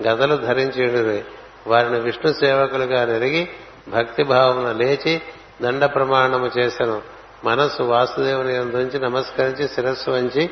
గదలు 0.08 0.36
ధరించి 0.36 1.24
వారిని 1.66 2.00
విష్ణు 2.00 2.32
సేవకులుగా 2.32 3.04
నెరిగి 3.04 3.48
భక్తిభావమున 3.88 4.72
లేచి 4.72 5.22
దండ 5.62 5.84
ప్రమాణము 5.84 6.50
చేశాను 6.58 7.02
మనస్సు 7.44 7.82
వాసుదేవుని 7.82 8.56
అందుంచి 8.56 8.98
నమస్కరించి 9.00 9.68
శిరస్సు 9.68 10.10
వంచి 10.10 10.50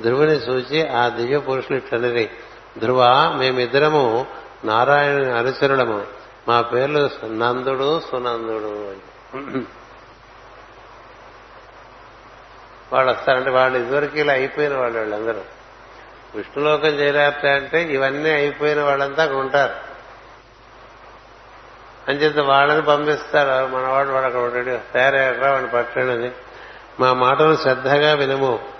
ధ్రువుని 0.00 0.32
చూచి 0.32 0.88
ఆ 0.88 1.08
దివ్య 1.08 1.38
పురుషులు 1.38 1.76
ఇట్లనిరి 1.76 2.30
ధ్రువ 2.78 3.32
మేమిద్దరము 3.36 4.26
నారాయణ 4.64 5.34
అనుచరులము. 5.34 6.06
మా 6.48 6.60
పేర్లు 6.60 7.10
నందుడు 7.24 8.00
సునందుడు 8.00 8.94
వాళ్ళు 12.92 13.12
వస్తారంటే 13.12 13.50
వాళ్ళు 13.50 13.78
ఇదివరకు 13.78 14.18
ఇలా 14.18 14.32
అయిపోయిన 14.32 14.76
వాళ్ళు 14.76 14.98
వాళ్ళందరూ. 14.98 15.40
విష్ణులోకం 16.34 16.88
చేరారట 16.88 17.46
అంటే 17.46 17.82
ఇవన్నీ 17.82 18.30
అయిపోయిన 18.30 18.82
వాళ్ళంతా 18.82 19.26
ఉంటారు. 19.26 19.74
అంచేత 22.10 22.38
వాళ్ళని 22.38 22.82
పంపిస్తారు. 22.82 23.66
మనవాడు 23.66 24.08
వాడు 24.08 24.26
అక్కడ 24.26 24.40
ఉంటాడు. 24.40 24.92
తయారయ్యారా 24.92 25.52
వాడిని 25.52 25.70
పట్టండి 25.70 26.32
మా 27.00 27.12
మాటలు 27.12 27.56
శ్రద్ధగా 27.56 28.14
వినము. 28.14 28.71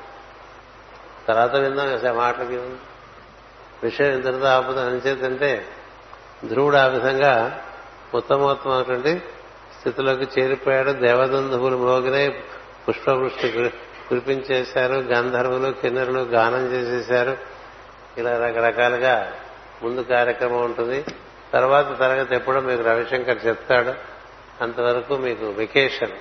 తర్వాత 1.29 1.57
విందాం 1.57 1.97
కదా 1.97 2.13
మాటలకి. 2.13 2.57
విషయం 3.83 4.11
ఇంతటితో 4.11 4.47
అని 4.47 4.81
అంచేతంటే 4.81 5.65
ధ్రువుడు 6.45 6.77
ఆ 6.77 6.87
విధంగా 6.87 7.65
ఉత్తమోత్తమైనటువంటి 8.15 9.23
స్థితిలోకి 9.79 10.41
చేరిపోయాడు. 10.41 10.93
దేవదంధువులు 10.93 11.77
మోగినై 11.77 12.29
పుష్పవృష్టి 12.89 13.73
కురిపించేశారు 14.09 14.95
గంధర్వులు 14.95 15.73
కిన్నెరులు 15.73 16.21
గానం 16.21 16.67
చేసేశారు. 16.67 17.37
ఇలా 18.19 18.47
రకరకాలుగా 18.47 19.33
ముందు 19.83 20.01
కార్యక్రమం 20.01 20.65
ఉంటుంది. 20.65 21.05
తర్వాత 21.53 21.99
తరగతి 21.99 22.35
ఎప్పుడో 22.35 22.61
మీకు 22.61 22.83
రవిశంకర్ 22.83 23.47
చెప్తాడు. 23.47 23.95
అంతవరకు 24.63 25.17
మీకు 25.17 25.51
వెకేషన్. 25.51 26.13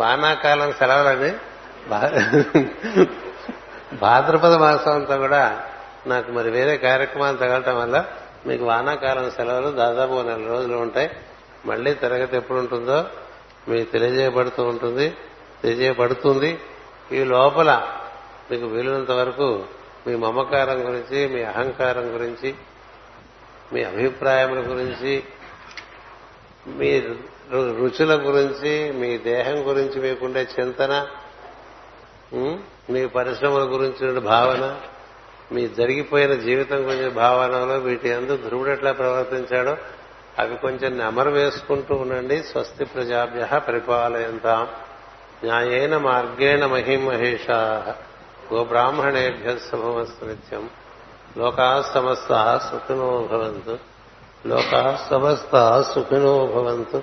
వానాకాలం 0.00 0.70
సెలవులని 0.72 1.32
భాద్రపద 4.02 4.54
మాసం 4.62 4.92
అంతా 4.92 5.16
కూడా 5.16 5.42
నాకు 6.06 6.28
మరి 6.36 6.50
వేరే 6.56 6.74
కార్యక్రమాలు 6.86 7.38
తగలటం 7.42 7.76
వల్ల 7.80 7.96
మీకు 8.46 8.64
వానాకాలం 8.64 9.26
సెలవులు 9.30 9.70
దాదాపు 9.80 10.14
నెల 10.28 10.42
రోజులు 10.48 10.76
ఉంటాయి. 10.84 11.10
మళ్ళీ 11.66 11.90
తరగతి 12.02 12.34
ఎప్పుడు 12.36 12.58
ఉంటుందో 12.58 12.98
మీకు 13.68 13.86
తెలియజేయబడుతూ 13.92 14.60
ఉంటుంది 14.72 15.06
తెలియజేయబడుతుంది. 15.62 16.50
ఈ 17.12 17.20
లోపల 17.32 17.70
మీకు 18.50 18.66
వీలున్నంత 18.66 19.12
వరకు 19.20 19.48
మీ 20.06 20.12
మమకారం 20.24 20.78
గురించి 20.86 21.18
మీ 21.34 21.40
అహంకారం 21.52 22.06
గురించి 22.14 22.50
మీ 23.72 23.80
అభిప్రాయముల 23.90 24.60
గురించి 24.70 25.12
మీరు 26.80 27.12
రుచుల 27.52 28.14
గురించి 28.14 28.92
మీ 28.92 29.18
దేహం 29.18 29.68
గురించి 29.68 30.00
మీకుండే 30.00 30.48
చింతన 30.60 31.06
మీ 32.90 33.06
పరిశ్రమల 33.06 33.62
గురించి 33.62 34.20
భావన 34.20 34.80
మీ 35.52 35.68
జరిగిపోయిన 35.68 36.34
జీవితం 36.34 36.76
గురించి 36.76 37.10
భావనలో 37.10 37.78
వీటి 37.78 38.12
అందు 38.12 38.36
ధ్రువుడు 38.36 38.70
ఎట్లా 38.70 38.92
ప్రవర్తించాడో 38.92 39.76
అవి 40.38 40.56
కొంచెం 40.56 40.98
నెమరు 40.98 41.30
వేసుకుంటూ 41.30 41.94
ఉండండి. 41.94 42.42
స్వస్తి 42.42 42.84
ప్రజాభ్య 42.84 43.60
పరిపాలయంతాం. 43.68 44.68
న్యాయేన 45.44 45.96
మార్గేణ 45.96 46.66
మహిమహేషా. 46.66 47.94
గోబ్రాహ్మణేభ్య 48.54 49.56
శుభమస్తు 49.56 50.24
నిత్యం. 50.24 50.70
లోకా 51.38 51.90
సమస్త 51.94 52.60
సుఖినో 52.70 53.28
భవంతు. 53.32 53.78
లోకా 54.46 55.06
సమస్త 55.10 55.84
సుఖినో 55.94 56.46
భవంతు. 56.46 57.02